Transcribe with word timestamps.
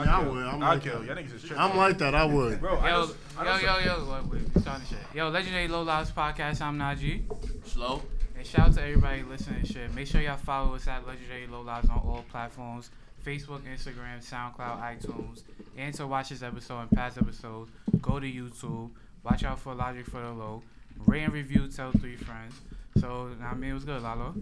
I'll 0.00 0.06
Yeah, 0.06 0.18
I 0.18 0.28
would. 0.28 0.46
I'm 0.46 0.62
I'll 0.62 0.74
like 0.74 0.82
kill. 0.82 0.98
that. 1.00 1.06
Y'all 1.06 1.16
niggas 1.16 1.34
is 1.34 1.42
tripping. 1.42 1.58
I'm 1.58 1.76
like 1.76 1.98
that. 1.98 2.14
I 2.14 2.24
would. 2.24 2.60
Bro, 2.60 2.76
I 2.78 2.90
Yo, 2.90 3.06
just, 3.06 3.16
I 3.38 3.44
yo, 3.44 3.50
just, 3.52 3.64
yo, 3.64 3.96
yo, 3.96 4.12
wait, 4.30 4.40
wait, 4.40 4.54
we 4.54 4.60
starting 4.60 4.86
shit. 4.86 4.98
Yo, 5.14 5.28
Legendary 5.28 5.68
Low 5.68 5.82
Lives 5.82 6.10
Podcast, 6.10 6.60
I'm 6.60 6.78
Najee. 6.78 7.22
Slow. 7.66 8.02
And 8.36 8.46
shout 8.46 8.68
out 8.68 8.74
to 8.74 8.82
everybody 8.82 9.22
listening 9.22 9.64
shit. 9.64 9.94
Make 9.94 10.06
sure 10.06 10.20
y'all 10.20 10.36
follow 10.36 10.74
us 10.74 10.88
at 10.88 11.06
Legendary 11.06 11.46
Low 11.46 11.60
Lives 11.60 11.88
on 11.90 11.98
all 11.98 12.24
platforms 12.30 12.90
Facebook, 13.24 13.60
Instagram, 13.62 14.18
SoundCloud, 14.20 14.80
iTunes. 14.80 15.42
And 15.76 15.94
to 15.94 16.06
watch 16.06 16.30
this 16.30 16.42
episode 16.42 16.80
and 16.80 16.90
past 16.90 17.18
episodes, 17.18 17.70
go 18.00 18.18
to 18.18 18.26
YouTube. 18.26 18.90
Watch 19.22 19.44
out 19.44 19.58
for 19.58 19.74
Logic 19.74 20.06
for 20.06 20.20
the 20.22 20.30
Low. 20.30 20.62
Rate 21.06 21.24
and 21.24 21.32
review, 21.32 21.68
tell 21.68 21.92
three 21.92 22.16
friends. 22.16 22.54
So, 22.98 23.30
I 23.42 23.54
mean, 23.54 23.70
it 23.70 23.74
was 23.74 23.84
good, 23.84 24.02
Lalo. 24.02 24.34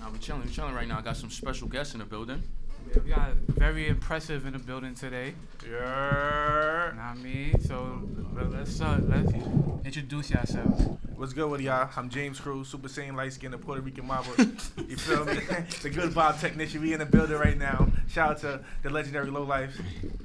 Nah, 0.00 0.10
we 0.10 0.18
chilling, 0.18 0.42
we 0.42 0.50
chilling 0.50 0.74
right 0.74 0.86
now. 0.88 0.98
I 0.98 1.02
got 1.02 1.16
some 1.16 1.30
special 1.30 1.68
guests 1.68 1.94
in 1.94 2.00
the 2.00 2.06
building. 2.06 2.42
Yeah, 2.94 3.00
we 3.04 3.10
got 3.10 3.32
very 3.48 3.88
impressive 3.88 4.46
in 4.46 4.52
the 4.52 4.58
building 4.58 4.94
today. 4.94 5.34
yeah. 5.64 6.90
Know 6.94 6.96
what 6.96 7.04
I 7.04 7.14
mean? 7.14 7.60
So, 7.60 8.02
let- 8.34 8.50
let's, 8.50 8.80
uh, 8.80 9.00
let's 9.08 9.32
introduce 9.84 10.30
yourselves. 10.30 10.86
What's 11.14 11.32
good 11.32 11.50
with 11.50 11.60
y'all? 11.60 11.90
I'm 11.96 12.08
James 12.08 12.40
Cruz, 12.40 12.68
Super 12.68 12.88
Saiyan 12.88 13.14
light 13.14 13.32
Skin, 13.32 13.50
skinned 13.50 13.62
Puerto 13.62 13.82
Rican 13.82 14.06
mama. 14.06 14.26
You 14.88 14.96
feel 14.96 15.24
me? 15.24 15.34
the 15.82 15.90
good 15.90 16.10
vibe 16.12 16.40
technician. 16.40 16.80
We 16.80 16.92
in 16.94 16.98
the 17.00 17.06
building 17.06 17.36
right 17.36 17.58
now. 17.58 17.88
Shout 18.08 18.30
out 18.30 18.38
to 18.40 18.60
the 18.82 18.90
legendary 18.90 19.30
Low 19.30 19.42
Life. 19.42 19.78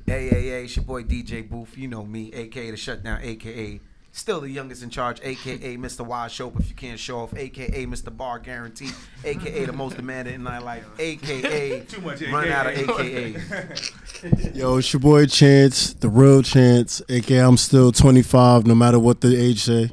Hey, 0.05 0.29
hey, 0.29 0.43
hey, 0.49 0.63
it's 0.63 0.75
your 0.75 0.85
boy 0.85 1.03
DJ 1.03 1.47
Boof. 1.47 1.77
You 1.77 1.87
know 1.89 2.05
me, 2.05 2.31
aka 2.33 2.71
the 2.71 2.77
Shutdown, 2.77 3.19
aka 3.21 3.79
still 4.15 4.39
the 4.39 4.49
youngest 4.49 4.81
in 4.81 4.89
charge, 4.89 5.19
aka 5.23 5.77
Mr. 5.77 6.05
Wild 6.05 6.31
Show 6.31 6.51
if 6.57 6.69
you 6.69 6.75
can't 6.75 6.99
show 6.99 7.19
off, 7.19 7.35
aka 7.35 7.85
Mr. 7.85 8.15
Bar 8.15 8.39
Guarantee, 8.39 8.89
aka 9.23 9.65
the 9.65 9.73
most 9.73 9.97
demanded 9.97 10.33
in 10.33 10.41
my 10.41 10.57
life, 10.57 10.85
aka 10.97 11.81
Too 11.87 12.01
much. 12.01 12.21
run 12.21 12.47
out 12.47 12.67
of 12.67 12.77
AKA. 12.77 13.35
AKA. 13.35 14.51
Yo, 14.53 14.77
it's 14.77 14.91
your 14.93 15.01
boy 15.01 15.25
Chance, 15.25 15.95
the 15.95 16.09
real 16.09 16.41
Chance, 16.41 17.01
aka 17.09 17.39
I'm 17.39 17.57
still 17.57 17.91
25, 17.91 18.65
no 18.65 18.73
matter 18.73 18.97
what 18.99 19.21
the 19.21 19.35
age 19.39 19.63
say. 19.63 19.87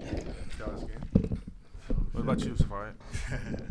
What 2.13 2.21
about 2.21 2.41
you, 2.45 2.57
Safari? 2.57 2.93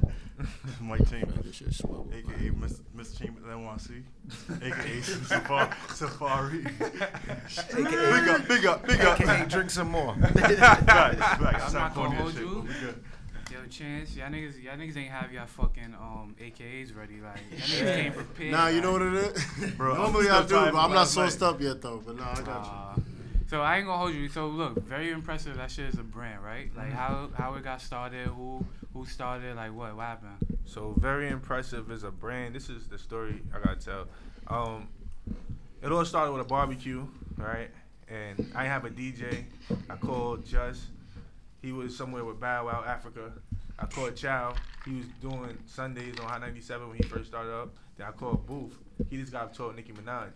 Mike 0.81 1.09
Chambers, 1.09 1.59
This 1.59 1.81
aka 1.81 2.49
Miss, 2.51 2.81
Miss 2.93 3.13
Chambers 3.13 3.45
NYC, 3.45 4.03
aka 4.61 5.01
Safari. 5.01 5.75
Safari. 5.89 6.57
big 7.75 8.27
up, 8.27 8.47
big 8.47 8.65
up, 8.65 8.87
big 8.87 9.01
up. 9.01 9.19
aka 9.19 9.45
drink 9.45 9.69
some 9.69 9.89
more. 9.89 10.15
Facts, 10.15 10.55
facts. 10.59 11.63
I 11.63 11.67
I'm 11.67 11.73
not 11.73 11.95
gonna 11.95 12.15
hold 12.15 12.33
shit, 12.33 12.41
you. 12.41 12.47
but 12.47 12.63
we 12.63 12.73
good. 12.79 13.03
Yo, 13.51 13.57
Chance, 13.69 14.15
y'all 14.15 14.29
niggas, 14.29 14.63
y'all 14.63 14.77
niggas 14.77 14.97
ain't 14.97 15.11
have 15.11 15.31
y'all 15.31 15.45
fucking 15.45 15.93
um 15.99 16.35
AKAs 16.39 16.95
ready. 16.95 17.19
Like, 17.21 17.39
y'all 17.51 17.59
niggas 17.59 17.95
came 17.95 18.13
prepared. 18.13 18.51
Nah, 18.51 18.67
you 18.67 18.81
know 18.81 18.93
like, 18.93 19.01
what 19.01 19.13
it 19.13 19.37
is? 19.63 19.71
Bro, 19.77 19.95
Normally 19.95 20.29
I 20.29 20.41
do, 20.43 20.53
but 20.53 20.75
I'm 20.75 20.93
not 20.93 21.15
last 21.15 21.17
night. 21.17 21.41
up 21.41 21.61
yet 21.61 21.81
though. 21.81 22.01
But 22.05 22.17
nah, 22.17 22.31
I 22.31 22.41
got 22.41 22.95
uh, 22.97 23.01
so 23.51 23.61
I 23.61 23.77
ain't 23.77 23.85
gonna 23.85 23.97
hold 23.97 24.13
you. 24.13 24.29
So 24.29 24.47
look, 24.47 24.81
very 24.85 25.11
impressive. 25.11 25.57
That 25.57 25.69
shit 25.69 25.93
is 25.93 25.99
a 25.99 26.03
brand, 26.03 26.41
right? 26.41 26.69
Mm-hmm. 26.69 26.77
Like 26.77 26.93
how 26.93 27.29
how 27.35 27.55
it 27.55 27.63
got 27.65 27.81
started, 27.81 28.27
who 28.27 28.65
who 28.93 29.05
started, 29.05 29.57
like 29.57 29.73
what 29.73 29.93
what 29.95 30.05
happened? 30.05 30.50
So 30.65 30.95
very 30.97 31.29
impressive 31.29 31.91
as 31.91 32.03
a 32.03 32.11
brand. 32.11 32.55
This 32.55 32.69
is 32.69 32.87
the 32.87 32.97
story 32.97 33.41
I 33.53 33.59
gotta 33.59 33.79
tell. 33.79 34.07
Um, 34.47 34.87
it 35.81 35.91
all 35.91 36.05
started 36.05 36.31
with 36.31 36.41
a 36.41 36.45
barbecue, 36.45 37.05
right? 37.37 37.69
And 38.07 38.51
I 38.55 38.65
have 38.65 38.85
a 38.85 38.89
DJ. 38.89 39.45
I 39.89 39.95
called 39.95 40.45
Just. 40.45 40.83
He 41.61 41.71
was 41.71 41.95
somewhere 41.95 42.23
with 42.25 42.39
Bow 42.39 42.65
Wow 42.65 42.83
Africa. 42.85 43.31
I 43.77 43.85
called 43.85 44.15
Chow. 44.15 44.53
He 44.85 44.97
was 44.97 45.05
doing 45.21 45.57
Sundays 45.65 46.19
on 46.19 46.27
Hot 46.27 46.41
97 46.41 46.87
when 46.87 46.97
he 46.97 47.03
first 47.03 47.27
started 47.27 47.53
up. 47.53 47.73
Then 47.97 48.07
I 48.07 48.11
called 48.11 48.45
Boof. 48.45 48.77
He 49.09 49.17
just 49.17 49.31
got 49.31 49.53
told 49.53 49.75
Nicki 49.75 49.91
Minaj. 49.93 50.31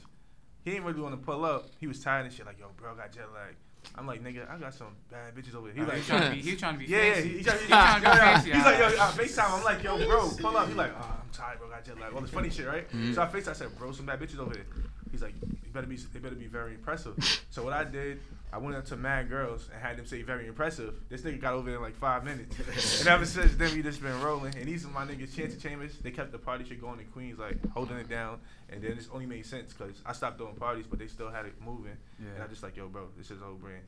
He 0.63 0.71
didn't 0.71 0.85
really 0.85 1.01
want 1.01 1.13
to 1.13 1.23
pull 1.23 1.45
up. 1.45 1.69
He 1.79 1.87
was 1.87 1.99
tired 2.03 2.25
and 2.25 2.33
shit. 2.33 2.45
Like, 2.45 2.59
yo, 2.59 2.67
bro, 2.75 2.93
I 2.93 2.95
got 2.95 3.11
jet 3.11 3.27
lag. 3.33 3.55
I'm 3.97 4.07
like, 4.07 4.23
nigga, 4.23 4.49
I 4.49 4.57
got 4.57 4.73
some 4.73 4.95
bad 5.09 5.33
bitches 5.35 5.55
over 5.55 5.67
here. 5.67 5.85
He 5.85 5.91
like, 5.91 6.05
trying 6.05 6.29
to 6.29 6.35
be, 6.35 6.41
he 6.41 6.55
trying 6.55 6.73
to 6.73 6.79
be 6.79 6.85
yeah, 6.85 6.97
yeah, 7.03 7.13
fancy. 7.13 7.29
he, 7.29 7.37
he, 7.37 7.43
trying- 7.43 7.57
he, 7.57 7.63
He 7.63 7.69
trying 7.69 8.01
to 8.01 8.09
be 8.11 8.17
fancy. 8.17 8.51
He's 8.51 8.65
like, 8.65 8.79
yo, 8.79 8.85
uh, 8.85 9.11
FaceTime. 9.11 9.57
I'm 9.57 9.63
like, 9.63 9.83
yo, 9.83 10.05
bro, 10.05 10.29
pull 10.39 10.57
up. 10.57 10.67
He's 10.67 10.77
like, 10.77 10.91
oh, 10.99 11.19
I'm 11.21 11.29
tired, 11.31 11.59
bro. 11.59 11.69
Got 11.69 11.85
jet 11.85 11.99
lag. 11.99 12.13
All 12.13 12.21
this 12.21 12.29
funny 12.31 12.49
shit, 12.49 12.67
right? 12.67 12.87
Mm-hmm. 12.89 13.13
So 13.13 13.21
I 13.21 13.27
FaceTime. 13.27 13.49
I 13.49 13.53
said, 13.53 13.77
bro, 13.77 13.91
some 13.91 14.05
bad 14.05 14.19
bitches 14.19 14.39
over 14.39 14.53
here. 14.53 14.65
He's 15.11 15.21
like, 15.21 15.33
you 15.41 15.71
better 15.71 15.87
be, 15.87 15.95
they 15.95 16.19
better 16.19 16.35
be 16.35 16.47
very 16.47 16.73
impressive. 16.73 17.13
So 17.49 17.63
what 17.63 17.73
I 17.73 17.85
did, 17.85 18.19
I 18.53 18.57
went 18.57 18.77
up 18.77 18.85
to 18.85 18.95
mad 18.95 19.27
girls 19.27 19.69
and 19.73 19.81
had 19.81 19.97
them 19.97 20.05
say 20.05 20.21
very 20.21 20.47
impressive. 20.47 20.93
This 21.09 21.21
nigga 21.21 21.41
got 21.41 21.53
over 21.53 21.69
there 21.69 21.77
in 21.77 21.83
like 21.83 21.95
five 21.97 22.23
minutes. 22.23 22.99
and 23.01 23.09
ever 23.09 23.25
since 23.25 23.55
then, 23.55 23.75
we 23.75 23.81
just 23.83 24.01
been 24.01 24.21
rolling. 24.21 24.55
And 24.55 24.65
these 24.65 24.85
are 24.85 24.89
my 24.89 25.05
niggas, 25.05 25.35
Chance 25.35 25.57
Chambers. 25.57 25.97
They 25.97 26.11
kept 26.11 26.31
the 26.31 26.37
party 26.37 26.63
shit 26.63 26.79
going 26.79 26.99
in 26.99 27.05
Queens, 27.07 27.37
like 27.37 27.57
holding 27.71 27.97
it 27.97 28.07
down. 28.09 28.39
And 28.69 28.81
then 28.81 28.93
it 28.93 29.07
only 29.11 29.25
made 29.25 29.45
sense 29.45 29.73
because 29.73 30.01
I 30.05 30.13
stopped 30.13 30.37
doing 30.37 30.55
parties, 30.55 30.85
but 30.89 30.99
they 30.99 31.07
still 31.07 31.29
had 31.29 31.45
it 31.45 31.53
moving. 31.59 31.97
And 32.19 32.43
I 32.43 32.47
just 32.47 32.63
like, 32.63 32.77
yo, 32.77 32.87
bro, 32.87 33.07
this 33.17 33.29
is 33.29 33.41
old 33.41 33.61
brand. 33.61 33.83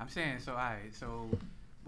I'm 0.00 0.08
saying 0.08 0.38
so. 0.40 0.52
Alright, 0.52 0.94
so 0.94 1.28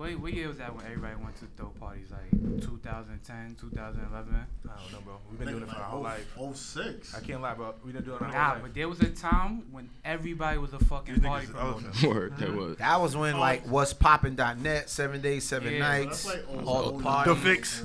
what 0.00 0.18
what 0.18 0.32
year 0.32 0.48
was 0.48 0.56
that 0.56 0.74
when 0.74 0.86
everybody 0.86 1.14
went 1.22 1.36
to 1.36 1.46
throw 1.58 1.66
parties? 1.78 2.10
Like 2.10 2.30
2010, 2.62 3.56
2011. 3.60 4.34
I 4.34 4.68
don't 4.68 4.92
know, 4.92 5.00
bro. 5.04 5.16
We've 5.28 5.38
been 5.38 5.48
doing 5.48 5.62
it 5.62 5.68
for 5.68 5.76
our 5.76 5.82
whole 5.82 6.00
life. 6.00 6.26
Oh, 6.38 6.48
oh 6.48 6.52
six. 6.54 7.14
I 7.14 7.20
can't 7.20 7.42
lie, 7.42 7.52
bro. 7.52 7.74
We've 7.84 7.92
been 7.92 8.04
doing 8.04 8.16
it 8.16 8.22
our 8.22 8.32
Nah, 8.32 8.44
whole 8.44 8.54
life. 8.54 8.62
but 8.62 8.74
there 8.74 8.88
was 8.88 9.00
a 9.00 9.10
time 9.10 9.70
when 9.70 9.90
everybody 10.02 10.56
was 10.56 10.72
a 10.72 10.78
fucking 10.78 11.16
These 11.16 11.22
party 11.22 11.46
niggas 11.46 11.50
is 11.50 11.54
promoter. 11.54 11.72
elephants. 11.72 12.02
Word, 12.02 12.36
that 12.38 12.54
was. 12.54 12.76
That 12.78 13.00
was 13.00 13.14
when 13.16 13.34
oh. 13.34 13.40
like 13.40 13.66
what's 13.66 13.92
poppin.net, 13.92 14.88
seven 14.88 15.20
days, 15.20 15.44
seven 15.44 15.74
Yeah, 15.74 15.78
nights, 15.80 16.24
That's 16.24 16.36
like 16.38 16.46
oh, 16.50 16.66
all 16.66 16.84
oh, 16.86 16.96
the 16.96 17.04
parties. 17.04 17.34
The 17.34 17.40
fix. 17.40 17.84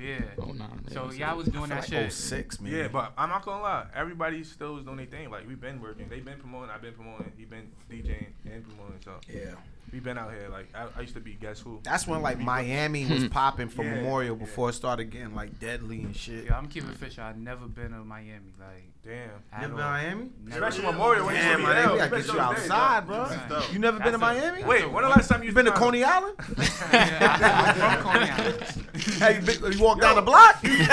Yeah. 0.00 0.20
Oh, 0.38 0.52
nah. 0.52 0.66
So 0.92 1.10
yeah, 1.10 1.28
y'all 1.30 1.38
was 1.38 1.48
doing 1.48 1.72
I 1.72 1.80
that 1.80 1.90
like 1.90 2.04
shit. 2.04 2.12
06, 2.12 2.60
man. 2.60 2.72
Yeah, 2.72 2.88
but 2.88 3.12
I'm 3.18 3.28
not 3.28 3.44
gonna 3.44 3.62
lie. 3.62 3.86
Everybody 3.92 4.44
still 4.44 4.74
was 4.74 4.84
doing 4.84 4.98
their 4.98 5.06
thing. 5.06 5.30
Like 5.30 5.48
we've 5.48 5.60
been 5.60 5.80
working. 5.80 6.08
They've 6.08 6.24
been 6.24 6.38
promoting. 6.38 6.70
I've 6.70 6.82
been 6.82 6.94
promoting. 6.94 7.32
He's 7.36 7.48
been 7.48 7.72
DJing 7.90 8.26
and 8.44 8.62
promoting. 8.68 9.00
So 9.02 9.14
yeah. 9.28 9.54
We 9.96 10.00
been 10.00 10.18
out 10.18 10.30
here. 10.30 10.48
Like 10.50 10.66
I, 10.74 10.88
I 10.94 11.00
used 11.00 11.14
to 11.14 11.20
be 11.20 11.32
guess 11.40 11.58
who. 11.58 11.80
That's 11.82 12.06
when 12.06 12.20
like 12.20 12.38
Miami 12.38 13.06
was 13.10 13.28
popping 13.28 13.68
for 13.70 13.82
Yeah, 13.82 13.94
Memorial 13.94 14.36
yeah. 14.36 14.44
before 14.44 14.68
it 14.68 14.74
started 14.74 15.06
getting 15.10 15.34
like 15.34 15.58
deadly 15.58 16.02
and 16.02 16.14
shit. 16.14 16.44
Yeah, 16.44 16.58
I'm 16.58 16.68
keeping 16.68 16.90
fish. 16.90 17.18
I've 17.18 17.38
never 17.38 17.66
been 17.66 17.92
to 17.92 18.04
Miami. 18.04 18.52
Like, 18.60 18.84
Damn. 19.02 19.30
at 19.52 19.60
Never 19.62 19.68
been 19.68 19.76
to 19.78 19.82
Miami? 19.90 20.30
Never. 20.44 20.66
Especially 20.66 20.90
Memorial 20.92 21.26
when 21.26 21.34
you 21.36 21.40
Damn, 21.40 21.50
should 21.52 21.56
be 21.58 21.62
man, 21.72 21.76
hell. 21.76 21.86
we 21.86 21.92
You 22.02 22.08
gotta 22.10 22.22
get 22.22 22.32
you 22.34 22.40
outside, 22.40 23.06
bro. 23.06 23.24
bro. 23.26 23.36
That's. 23.48 23.72
You 23.72 23.78
never 23.78 23.98
been 23.98 24.12
to 24.12 24.18
That's 24.18 24.22
a- 24.38 24.40
Miami? 24.42 24.64
Wait, 24.64 24.90
when 24.92 25.02
the 25.04 25.08
last 25.08 25.28
time 25.28 25.42
you 25.42 25.48
You 25.48 25.54
been 25.54 25.64
to 25.66 25.72
Coney 25.72 26.04
Island? 26.04 26.36
I'm 26.92 27.74
from 28.02 28.12
Coney 28.12 28.30
Island. 28.30 28.86
hey, 29.18 29.34
you, 29.36 29.40
been, 29.46 29.72
you 29.72 29.82
walk 29.82 30.00
down 30.00 30.16
the 30.16 30.22
block? 30.22 30.62
you 30.62 30.70
He's 30.70 30.88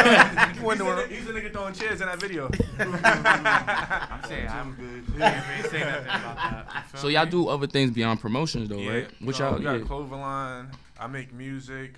went 0.62 0.80
to 0.80 0.86
nigga- 0.86 1.10
he's 1.10 1.26
the 1.26 1.34
nigga 1.34 1.52
throwing 1.52 1.74
chairs 1.74 2.00
in 2.02 2.08
that 2.08 2.22
video. 2.22 2.50
I'm 2.80 4.24
saying, 4.30 4.48
I'm 4.48 4.74
good. 4.76 5.08
say 5.72 5.80
nothing 5.80 6.06
about 6.06 6.36
that. 6.38 6.86
So 6.96 7.08
y'all 7.08 7.26
do 7.26 7.48
other 7.48 7.68
things 7.68 7.92
beyond 7.92 8.20
promotions 8.22 8.70
though, 8.70 8.78
yeah. 8.78 8.92
Right? 8.94 9.08
Which 9.22 9.38
So 9.38 9.50
y'all, 9.50 9.58
we 9.58 9.64
got 9.64 9.74
yeah. 9.78 9.82
a 9.82 9.86
clothing 9.86 10.20
line. 10.20 10.68
I 11.00 11.08
make 11.08 11.34
music. 11.34 11.96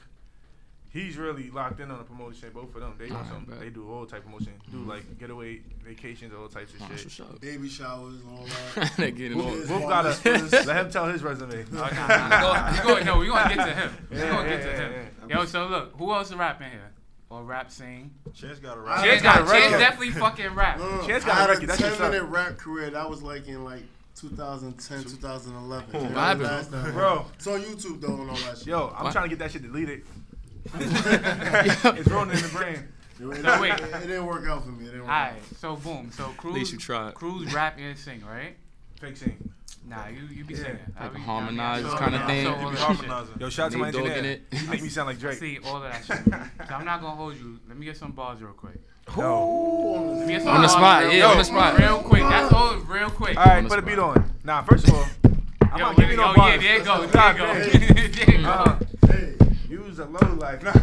He's 0.91 1.17
really 1.17 1.49
locked 1.51 1.81
in 1.81 1.91
on 1.91 1.97
the 1.97 2.05
promotion. 2.05 2.51
Both 2.53 2.73
of 2.73 2.79
them, 2.81 2.93
they 2.97 3.07
do 3.09 3.15
Alright, 3.15 3.29
some. 3.29 3.43
bet. 3.43 3.59
They 3.59 3.69
do 3.69 3.91
all 3.91 4.05
type 4.05 4.19
of 4.19 4.25
promotion. 4.25 4.53
Do 4.71 4.77
mm-hmm. 4.77 4.89
like 4.89 5.19
getaway 5.19 5.59
vacations, 5.83 6.33
all 6.33 6.47
types 6.47 6.73
of 6.73 6.81
Oh, 6.83 6.95
shit. 6.95 7.19
what's. 7.27 7.39
Baby 7.39 7.67
showers 7.67 8.15
and 8.21 8.29
all 8.29 8.45
that. 8.75 8.93
They 8.97 9.11
getting 9.11 9.37
all- 9.41 9.47
Wolf- 9.47 9.69
Wolf 9.69 9.81
gotta 9.89 10.17
this 10.23 10.53
is- 10.53 10.65
let 10.65 10.77
him 10.85 10.89
tell 10.89 11.05
his 11.07 11.21
resume. 11.21 11.65
Nah, 11.71 11.89
nah, 11.89 12.71
we 12.71 12.77
go, 12.87 13.03
no, 13.03 13.17
we 13.19 13.27
gonna 13.27 13.53
get 13.55 13.65
to 13.65 13.73
him. 13.73 14.07
We 14.09 14.17
Yeah, 14.17 14.29
gonna 14.29 14.43
yeah, 14.43 14.55
get 14.55 14.61
to 14.63 14.67
yeah, 14.69 14.77
him. 14.89 15.07
yeah. 15.29 15.37
Yo, 15.39 15.45
so 15.45 15.67
look, 15.67 15.95
who 15.97 16.13
else 16.13 16.29
is 16.29 16.35
rapping 16.37 16.69
here? 16.71 16.91
Or 17.29 17.43
rap 17.43 17.71
sing? 17.71 18.11
Chance 18.33 18.59
got 18.59 18.77
a 18.77 18.79
rap. 18.79 19.03
Chance, 19.03 19.21
got 19.21 19.41
a 19.41 19.43
got, 19.43 19.51
Chance 19.53 19.71
definitely 19.73 20.11
fucking 20.11 20.53
rap. 20.55 20.79
No, 20.79 20.95
no, 21.01 21.05
Chance 21.07 21.25
got 21.25 21.33
a 21.33 21.41
had 21.41 21.49
record. 21.49 21.69
a 21.71 21.75
ten 21.77 22.11
minute 22.11 22.23
rap 22.23 22.57
career. 22.57 22.91
That 22.91 23.09
was 23.09 23.21
like 23.21 23.47
in 23.49 23.65
like 23.65 23.83
2010, 24.15 25.03
2011. 25.03 25.89
What 25.91 26.13
That 26.13 26.37
happened? 26.39 26.93
Bro. 26.93 27.25
It's 27.35 27.47
on 27.47 27.61
YouTube 27.61 28.01
though 28.01 28.21
and 28.21 28.29
all 28.29 28.35
that 28.37 28.57
shit. 28.57 28.67
Yo, 28.67 28.93
I'm 28.97 29.03
What? 29.05 29.11
trying 29.11 29.25
to 29.25 29.29
get 29.29 29.39
that 29.39 29.51
shit 29.51 29.61
deleted. 29.63 30.03
it's 30.75 32.07
rolling 32.09 32.31
in 32.31 32.41
the 32.41 32.49
brain. 32.53 32.87
It, 33.19 33.25
it, 33.25 33.43
So 33.45 33.61
wait. 33.61 33.73
it, 33.73 33.81
it 33.81 34.07
didn't 34.07 34.25
work 34.25 34.45
out 34.47 34.63
for 34.63 34.69
me. 34.71 34.83
It 34.83 34.87
didn't 34.87 35.01
work 35.01 35.09
Alright, 35.09 35.33
out. 35.33 35.57
so 35.59 35.75
boom. 35.75 36.11
So 36.11 36.29
Cruz, 36.37 36.53
least 36.55 36.71
you 36.73 36.79
tried. 36.79 37.13
Cruz 37.13 37.53
rap 37.53 37.77
and 37.79 37.97
sing, 37.97 38.21
right? 38.25 38.55
Fake 38.99 39.15
sing. 39.17 39.37
Nah, 39.87 40.07
you 40.07 40.21
you 40.35 40.43
be 40.43 40.53
Yeah. 40.55 40.61
singing. 40.63 40.79
I 40.97 41.03
Like 41.03 41.13
be- 41.13 41.19
a 41.19 41.23
harmonized 41.23 41.85
I 41.85 41.91
be- 41.91 41.97
kinda 42.03 42.25
thing. 42.25 42.45
saw 42.45 42.59
You 42.59 42.65
all 42.65 42.71
be 42.71 42.77
harmonizing. 42.77 43.35
Yo, 43.39 43.49
shout 43.49 43.65
out 43.67 43.71
to 43.73 43.77
my 43.77 43.91
Nate 43.91 43.93
Dogg 44.01 44.07
engineer. 44.11 44.31
it. 44.51 44.59
You 44.61 44.67
make 44.69 44.81
me 44.81 44.89
sound 44.89 45.07
like 45.07 45.17
I 45.19 45.19
Drake. 45.19 45.37
see 45.37 45.59
all 45.65 45.77
of 45.77 45.83
that 45.83 46.03
shit. 46.05 46.67
so 46.67 46.73
I'm 46.75 46.85
not 46.85 47.01
gonna 47.01 47.15
hold 47.15 47.35
you. 47.35 47.59
Let 47.67 47.77
me 47.77 47.85
get 47.85 47.95
some 47.95 48.11
bars 48.13 48.41
real 48.41 48.53
quick. 48.53 48.79
Yo. 49.15 50.13
Let 50.17 50.27
me 50.27 50.33
get 50.33 50.41
some 50.43 50.55
On 50.55 50.61
the 50.61 50.67
spot, 50.67 51.03
real 51.03 51.13
yeah, 51.13 51.19
quick. 51.25 51.31
on 51.31 51.37
the 51.37 51.43
spot. 51.45 51.77
Real 51.79 51.99
quick. 51.99 52.23
That's 52.23 52.53
all. 52.53 52.75
Real 52.77 53.09
quick. 53.09 53.37
All 53.37 53.45
right, 53.45 53.61
the 53.61 53.69
put 53.69 53.79
a 53.79 53.81
beat 53.81 53.99
on. 53.99 54.29
Nah, 54.43 54.61
first 54.63 54.87
of 54.87 54.93
all, 54.93 55.05
I'm 55.71 55.79
Yo, 55.79 55.85
not 55.85 55.95
giving 55.97 56.17
yo, 56.17 56.21
you 56.27 56.27
no 56.27 56.31
yeah, 56.31 56.35
bars. 56.35 56.61
there 56.61 56.77
you 56.77 56.83
go. 56.83 56.99
There 57.01 57.09
Stop 57.09 57.35
you 57.37 57.41
go. 57.41 57.51
it. 57.53 58.15
There 58.15 58.31
you 58.35 58.41
go. 58.43 58.49
Uh, 58.49 58.79
Hey, 59.07 59.35
use 59.69 59.99
a 59.99 60.05
low 60.05 60.33
life. 60.35 60.61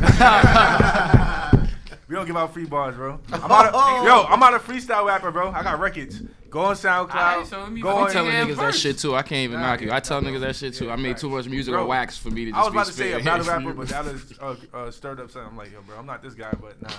we 2.09 2.15
don't 2.15 2.27
give 2.27 2.37
out 2.37 2.53
free 2.55 2.65
bars, 2.67 2.95
bro. 2.97 3.19
I'm 3.33 3.51
out 3.51 3.67
of, 3.67 3.75
yo, 4.07 4.25
I'm 4.29 4.43
out 4.43 4.55
of 4.55 4.65
freestyle 4.67 5.07
rapper, 5.07 5.31
bro. 5.31 5.51
I 5.51 5.63
got 5.63 5.79
records. 5.81 6.23
Go 6.51 6.61
on 6.61 6.75
SoundCloud. 6.77 7.15
Alright, 7.15 7.47
so 7.47 7.67
go 7.81 7.89
on. 7.97 8.07
I'm 8.07 8.13
telling 8.13 8.33
Yeah, 8.33 8.45
niggas 8.47 8.57
that 8.59 8.75
shit 8.75 8.99
too. 8.99 9.15
I 9.15 9.23
can't 9.23 9.45
even 9.51 9.61
Nah, 9.61 9.71
knock 9.73 9.81
you. 9.81 9.91
I 9.93 10.01
tell 10.01 10.21
nah, 10.21 10.29
niggas 10.31 10.41
that 10.41 10.57
shit 10.57 10.75
too. 10.75 10.87
yeah, 10.87 10.93
I 10.93 10.97
made 10.97 11.17
too 11.17 11.31
much 11.31 11.47
music 11.49 11.73
Bro, 11.73 11.83
on 11.83 11.89
wax 11.89 12.19
for 12.19 12.31
me 12.31 12.45
to 12.47 12.51
just 12.53 12.61
I 12.61 12.65
was 12.65 12.73
about 12.73 12.87
to 12.87 12.93
say 12.93 13.13
a 13.13 13.21
spitting 13.21 13.25
battle 13.25 13.45
hits. 13.45 13.49
rapper, 13.49 13.73
but 13.75 13.89
that 13.89 14.07
is 14.07 14.33
uh, 14.41 14.57
uh, 14.75 14.91
stirred 14.91 15.21
up 15.21 15.31
something. 15.31 15.51
I'm 15.51 15.57
like, 15.57 15.73
yo, 15.73 15.81
bro, 15.83 15.97
I'm 15.99 16.07
not 16.07 16.23
this 16.23 16.35
guy, 16.35 16.53
but 16.61 16.81
nah. 16.83 16.91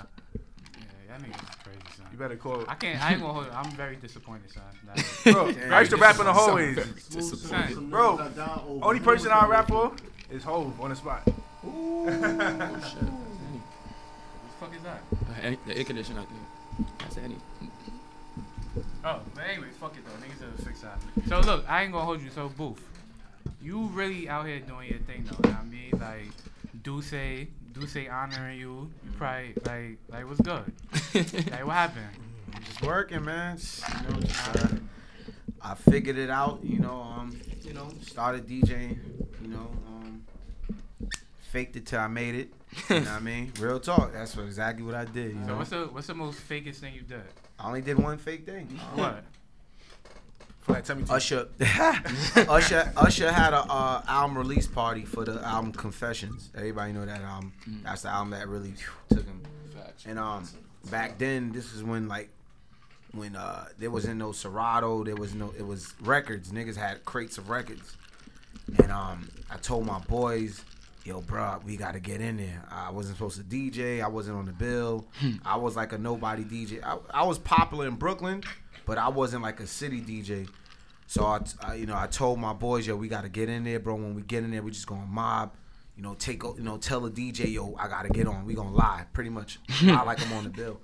Yeah, 1.13 1.19
That 1.19 1.27
nigga's 1.27 1.55
crazy, 1.63 1.79
son. 1.97 2.05
You 2.11 2.17
better 2.17 2.35
call. 2.35 2.63
I 2.67 2.75
can't. 2.75 3.03
I 3.03 3.11
ain't 3.13 3.21
gonna 3.21 3.33
hold. 3.33 3.47
it. 3.47 3.53
I'm 3.53 3.71
very 3.71 3.95
disappointed, 3.95 4.51
son. 4.51 4.63
Bro, 5.33 5.53
I 5.71 5.79
used 5.79 5.91
to 5.91 5.97
rap 5.97 6.19
in 6.19 6.25
the 6.25 6.33
hallways. 6.33 6.77
son, 7.41 7.89
Bro, 7.89 8.29
Only 8.81 8.99
person 8.99 9.31
I 9.31 9.45
rap 9.47 9.67
for 9.67 9.91
is 10.31 10.43
Hove 10.43 10.79
on 10.81 10.89
the 10.89 10.95
spot. 10.95 11.23
Ooh, 11.65 12.05
shit. 12.05 12.19
What 12.19 12.81
the 14.49 14.55
fuck 14.59 14.75
is 14.75 14.81
that? 14.83 15.01
Uh, 15.11 15.15
any- 15.41 15.57
the 15.67 15.77
air 15.77 15.83
conditioner, 15.83 16.21
I 16.21 16.25
think. 16.25 16.99
That's 16.99 17.17
any. 17.17 17.37
Oh, 19.05 19.19
but 19.35 19.43
anyway, 19.47 19.67
fuck 19.79 19.95
it 19.95 20.03
though. 20.05 20.25
Niggas 20.25 20.57
will 20.57 20.65
fix 20.65 20.81
that. 20.81 20.97
So 21.27 21.39
look, 21.41 21.65
I 21.69 21.83
ain't 21.83 21.91
gonna 21.91 22.05
hold 22.05 22.21
you. 22.21 22.29
So 22.29 22.49
Boof, 22.49 22.79
you 23.61 23.85
really 23.87 24.29
out 24.29 24.45
here 24.47 24.59
doing 24.59 24.89
your 24.89 24.99
thing 24.99 25.25
though. 25.25 25.37
You 25.47 25.53
know 25.53 25.59
what 25.59 25.59
I 25.59 25.63
mean, 25.65 25.91
like 25.99 26.31
Duce, 26.83 27.47
Duce 27.73 27.97
honoring 28.09 28.59
you. 28.59 28.91
You 29.03 29.11
probably 29.17 29.53
like, 29.65 29.97
like 30.09 30.27
what's 30.27 30.41
good? 30.41 30.71
like 31.51 31.65
what 31.65 31.73
happened? 31.73 32.07
Just 32.65 32.81
working, 32.81 33.25
man. 33.25 33.57
You 33.57 34.09
know, 34.13 34.19
just, 34.21 34.63
uh, 34.63 34.67
I 35.61 35.75
figured 35.75 36.17
it 36.17 36.29
out. 36.29 36.59
You 36.63 36.79
know, 36.79 37.01
um, 37.01 37.35
you 37.63 37.73
know, 37.73 37.89
started 38.01 38.47
DJing. 38.47 38.97
You 39.41 39.47
know, 39.47 39.71
um, 39.87 40.23
faked 41.51 41.75
it 41.75 41.85
till 41.85 41.99
I 41.99 42.07
made 42.07 42.35
it. 42.35 42.53
You 42.89 42.95
know 42.95 43.01
what 43.01 43.09
I 43.11 43.19
mean? 43.21 43.51
Real 43.59 43.79
talk. 43.79 44.13
That's 44.13 44.35
what, 44.35 44.45
exactly 44.45 44.83
what 44.85 44.95
I 44.95 45.05
did. 45.05 45.33
You 45.33 45.39
So 45.41 45.47
know, 45.47 45.57
what's 45.57 45.69
the 45.71 45.85
what's 45.85 46.07
the 46.07 46.13
most 46.15 46.47
fakest 46.47 46.75
thing 46.75 46.93
you 46.93 47.01
did? 47.01 47.21
I 47.59 47.67
only 47.67 47.81
did 47.81 47.97
one 47.97 48.17
fake 48.17 48.45
thing. 48.45 48.67
What? 48.95 49.23
Like, 50.67 50.85
tell 50.85 50.95
me. 50.95 51.03
Usher, 51.09 51.47
Usher, 52.47 52.93
Usher 52.95 53.31
had 53.31 53.53
a 53.53 53.63
uh, 53.69 54.01
album 54.07 54.37
release 54.37 54.67
party 54.67 55.03
for 55.03 55.25
the 55.25 55.45
album 55.45 55.73
Confessions. 55.73 56.49
Everybody 56.55 56.93
know 56.93 57.05
that 57.05 57.21
album. 57.21 57.53
That's 57.83 58.03
the 58.03 58.09
album 58.09 58.31
that 58.31 58.47
really 58.47 58.71
phew, 58.71 59.17
took 59.17 59.25
him. 59.25 59.41
Facts. 59.75 60.05
And 60.05 60.17
um, 60.17 60.47
back 60.89 61.17
then, 61.17 61.51
this 61.51 61.73
is 61.73 61.83
when 61.83 62.07
like 62.07 62.29
when 63.13 63.35
uh 63.35 63.65
there 63.77 63.91
wasn't 63.91 64.17
no 64.17 64.31
Serato, 64.31 65.03
there 65.03 65.15
was 65.15 65.35
no 65.35 65.53
it 65.57 65.65
was 65.65 65.93
records. 66.01 66.51
Niggas 66.51 66.75
had 66.77 67.03
crates 67.05 67.37
of 67.37 67.49
records. 67.49 67.97
And 68.81 68.91
um, 68.91 69.29
I 69.51 69.57
told 69.57 69.85
my 69.85 69.99
boys, 69.99 70.63
yo, 71.03 71.21
bro, 71.21 71.59
we 71.65 71.75
got 71.75 71.93
to 71.93 71.99
get 71.99 72.21
in 72.21 72.37
there. 72.37 72.63
I 72.71 72.91
wasn't 72.91 73.17
supposed 73.17 73.37
to 73.37 73.43
DJ. 73.43 74.01
I 74.01 74.07
wasn't 74.07 74.37
on 74.37 74.45
the 74.45 74.53
bill. 74.53 75.05
I 75.45 75.57
was 75.57 75.75
like 75.75 75.91
a 75.91 75.97
nobody 75.97 76.43
DJ. 76.43 76.81
I, 76.83 76.97
I 77.09 77.23
was 77.23 77.39
popular 77.39 77.87
in 77.87 77.95
Brooklyn, 77.95 78.41
but 78.85 78.97
I 78.97 79.09
wasn't 79.09 79.43
like 79.43 79.59
a 79.59 79.67
city 79.67 80.01
DJ. 80.01 80.47
So 81.07 81.25
I, 81.25 81.41
I 81.61 81.75
you 81.75 81.85
know, 81.85 81.95
I 81.97 82.07
told 82.07 82.39
my 82.39 82.53
boys, 82.53 82.87
yo, 82.87 82.95
we 82.95 83.07
got 83.07 83.21
to 83.23 83.29
get 83.29 83.49
in 83.49 83.63
there, 83.63 83.79
bro. 83.79 83.95
When 83.95 84.15
we 84.15 84.21
get 84.21 84.43
in 84.43 84.51
there, 84.51 84.61
we 84.63 84.71
just 84.71 84.87
gonna 84.87 85.05
mob. 85.05 85.51
You 85.95 86.01
know, 86.01 86.15
take 86.15 86.41
you 86.41 86.55
know, 86.59 86.77
tell 86.77 87.01
the 87.01 87.11
DJ, 87.11 87.51
yo, 87.53 87.75
I 87.79 87.87
gotta 87.87 88.09
get 88.09 88.25
on. 88.27 88.45
We 88.45 88.55
gonna 88.55 88.71
lie, 88.73 89.05
pretty 89.13 89.29
much. 89.29 89.59
I 89.83 90.01
like 90.03 90.25
I'm 90.25 90.33
on 90.33 90.43
the 90.43 90.49
bill. 90.49 90.79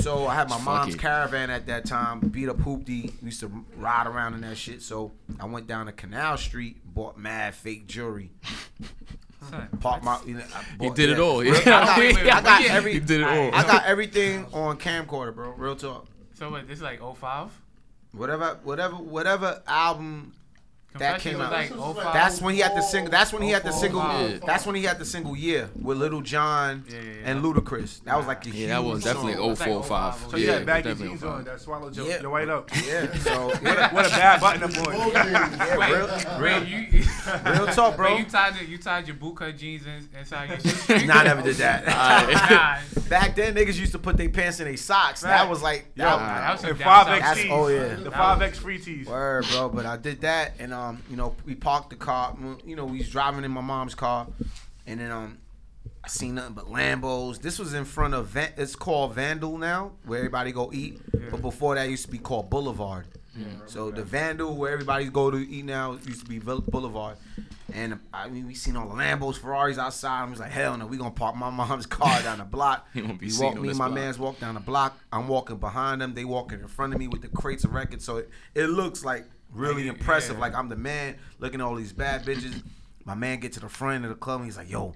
So 0.00 0.26
I 0.26 0.34
had 0.34 0.48
my 0.48 0.56
Fuck 0.56 0.64
mom's 0.64 0.94
it. 0.96 0.98
caravan 1.00 1.48
at 1.50 1.66
that 1.66 1.84
time, 1.84 2.18
beat 2.20 2.48
up 2.48 2.56
hoopty. 2.56 3.12
We 3.20 3.26
used 3.26 3.38
to 3.40 3.64
ride 3.76 4.06
around 4.08 4.34
in 4.34 4.40
that 4.40 4.56
shit. 4.56 4.82
So 4.82 5.12
I 5.38 5.44
went 5.46 5.68
down 5.68 5.86
to 5.86 5.92
Canal 5.92 6.38
Street, 6.38 6.76
bought 6.84 7.16
mad 7.18 7.54
fake 7.54 7.86
jewelry. 7.86 8.32
Son, 9.50 9.68
Parked 9.80 10.04
my, 10.04 10.18
you 10.26 10.34
know, 10.34 10.44
I 10.54 10.62
He 10.80 10.86
bought- 10.88 10.96
did 10.96 11.10
it 11.10 11.18
all. 11.20 11.44
Yeah. 11.44 11.52
I 11.54 11.64
got, 11.64 11.98
Wait, 11.98 12.14
wait, 12.16 12.32
I 12.32 12.40
got 12.42 12.64
every, 12.64 12.92
He 12.94 13.00
did 13.00 13.20
it 13.20 13.26
all. 13.26 13.54
I 13.54 13.62
got 13.64 13.84
everything 13.86 14.46
on 14.52 14.76
camcorder, 14.78 15.34
bro. 15.34 15.50
Real 15.50 15.76
talk. 15.76 16.06
So 16.34 16.50
what? 16.50 16.66
This 16.66 16.78
is 16.78 16.82
like 16.82 17.00
05? 17.00 17.50
Whatever, 18.12 18.58
whatever, 18.62 18.96
whatever 18.96 19.62
album 19.66 20.34
that 20.98 21.20
came 21.20 21.40
out. 21.40 21.52
like 21.52 21.70
05. 21.70 21.96
That's 22.12 22.40
when 22.40 22.54
he 22.54 22.60
had 22.60 22.74
the 22.76 22.82
single. 22.82 23.10
That's 23.10 23.32
when 23.32 23.42
he 23.42 23.50
had 23.50 23.62
the 23.62 23.70
oh 23.70 23.72
single. 23.80 24.02
Yeah. 24.02 24.38
That's 24.44 24.66
when 24.66 24.74
he 24.74 24.84
had 24.84 24.98
the 24.98 25.04
single 25.04 25.36
year 25.36 25.70
with 25.80 25.98
Lil 25.98 26.20
Jon 26.20 26.84
Yeah, 26.88 26.94
yeah, 26.96 27.02
yeah. 27.02 27.12
and 27.30 27.42
Ludacris. 27.44 28.02
That 28.04 28.16
was 28.16 28.26
like 28.26 28.44
a 28.44 28.48
Yeah, 28.48 28.54
huge 28.54 28.68
that 28.68 28.84
was 28.84 29.04
definitely 29.04 29.34
song. 29.34 29.50
It's 29.52 29.60
like 29.60 29.68
04 29.68 29.82
05. 29.84 30.16
05. 30.18 30.30
So 30.30 30.36
you 30.36 30.46
yeah, 30.46 30.52
had 30.54 30.66
baggy 30.66 30.94
jeans 30.94 31.20
05. 31.20 31.30
on 31.30 31.44
that 31.44 31.60
swallowed 31.60 31.96
your, 31.96 32.06
Yeah. 32.06 32.20
your 32.20 32.30
white 32.30 32.48
up. 32.48 32.70
Yeah. 32.86 33.06
So 33.22 33.46
What 33.48 33.62
a, 33.78 33.88
what 33.90 34.06
a 34.06 34.10
bad 34.10 34.40
button 34.40 34.62
up 34.64 34.86
on. 34.86 35.12
yeah, 35.12 35.74
real, 35.76 36.40
real, 36.40 36.64
you, 36.66 36.88
real 37.46 37.66
talk, 37.68 37.96
bro. 37.96 38.16
You 38.16 38.24
tied 38.24 38.54
the, 38.58 38.64
you 38.64 38.78
tied 38.78 39.06
your 39.06 39.16
bootcut 39.16 39.56
jeans 39.58 39.84
inside 40.18 40.50
your 40.50 40.60
shoe. 40.60 41.06
Nah, 41.06 41.14
I 41.18 41.24
never 41.24 41.42
did 41.42 41.56
that. 41.56 41.84
Back 43.08 43.36
then, 43.36 43.54
niggas 43.54 43.78
used 43.78 43.92
to 43.92 43.98
put 43.98 44.16
their 44.16 44.28
pants 44.28 44.60
in 44.60 44.66
their 44.66 44.76
socks. 44.76 45.20
That 45.22 45.48
was 45.48 45.62
like, 45.62 45.86
Yo, 45.94 46.04
that 46.04 46.18
that 46.18 46.52
was 46.52 46.60
some 46.60 46.76
Five 46.76 47.08
X. 47.08 47.20
That's- 47.20 47.36
tees. 47.42 47.50
oh, 47.52 47.68
yeah. 47.68 47.94
The 47.94 48.10
five 48.10 48.42
X 48.42 48.58
free 48.58 48.78
tees. 48.78 49.06
Word, 49.06 49.46
bro. 49.50 49.68
But 49.68 49.86
I 49.86 49.96
did 49.96 50.20
that, 50.22 50.54
and 50.58 50.72
um, 50.82 51.02
you 51.08 51.16
know, 51.16 51.34
we 51.44 51.54
parked 51.54 51.90
the 51.90 51.96
car. 51.96 52.36
You 52.64 52.76
know, 52.76 52.84
we 52.84 52.98
was 52.98 53.08
driving 53.08 53.44
in 53.44 53.50
my 53.50 53.60
mom's 53.60 53.94
car, 53.94 54.26
and 54.86 55.00
then 55.00 55.10
um, 55.10 55.38
I 56.04 56.08
seen 56.08 56.34
nothing 56.34 56.54
but 56.54 56.66
Lambos. 56.66 57.40
This 57.40 57.58
was 57.58 57.74
in 57.74 57.84
front 57.84 58.14
of 58.14 58.26
Van- 58.28 58.52
it's 58.56 58.76
called 58.76 59.14
Vandal 59.14 59.58
now, 59.58 59.92
where 60.04 60.18
everybody 60.18 60.52
go 60.52 60.70
eat. 60.72 61.00
But 61.30 61.40
before 61.42 61.74
that, 61.76 61.88
used 61.88 62.06
to 62.06 62.10
be 62.10 62.18
called 62.18 62.50
Boulevard. 62.50 63.06
So 63.66 63.90
the 63.90 64.02
Vandal, 64.04 64.56
where 64.56 64.72
everybody 64.72 65.06
go 65.06 65.30
to 65.30 65.38
eat 65.38 65.64
now, 65.64 65.92
used 66.06 66.20
to 66.20 66.28
be 66.28 66.38
Boulevard. 66.38 67.16
And 67.72 67.98
I 68.12 68.28
mean, 68.28 68.46
we 68.46 68.54
seen 68.54 68.76
all 68.76 68.86
the 68.86 68.94
Lambos, 68.94 69.38
Ferraris 69.38 69.78
outside. 69.78 70.22
I 70.26 70.28
was 70.28 70.40
like, 70.40 70.50
hell 70.50 70.76
no, 70.76 70.86
we 70.86 70.98
gonna 70.98 71.10
park 71.10 71.36
my 71.36 71.48
mom's 71.60 71.86
car 71.86 72.20
down 72.22 72.38
the 72.38 72.44
block. 72.44 72.86
He 72.92 73.00
won't 73.00 73.18
be 73.18 73.28
we 73.28 73.38
walk, 73.38 73.54
me 73.58 73.68
and 73.70 73.78
my 73.78 73.86
block. 73.86 73.94
man's 73.94 74.18
walk 74.18 74.38
down 74.40 74.54
the 74.54 74.60
block. 74.60 74.98
I'm 75.10 75.28
walking 75.28 75.56
behind 75.56 76.02
them. 76.02 76.12
They 76.12 76.26
walking 76.26 76.60
in 76.60 76.68
front 76.68 76.92
of 76.92 76.98
me 76.98 77.08
with 77.08 77.22
the 77.22 77.28
crates 77.28 77.64
of 77.64 77.72
records. 77.72 78.04
So 78.04 78.18
it, 78.18 78.28
it 78.54 78.66
looks 78.66 79.02
like 79.04 79.24
really 79.52 79.88
Like, 79.88 79.98
impressive. 79.98 80.34
yeah. 80.36 80.40
Like 80.40 80.54
I'm 80.54 80.68
the 80.68 80.76
man 80.76 81.16
looking 81.38 81.60
at 81.60 81.64
all 81.66 81.74
these 81.74 81.92
bad 81.92 82.24
bitches. 82.24 82.62
My 83.04 83.14
man 83.14 83.40
get 83.40 83.52
to 83.54 83.60
the 83.60 83.68
front 83.68 84.04
of 84.04 84.10
the 84.10 84.16
club 84.16 84.40
and 84.40 84.46
he's 84.46 84.56
like, 84.56 84.70
yo, 84.70 84.94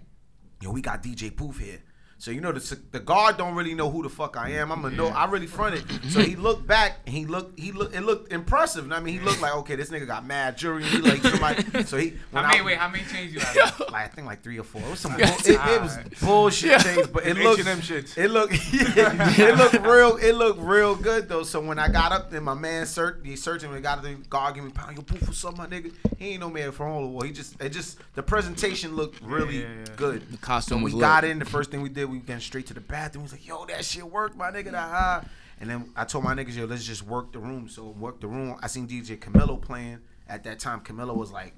yo, 0.60 0.70
we 0.70 0.80
got 0.80 1.02
DJ 1.02 1.34
Boof 1.34 1.58
here. 1.58 1.82
So 2.18 2.30
you 2.30 2.40
know 2.40 2.50
the 2.50 2.78
the 2.92 2.98
guard 3.00 3.36
don't 3.36 3.54
really 3.54 3.74
know 3.74 3.90
who 3.90 4.02
the 4.02 4.08
fuck 4.08 4.38
I 4.38 4.52
am. 4.52 4.72
I'm 4.72 4.82
a 4.86 4.90
no. 4.90 5.08
I 5.08 5.26
really 5.26 5.46
fronted. 5.46 5.84
So 6.10 6.20
he 6.20 6.34
looked 6.34 6.66
back 6.66 7.00
and 7.04 7.14
he 7.14 7.26
looked. 7.26 7.58
He 7.60 7.72
looked. 7.72 7.94
It 7.94 8.00
looked 8.00 8.32
impressive. 8.32 8.84
And 8.84 8.94
I 8.94 9.00
mean, 9.00 9.12
he 9.18 9.20
looked 9.20 9.42
like 9.42 9.54
okay, 9.56 9.76
this 9.76 9.90
nigga 9.90 10.06
got 10.06 10.24
mad 10.26 10.56
jewelry. 10.56 10.84
He 10.84 10.98
like 10.98 11.20
somebody. 11.22 11.62
So 11.84 11.98
he. 11.98 12.14
when 12.30 12.42
How 12.44 12.48
many? 12.50 12.60
I- 12.62 12.64
Wait, 12.64 12.78
how 12.78 12.88
many 12.88 13.04
chains 13.04 13.34
you 13.34 13.40
have? 13.40 13.78
like 13.92 13.92
I 13.92 14.08
think 14.08 14.26
like 14.26 14.42
three 14.42 14.58
or 14.58 14.62
four. 14.64 14.80
It 14.80 14.90
was 14.90 15.00
some. 15.00 15.12
bull- 15.16 15.24
it, 15.24 15.46
it 15.46 15.82
was 15.82 15.98
bullshit 16.22 16.80
chains, 16.80 17.06
but 17.06 17.26
it 17.26 17.36
H 17.36 17.44
looked. 17.44 17.60
and 17.60 17.68
M 17.68 17.78
shits. 17.80 18.16
It 18.16 18.28
looked. 18.30 18.54
it 18.56 19.56
looked 19.58 19.86
real. 19.86 20.16
It 20.16 20.32
looked 20.36 20.60
real 20.60 20.96
good 20.96 21.28
though. 21.28 21.42
So 21.42 21.60
when 21.60 21.78
I 21.78 21.88
got 21.88 22.12
up 22.12 22.30
there, 22.30 22.40
my 22.40 22.54
man 22.54 22.86
search. 22.86 23.18
He 23.24 23.36
searching. 23.36 23.70
We 23.70 23.80
got 23.80 24.02
the 24.02 24.14
guard 24.30 24.54
give 24.54 24.64
me 24.64 24.70
pound. 24.70 24.96
Yo, 24.96 25.02
Boof 25.02 25.20
for 25.20 25.32
something, 25.34 25.58
my 25.58 25.66
nigga. 25.68 25.92
He 26.18 26.30
ain't 26.30 26.40
no 26.40 26.48
man 26.48 26.72
from 26.72 26.90
all 26.92 27.02
the 27.02 27.08
war. 27.08 27.24
He 27.26 27.32
just. 27.32 27.60
It 27.60 27.68
just. 27.70 27.98
The 28.14 28.22
presentation 28.22 28.96
looked 28.96 29.20
really 29.20 29.60
yeah, 29.60 29.68
yeah. 29.80 29.84
good. 29.96 30.30
The 30.32 30.38
costume 30.38 30.78
When 30.78 30.84
we 30.84 30.94
was 30.94 31.00
got 31.02 31.22
lit. 31.24 31.32
in, 31.32 31.38
the 31.38 31.44
first 31.44 31.70
thing 31.70 31.82
we 31.82 31.90
did, 31.90 32.05
we 32.06 32.18
went 32.18 32.42
straight 32.42 32.66
to 32.66 32.74
the 32.74 32.80
bathroom. 32.80 33.22
We 33.22 33.26
was 33.26 33.32
like, 33.32 33.46
yo, 33.46 33.64
that 33.66 33.84
shit 33.84 34.04
worked, 34.04 34.36
my 34.36 34.50
nigga. 34.50 34.72
Da, 34.72 34.88
ha. 34.88 35.24
And 35.60 35.70
then 35.70 35.90
I 35.96 36.04
told 36.04 36.24
my 36.24 36.34
niggas, 36.34 36.56
yo, 36.56 36.66
let's 36.66 36.84
just 36.84 37.02
work 37.02 37.32
the 37.32 37.38
room. 37.38 37.68
So 37.68 37.88
work 37.88 38.20
the 38.20 38.26
room. 38.26 38.56
I 38.62 38.66
seen 38.66 38.86
DJ 38.86 39.18
Camilo 39.18 39.60
playing. 39.60 39.98
At 40.28 40.44
that 40.44 40.58
time, 40.58 40.80
Camilo 40.80 41.16
was 41.16 41.30
like, 41.30 41.54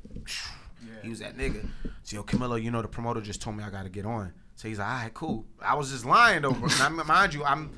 he 1.02 1.09
was 1.09 1.21
that 1.21 1.37
nigga. 1.37 1.69
So 2.02 2.17
yo, 2.17 2.23
Camilo, 2.23 2.62
you 2.62 2.71
know, 2.71 2.83
the 2.83 2.88
promoter 2.88 3.21
just 3.21 3.40
told 3.40 3.57
me 3.57 3.64
I 3.64 3.71
gotta 3.71 3.88
get 3.88 4.05
on. 4.07 4.33
So 4.57 4.69
he's 4.69 4.78
like, 4.78 4.88
all 4.88 4.95
right, 4.95 5.14
cool. 5.14 5.45
I 5.61 5.75
was 5.75 5.90
just 5.90 6.05
lying 6.05 6.43
though. 6.43 6.52
bro. 6.52 6.69
Now, 6.78 6.88
mind 7.07 7.35
you, 7.35 7.45
I'm, 7.45 7.71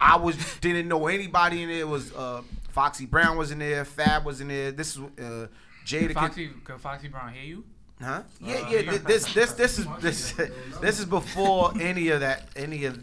I 0.00 0.16
was 0.16 0.36
didn't 0.60 0.88
know 0.88 1.06
anybody 1.06 1.62
in 1.62 1.68
there. 1.68 1.80
It 1.80 1.88
was 1.88 2.12
uh, 2.12 2.42
Foxy 2.70 3.06
Brown 3.06 3.36
was 3.36 3.50
in 3.52 3.58
there, 3.58 3.84
Fab 3.84 4.24
was 4.24 4.40
in 4.40 4.48
there. 4.48 4.72
This 4.72 4.96
is 4.96 5.02
uh, 5.02 5.46
Jada. 5.86 6.08
Kid- 6.08 6.12
Foxy, 6.14 6.50
could 6.64 6.80
Foxy 6.80 7.08
Brown 7.08 7.32
hear 7.32 7.44
you? 7.44 7.64
Huh? 8.02 8.22
Yeah, 8.40 8.54
Uh, 8.56 8.68
yeah. 8.70 8.78
yeah. 8.80 8.98
This, 8.98 9.32
this, 9.32 9.52
this 9.52 9.78
is 9.78 9.86
this, 10.00 10.32
this 10.80 10.98
is 10.98 11.04
before 11.04 11.72
any 11.80 12.08
of 12.08 12.20
that, 12.20 12.48
any 12.56 12.84
of 12.84 12.98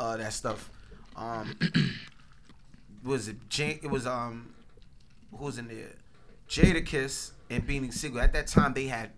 uh, 0.00 0.16
that 0.16 0.32
stuff. 0.32 0.70
Um, 1.16 1.56
was 3.04 3.28
it? 3.28 3.48
J- 3.48 3.78
it 3.82 3.90
was 3.90 4.06
um, 4.06 4.52
who 5.36 5.44
was 5.44 5.58
in 5.58 5.68
there? 5.68 5.92
Jadakiss 6.48 7.30
and 7.50 7.66
Beanie 7.66 7.92
Sigel. 7.92 8.20
At 8.20 8.32
that 8.32 8.46
time, 8.46 8.74
they 8.74 8.86
had, 8.86 9.10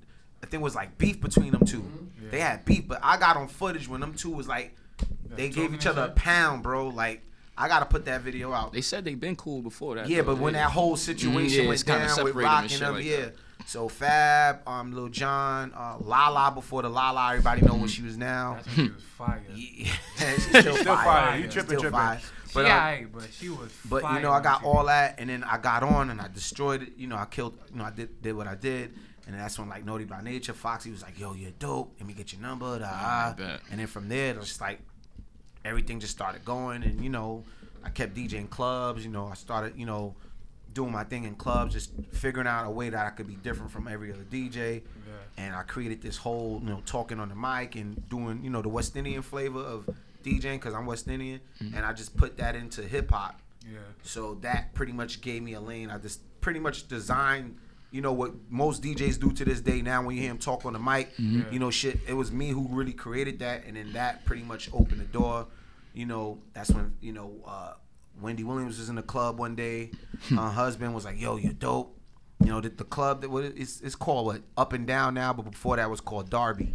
I 0.43 0.47
think 0.47 0.61
it 0.61 0.65
was 0.65 0.75
like 0.75 0.97
beef 0.99 1.21
between 1.21 1.53
them 1.53 1.65
2 1.65 2.09
They 2.31 2.41
had 2.41 2.65
beef, 2.65 2.87
but 2.87 3.01
I 3.03 3.17
got 3.17 3.37
on 3.37 3.49
footage 3.49 3.89
when 3.89 4.01
them 4.01 4.15
two 4.15 4.31
was 4.31 4.47
like, 4.49 4.75
they 5.29 5.49
gave 5.49 5.75
each 5.75 5.87
other 5.87 6.03
a 6.03 6.11
pound, 6.11 6.63
bro. 6.63 6.89
Like, 6.89 7.23
I 7.59 7.69
gotta 7.69 7.87
put 7.87 8.05
that 8.05 8.21
video 8.23 8.53
out. 8.53 8.73
They 8.73 8.81
said 8.81 9.05
they've 9.05 9.19
been 9.19 9.37
cool 9.37 9.61
before 9.63 9.97
that. 9.97 10.09
Yeah, 10.09 10.19
though. 10.19 10.35
but 10.35 10.39
when 10.39 10.53
that 10.55 10.71
whole 10.71 10.97
situation 10.97 11.61
Mm, 11.61 11.63
yeah, 11.65 11.69
went 11.69 11.85
down 11.87 12.01
with 12.03 12.11
separated 12.15 12.39
Rock 12.43 12.63
and 12.65 12.73
and 12.73 12.81
them, 12.83 12.95
like 12.95 13.05
yeah. 13.05 13.17
that. 13.17 13.35
So 13.67 13.89
Fab, 13.89 14.61
um, 14.69 14.93
Lil 14.93 15.09
Jon, 15.09 15.73
uh, 15.75 15.97
Lala 16.01 16.53
before 16.53 16.83
the 16.83 16.89
Lala, 16.89 17.31
everybody 17.33 17.63
know 17.63 17.75
what 17.75 17.91
she 17.91 18.03
was 18.03 18.17
now. 18.17 18.55
That's 18.55 18.77
when 18.77 18.87
she 18.87 18.93
was 18.93 19.03
fire. 19.03 19.43
Yeah, 19.55 19.93
she's 20.35 20.47
still, 20.49 20.63
Still 20.77 20.95
fire. 20.97 21.05
fire. 21.05 21.37
You 21.37 21.43
She's 21.45 21.53
tripping, 21.53 21.69
still 21.71 21.81
tripping. 21.81 21.99
fire. 21.99 22.21
She 22.21 22.55
But, 22.55 22.65
uh, 22.67 22.69
alright, 22.69 23.13
but 23.13 23.29
she 23.33 23.49
was. 23.49 23.73
but 23.91 24.03
fire 24.03 24.17
you 24.17 24.23
know, 24.23 24.31
I 24.31 24.41
got 24.41 24.61
she- 24.61 24.67
all 24.67 24.85
that, 24.87 25.17
and 25.19 25.29
then 25.29 25.43
I 25.43 25.59
got 25.59 25.83
on 25.83 26.11
and 26.11 26.21
I 26.21 26.29
destroyed 26.29 26.83
it. 26.83 26.93
You 26.97 27.09
know, 27.09 27.17
I 27.17 27.25
killed. 27.25 27.59
You 27.73 27.79
know, 27.79 27.85
I 27.85 27.91
did 27.91 28.23
did 28.23 28.37
what 28.37 28.47
I 28.47 28.55
did, 28.55 28.93
and 29.27 29.35
then 29.35 29.39
that's 29.39 29.59
when 29.59 29.69
like 29.69 29.85
Naughty 29.85 30.05
by 30.05 30.21
Nature, 30.23 30.53
Foxy 30.53 30.93
was 30.93 31.03
like, 31.03 31.19
"Yo, 31.19 31.35
you're 31.35 31.51
dope. 31.59 31.93
Let 31.99 32.07
me 32.07 32.15
get 32.15 32.33
your 32.33 32.41
number." 32.43 32.79
Da, 32.79 32.87
I 32.89 33.35
bet. 33.37 33.61
and 33.73 33.81
then 33.81 33.89
from 33.89 34.09
there, 34.09 34.31
it 34.31 34.39
was 34.39 34.47
just 34.49 34.61
like 34.61 34.79
everything 35.65 35.99
just 35.99 36.13
started 36.13 36.45
going, 36.45 36.85
and 36.85 37.03
you 37.03 37.11
know, 37.11 37.43
I 37.85 37.91
kept 37.91 38.15
DJing 38.15 38.49
clubs. 38.49 39.05
You 39.05 39.11
know, 39.11 39.27
I 39.27 39.35
started, 39.35 39.77
you 39.77 39.87
know, 39.87 40.15
doing 40.77 40.93
my 40.93 41.05
thing 41.05 41.25
in 41.25 41.35
clubs, 41.35 41.73
just 41.73 41.91
figuring 42.13 42.47
out 42.47 42.67
a 42.67 42.71
way 42.71 42.91
that 42.91 43.05
I 43.07 43.11
could 43.11 43.27
be 43.27 43.35
different 43.37 43.71
from 43.73 43.89
every 43.89 44.13
other 44.13 44.25
DJ. 44.31 44.83
And 45.39 45.55
I 45.55 45.63
created 45.65 46.01
this 46.01 46.17
whole, 46.17 46.61
you 46.63 46.71
know, 46.71 46.81
talking 46.87 47.19
on 47.21 47.29
the 47.29 47.35
mic 47.35 47.75
and 47.77 48.09
doing, 48.09 48.41
you 48.43 48.49
know, 48.51 48.63
the 48.63 48.71
West 48.71 48.97
Indian 48.97 49.21
flavor 49.23 49.59
of 49.61 49.87
DJing 50.25 50.55
because 50.55 50.73
I'm 50.75 50.87
West 50.87 51.09
Indian, 51.09 51.41
Mm-hmm. 51.63 51.77
and 51.77 51.85
I 51.85 51.93
just 51.93 52.17
put 52.17 52.37
that 52.39 52.55
into 52.57 52.83
hip 52.83 53.11
hop. 53.11 53.41
Yeah. 53.71 53.79
So 54.03 54.37
that 54.43 54.73
pretty 54.75 54.93
much 54.93 55.21
gave 55.21 55.43
me 55.43 55.53
a 55.55 55.61
lane. 55.61 55.91
I 55.91 55.99
just 55.99 56.21
pretty 56.41 56.61
much 56.61 56.89
designed, 56.89 57.57
you 57.91 58.01
know, 58.01 58.13
what 58.15 58.33
most 58.49 58.83
DJs 58.83 59.19
do 59.21 59.31
to 59.33 59.45
this 59.45 59.61
day. 59.61 59.83
Now, 59.83 60.03
when 60.05 60.15
you 60.17 60.23
hear 60.23 60.31
him 60.31 60.39
talk 60.39 60.65
on 60.65 60.73
the 60.73 60.79
mic, 60.79 61.15
Mm-hmm. 61.17 61.53
you 61.53 61.59
know, 61.59 61.71
shit. 61.71 61.99
It 62.09 62.15
was 62.15 62.31
me 62.33 62.49
who 62.51 62.67
really 62.71 62.93
created 62.95 63.39
that, 63.41 63.65
and 63.67 63.77
then 63.77 63.93
that 63.93 64.25
pretty 64.25 64.43
much 64.43 64.71
opened 64.73 65.01
the 65.01 65.05
door. 65.05 65.47
You 65.93 66.07
know, 66.07 66.39
that's 66.55 66.71
when 66.71 66.95
you 67.01 67.13
know 67.13 67.33
uh, 67.47 67.73
Wendy 68.21 68.45
Williams 68.45 68.79
was 68.79 68.89
in 68.89 68.97
the 68.97 69.03
club 69.03 69.39
one 69.39 69.55
day. 69.55 69.91
Her 70.31 70.51
husband 70.51 70.95
was 70.95 71.05
like, 71.05 71.21
"Yo, 71.21 71.37
you're 71.37 71.53
dope." 71.53 71.99
You 72.41 72.49
know, 72.49 72.61
the, 72.61 72.69
the 72.69 72.85
club 72.85 73.23
that 73.23 73.31
what 73.31 73.45
it's, 73.45 73.81
it's 73.81 73.95
called 73.95 74.27
what 74.27 74.43
Up 74.57 74.73
and 74.73 74.87
Down 74.87 75.15
now, 75.15 75.33
but 75.33 75.51
before 75.51 75.77
that 75.77 75.91
was 75.91 76.01
called 76.01 76.31
Darby. 76.31 76.75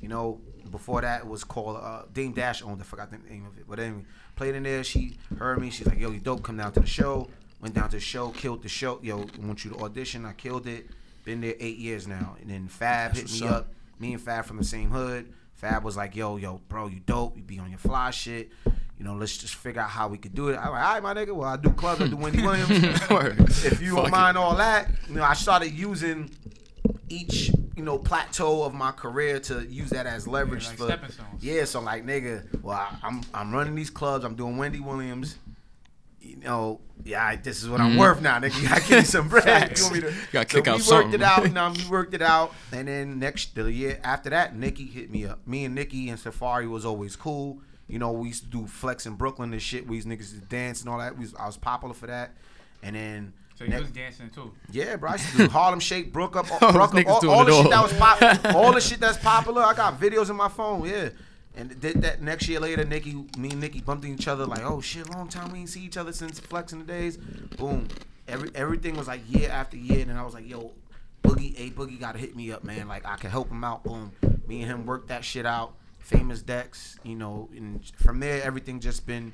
You 0.00 0.08
know, 0.08 0.40
before 0.70 1.00
that 1.02 1.22
it 1.22 1.26
was 1.26 1.44
called 1.44 1.76
uh, 1.76 2.02
Dame 2.12 2.32
Dash 2.32 2.62
owned. 2.62 2.80
I 2.80 2.84
forgot 2.84 3.10
the 3.10 3.18
name 3.18 3.46
of 3.46 3.58
it, 3.58 3.64
but 3.68 3.78
anyway, 3.78 4.02
played 4.36 4.54
in 4.54 4.62
there. 4.62 4.84
She 4.84 5.16
heard 5.38 5.60
me. 5.60 5.70
She's 5.70 5.86
like, 5.86 5.98
"Yo, 5.98 6.10
you 6.10 6.20
dope? 6.20 6.42
Come 6.42 6.56
down 6.56 6.72
to 6.72 6.80
the 6.80 6.86
show." 6.86 7.28
Went 7.60 7.74
down 7.74 7.90
to 7.90 7.96
the 7.96 8.00
show, 8.00 8.30
killed 8.30 8.62
the 8.62 8.70
show. 8.70 8.98
Yo, 9.02 9.20
I 9.20 9.46
want 9.46 9.66
you 9.66 9.72
to 9.72 9.80
audition. 9.80 10.24
I 10.24 10.32
killed 10.32 10.66
it. 10.66 10.88
Been 11.24 11.42
there 11.42 11.54
eight 11.60 11.76
years 11.76 12.08
now. 12.08 12.36
And 12.40 12.48
then 12.48 12.68
Fab 12.68 13.14
hit 13.14 13.30
me 13.30 13.46
up. 13.46 13.54
up. 13.54 13.68
Me 13.98 14.14
and 14.14 14.22
Fab 14.22 14.46
from 14.46 14.56
the 14.56 14.64
same 14.64 14.88
hood. 14.90 15.30
Fab 15.60 15.84
was 15.84 15.96
like, 15.96 16.16
"Yo, 16.16 16.36
yo, 16.36 16.60
bro, 16.68 16.86
you 16.88 17.00
dope. 17.00 17.36
You 17.36 17.42
be 17.42 17.58
on 17.58 17.68
your 17.70 17.78
fly 17.78 18.10
shit. 18.10 18.50
You 18.98 19.04
know, 19.04 19.14
let's 19.14 19.36
just 19.36 19.54
figure 19.54 19.80
out 19.82 19.90
how 19.90 20.08
we 20.08 20.16
could 20.18 20.34
do 20.34 20.48
it." 20.48 20.52
I'm 20.56 20.70
like, 20.72 20.82
"All 20.84 20.94
right, 20.94 21.02
my 21.02 21.14
nigga. 21.14 21.32
Well, 21.34 21.48
I 21.48 21.56
do 21.56 21.70
clubs. 21.70 22.00
I 22.00 22.08
do 22.08 22.16
Wendy 22.16 22.42
Williams. 22.46 22.70
If 23.64 23.80
you 23.82 23.94
Fuck 23.94 23.96
don't 24.04 24.06
it. 24.06 24.10
mind 24.10 24.38
all 24.38 24.56
that, 24.56 24.90
you 25.08 25.16
know, 25.16 25.22
I 25.24 25.34
started 25.34 25.72
using 25.72 26.30
each, 27.08 27.50
you 27.76 27.82
know, 27.82 27.98
plateau 27.98 28.62
of 28.62 28.72
my 28.72 28.92
career 28.92 29.40
to 29.40 29.66
use 29.66 29.90
that 29.90 30.06
as 30.06 30.26
leverage 30.28 30.66
like 30.68 30.76
for 30.76 30.84
stepping 30.86 31.10
stones. 31.10 31.42
Yeah, 31.44 31.64
so 31.64 31.80
like 31.80 32.06
nigga, 32.06 32.62
well, 32.62 32.76
I- 32.78 32.96
I'm 33.02 33.20
I'm 33.34 33.52
running 33.52 33.74
these 33.74 33.90
clubs. 33.90 34.24
I'm 34.24 34.34
doing 34.36 34.56
Wendy 34.56 34.80
Williams. 34.80 35.36
You 36.20 36.36
know, 36.36 36.80
yeah, 37.04 37.34
this 37.36 37.62
is 37.62 37.68
what 37.68 37.80
I'm 37.80 37.94
Mhm. 37.94 37.98
worth 37.98 38.20
now, 38.20 38.38
nigga. 38.38 38.60
You 38.60 38.68
gotta 38.68 38.80
give 38.82 38.98
me 38.98 39.04
some 39.04 39.28
bread. 39.28 39.44
Facts. 39.44 39.80
You 39.80 39.84
want 39.90 39.94
me 39.94 40.00
to? 40.10 40.16
Gotta 40.32 40.50
so 40.50 40.56
kick 40.58 40.66
we 40.66 40.72
out 40.72 40.86
worked 40.86 41.14
it 41.14 41.22
out. 41.22 41.50
Now 41.52 41.72
we 41.72 41.84
worked 41.88 42.14
it 42.14 42.22
out, 42.22 42.54
and 42.72 42.86
then 42.88 43.18
next 43.18 43.54
the 43.54 43.72
year 43.72 43.98
after 44.04 44.28
that, 44.30 44.54
Nicki 44.56 44.84
hit 44.86 45.10
me 45.10 45.24
up. 45.26 45.46
Me 45.46 45.64
and 45.64 45.74
Nicki 45.74 46.08
and 46.10 46.18
Safari 46.20 46.66
was 46.66 46.84
always 46.84 47.16
cool. 47.16 47.58
You 47.88 47.98
know, 47.98 48.12
we 48.12 48.28
used 48.28 48.44
to 48.44 48.50
do 48.50 48.66
flex 48.66 49.06
in 49.06 49.14
Brooklyn 49.14 49.52
and 49.52 49.60
shit. 49.62 49.86
We 49.86 49.96
used 49.96 50.06
niggas 50.06 50.30
to 50.34 50.40
dance 50.40 50.80
and 50.80 50.88
all 50.90 50.98
that. 50.98 51.16
We 51.16 51.24
was, 51.24 51.34
I 51.34 51.46
was 51.46 51.56
popular 51.56 51.94
for 51.94 52.06
that, 52.06 52.32
and 52.82 52.94
then. 52.94 53.32
So 53.56 53.64
you 53.64 53.70
next- 53.70 53.82
was 53.82 53.90
dancing 53.90 54.30
too. 54.30 54.52
yeah, 54.70 54.96
bro. 54.96 55.10
I 55.10 55.12
used 55.14 55.30
to 55.32 55.36
do 55.38 55.48
Harlem 55.50 55.80
Shake, 55.80 56.12
Brook 56.12 56.36
up, 56.36 56.50
All 56.62 56.72
Brook 56.72 56.82
up, 56.82 56.90
niggas 56.92 57.06
all, 57.08 57.20
doing 57.20 57.34
all 57.34 57.44
the 57.44 57.52
shit 57.62 57.70
that 57.70 57.82
was 57.82 57.92
pop, 57.94 58.54
all 58.54 58.72
the 58.72 58.80
shit 58.80 59.00
that's 59.00 59.18
popular. 59.18 59.62
I 59.62 59.74
got 59.74 59.98
videos 60.00 60.30
in 60.30 60.36
my 60.36 60.48
phone, 60.48 60.86
yeah. 60.86 61.08
And 61.56 61.80
did 61.80 62.02
that 62.02 62.22
next 62.22 62.48
year 62.48 62.60
later, 62.60 62.84
Nicki, 62.84 63.12
me 63.36 63.50
and 63.50 63.60
Nicki 63.60 63.80
bumped 63.80 64.04
each 64.04 64.28
other 64.28 64.46
like, 64.46 64.62
oh 64.64 64.80
shit, 64.80 65.10
long 65.10 65.28
time 65.28 65.50
we 65.52 65.60
ain't 65.60 65.68
see 65.68 65.84
each 65.84 65.96
other 65.96 66.12
since 66.12 66.38
flexing 66.38 66.78
the 66.78 66.84
days. 66.84 67.16
Boom, 67.58 67.88
every 68.28 68.50
everything 68.54 68.96
was 68.96 69.08
like 69.08 69.20
year 69.28 69.50
after 69.50 69.76
year, 69.76 70.00
and 70.00 70.10
then 70.10 70.16
I 70.16 70.22
was 70.22 70.32
like, 70.32 70.48
yo, 70.48 70.72
Boogie, 71.22 71.54
a 71.58 71.70
Boogie 71.70 71.98
got 71.98 72.12
to 72.12 72.18
hit 72.18 72.36
me 72.36 72.52
up, 72.52 72.62
man. 72.64 72.86
Like 72.88 73.04
I 73.04 73.16
can 73.16 73.30
help 73.30 73.50
him 73.50 73.64
out. 73.64 73.82
Boom, 73.82 74.12
me 74.46 74.62
and 74.62 74.70
him 74.70 74.86
worked 74.86 75.08
that 75.08 75.24
shit 75.24 75.44
out. 75.44 75.74
Famous 75.98 76.40
decks, 76.40 76.98
you 77.02 77.14
know, 77.14 77.48
and 77.54 77.84
from 77.96 78.20
there 78.20 78.42
everything 78.42 78.80
just 78.80 79.06
been 79.06 79.32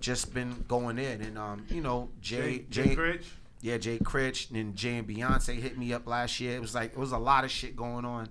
just 0.00 0.32
been 0.34 0.64
going 0.68 0.98
in, 0.98 1.20
and 1.22 1.38
um, 1.38 1.64
you 1.68 1.80
know, 1.80 2.08
Jay, 2.20 2.38
Jay, 2.38 2.64
Jay, 2.70 2.84
Jay 2.88 2.94
Critch. 2.94 3.26
yeah, 3.60 3.78
Jay 3.78 3.98
Critch 3.98 4.50
and 4.50 4.74
Jay 4.74 4.96
and 4.96 5.06
Beyonce 5.06 5.60
hit 5.60 5.78
me 5.78 5.92
up 5.92 6.06
last 6.06 6.40
year. 6.40 6.56
It 6.56 6.60
was 6.60 6.74
like 6.74 6.92
it 6.92 6.98
was 6.98 7.12
a 7.12 7.18
lot 7.18 7.44
of 7.44 7.50
shit 7.50 7.76
going 7.76 8.04
on. 8.04 8.28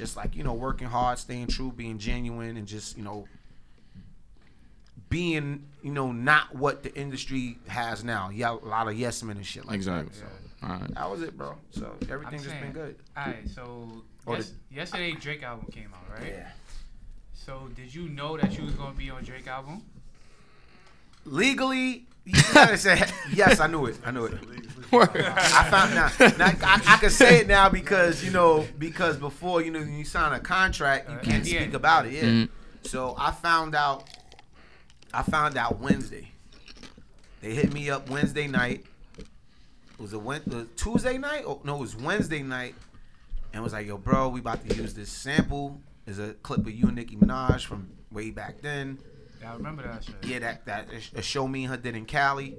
Just 0.00 0.16
like, 0.16 0.34
you 0.34 0.42
know, 0.42 0.54
working 0.54 0.88
hard, 0.88 1.18
staying 1.18 1.48
true, 1.48 1.70
being 1.70 1.98
genuine 1.98 2.56
and 2.56 2.66
just, 2.66 2.96
you 2.96 3.04
know, 3.04 3.28
being, 5.10 5.66
you 5.82 5.90
know, 5.92 6.10
not 6.10 6.54
what 6.54 6.82
the 6.82 6.94
industry 6.98 7.58
has 7.68 8.02
now. 8.02 8.30
Yeah, 8.30 8.52
a 8.52 8.66
lot 8.66 8.88
of 8.88 8.98
yes 8.98 9.22
men 9.22 9.36
and 9.36 9.44
shit 9.44 9.66
like 9.66 9.74
Exactly. 9.74 10.14
that. 10.18 10.26
Yeah. 10.62 10.68
All 10.74 10.80
right. 10.80 10.94
That 10.94 11.10
was 11.10 11.20
it, 11.20 11.36
bro. 11.36 11.54
So 11.72 11.94
everything 12.08 12.38
I'm 12.38 12.44
just 12.44 12.58
been 12.62 12.72
good. 12.72 12.96
Alright, 13.14 13.46
so 13.50 13.88
Or 14.24 14.36
yes, 14.36 14.52
yesterday 14.72 15.12
Drake 15.12 15.42
album 15.42 15.66
came 15.70 15.90
out, 15.92 16.18
right? 16.18 16.32
Yeah. 16.32 16.48
So 17.34 17.68
did 17.76 17.94
you 17.94 18.08
know 18.08 18.38
that 18.38 18.56
you 18.56 18.64
was 18.64 18.72
gonna 18.72 18.94
be 18.96 19.10
on 19.10 19.22
Drake 19.22 19.48
album? 19.48 19.82
Legally, 21.26 22.06
you 22.34 22.54
gotta 22.54 22.76
say 22.78 23.02
yes, 23.32 23.60
I 23.60 23.66
knew 23.66 23.86
it. 23.86 23.98
I 24.04 24.10
knew 24.10 24.24
it. 24.26 24.34
I 24.92 25.68
found 25.70 25.94
now, 25.94 26.10
now 26.36 26.52
I, 26.66 26.82
I 26.86 26.96
can 26.98 27.10
say 27.10 27.40
it 27.40 27.46
now 27.46 27.68
because 27.68 28.24
you 28.24 28.30
know 28.32 28.66
because 28.78 29.16
before 29.16 29.62
you 29.62 29.70
know 29.70 29.78
when 29.80 29.96
you 29.96 30.04
sign 30.04 30.32
a 30.32 30.40
contract 30.40 31.08
you 31.10 31.18
can't 31.22 31.46
speak 31.46 31.74
about 31.74 32.06
it. 32.06 32.12
Yeah. 32.14 32.22
Mhm. 32.22 32.48
So 32.82 33.14
I 33.18 33.30
found 33.30 33.74
out. 33.74 34.08
I 35.12 35.22
found 35.22 35.56
out 35.56 35.78
Wednesday. 35.80 36.28
They 37.40 37.54
hit 37.54 37.72
me 37.72 37.88
up 37.90 38.08
Wednesday 38.10 38.46
night. 38.46 38.84
Was 39.98 40.12
it 40.12 40.22
Wed- 40.22 40.42
uh, 40.52 40.64
Tuesday 40.76 41.18
night? 41.18 41.44
Oh 41.46 41.60
no, 41.64 41.76
it 41.76 41.80
was 41.80 41.96
Wednesday 41.96 42.42
night, 42.42 42.74
and 43.52 43.62
was 43.62 43.72
like, 43.72 43.86
"Yo, 43.86 43.96
bro, 43.98 44.28
we 44.28 44.40
about 44.40 44.66
to 44.68 44.74
use 44.76 44.94
this 44.94 45.10
sample. 45.10 45.80
Is 46.06 46.18
a 46.18 46.32
clip 46.42 46.60
of 46.60 46.70
you 46.70 46.86
and 46.86 46.96
Nicki 46.96 47.16
Minaj 47.16 47.64
from 47.64 47.90
way 48.10 48.30
back 48.30 48.60
then. 48.60 48.98
Yeah, 49.40 49.52
I 49.52 49.56
remember 49.56 49.82
that 49.82 50.04
shit. 50.04 50.14
Yeah, 50.24 50.38
that 50.40 50.66
that 50.66 50.88
a 51.14 51.22
show 51.22 51.48
me 51.48 51.64
and 51.64 51.70
her 51.72 51.76
did 51.78 51.96
in 51.96 52.04
Cali, 52.04 52.56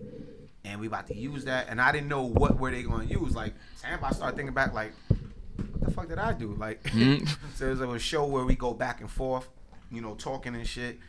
and 0.66 0.80
we 0.80 0.88
about 0.88 1.08
to 1.08 1.16
use 1.16 1.46
that. 1.46 1.68
And 1.70 1.80
I 1.82 1.92
didn't 1.92 2.08
know 2.10 2.24
what 2.24 2.60
were 2.60 2.72
they 2.72 2.84
going 2.84 3.08
to 3.08 3.14
use. 3.14 3.36
Like, 3.36 3.54
Sam, 3.76 4.00
I 4.04 4.12
started 4.12 4.36
thinking 4.36 4.54
back, 4.54 4.74
like, 4.74 4.94
what 5.58 5.82
the 5.82 5.92
fuck 5.92 6.08
did 6.10 6.18
I 6.20 6.34
do? 6.34 6.54
Like, 6.56 6.82
Mhm. 6.92 7.28
so 7.56 7.68
it 7.68 7.70
was 7.70 7.80
like 7.82 7.90
a 7.96 8.00
show 8.00 8.26
where 8.26 8.46
we 8.46 8.56
go 8.56 8.74
back 8.74 9.02
and 9.02 9.10
forth, 9.10 9.48
you 9.92 10.02
know, 10.02 10.16
talking 10.16 10.56
and 10.56 10.68
shit. 10.68 11.00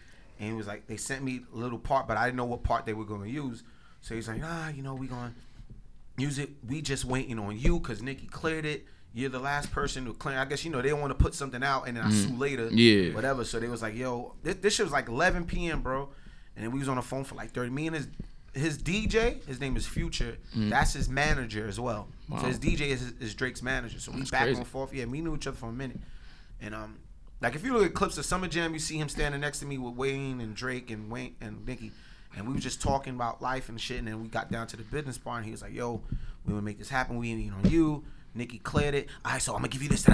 And 0.40 0.50
it 0.50 0.54
was 0.54 0.66
like 0.66 0.86
they 0.88 0.96
sent 0.96 1.22
me 1.22 1.42
a 1.54 1.56
little 1.56 1.78
part, 1.78 2.06
but 2.08 2.16
I 2.16 2.24
didn't 2.26 2.36
know 2.36 2.44
what 2.46 2.62
part 2.64 2.84
they 2.84 2.94
were 2.94 3.04
going 3.04 3.22
to 3.22 3.30
use. 3.30 3.62
So 4.00 4.14
he's 4.14 4.28
like, 4.28 4.40
nah, 4.40 4.68
you 4.68 4.82
know, 4.82 4.94
we 4.94 5.06
going 5.06 5.30
to 5.30 6.22
use 6.22 6.38
it. 6.38 6.50
We 6.66 6.82
just 6.82 7.04
waiting 7.04 7.38
on 7.38 7.56
you 7.58 7.78
because 7.78 8.02
Nicki 8.02 8.26
cleared 8.26 8.66
it. 8.66 8.86
You're 9.14 9.30
the 9.30 9.38
last 9.38 9.70
person 9.70 10.06
to 10.06 10.14
claim. 10.14 10.38
I 10.38 10.44
guess 10.46 10.64
you 10.64 10.70
know 10.70 10.80
they 10.80 10.88
don't 10.88 11.00
want 11.00 11.10
to 11.16 11.22
put 11.22 11.34
something 11.34 11.62
out 11.62 11.86
and 11.86 11.96
then 11.96 12.04
I 12.04 12.10
sue 12.10 12.34
later. 12.34 12.68
Yeah. 12.70 13.14
Whatever. 13.14 13.44
So 13.44 13.60
they 13.60 13.68
was 13.68 13.82
like, 13.82 13.94
yo, 13.94 14.34
this, 14.42 14.54
this 14.56 14.74
shit 14.74 14.86
was 14.86 14.92
like 14.92 15.08
11 15.08 15.44
p.m., 15.46 15.82
bro. 15.82 16.08
And 16.56 16.64
then 16.64 16.72
we 16.72 16.78
was 16.78 16.88
on 16.88 16.96
the 16.96 17.02
phone 17.02 17.24
for 17.24 17.34
like 17.34 17.50
30. 17.50 17.70
Me 17.70 17.86
and 17.88 17.96
his 17.96 18.08
his 18.54 18.78
DJ, 18.78 19.42
his 19.46 19.60
name 19.60 19.76
is 19.76 19.86
Future. 19.86 20.36
That's 20.54 20.92
his 20.92 21.08
manager 21.08 21.66
as 21.66 21.80
well. 21.80 22.08
Wow. 22.28 22.40
So 22.40 22.46
his 22.48 22.58
DJ 22.58 22.88
is, 22.88 23.12
is 23.20 23.34
Drake's 23.34 23.62
manager. 23.62 23.98
So 23.98 24.12
we 24.12 24.18
That's 24.18 24.30
back 24.30 24.42
crazy. 24.42 24.58
and 24.58 24.66
forth. 24.66 24.92
Yeah, 24.92 25.06
we 25.06 25.20
knew 25.22 25.34
each 25.34 25.46
other 25.46 25.56
for 25.56 25.70
a 25.70 25.72
minute. 25.72 25.98
And 26.60 26.74
um, 26.74 26.98
like 27.40 27.54
if 27.54 27.64
you 27.64 27.72
look 27.72 27.84
at 27.86 27.94
clips 27.94 28.18
of 28.18 28.26
Summer 28.26 28.48
Jam, 28.48 28.74
you 28.74 28.78
see 28.78 28.98
him 28.98 29.08
standing 29.08 29.40
next 29.40 29.60
to 29.60 29.66
me 29.66 29.78
with 29.78 29.94
Wayne 29.94 30.40
and 30.40 30.54
Drake 30.54 30.90
and 30.90 31.10
Wayne 31.10 31.34
and 31.40 31.66
Nicki. 31.66 31.92
And 32.36 32.46
we 32.46 32.54
was 32.54 32.62
just 32.62 32.80
talking 32.82 33.14
about 33.14 33.40
life 33.42 33.68
and 33.68 33.80
shit. 33.80 33.98
And 33.98 34.08
then 34.08 34.22
we 34.22 34.28
got 34.28 34.50
down 34.50 34.66
to 34.68 34.76
the 34.76 34.84
business 34.84 35.16
part. 35.18 35.38
And 35.38 35.46
he 35.46 35.50
was 35.52 35.62
like, 35.62 35.72
"Yo, 35.74 36.02
we 36.44 36.50
gonna 36.50 36.62
make 36.62 36.78
this 36.78 36.88
happen. 36.90 37.16
We 37.18 37.30
ain't 37.30 37.52
on 37.52 37.70
you." 37.70 38.04
Nicki 38.34 38.58
cleared 38.58 38.94
it. 38.94 39.08
All 39.24 39.32
right, 39.32 39.42
so 39.42 39.52
I'm 39.52 39.58
gonna 39.58 39.68
give 39.68 39.82
you 39.82 39.88
this. 39.90 40.06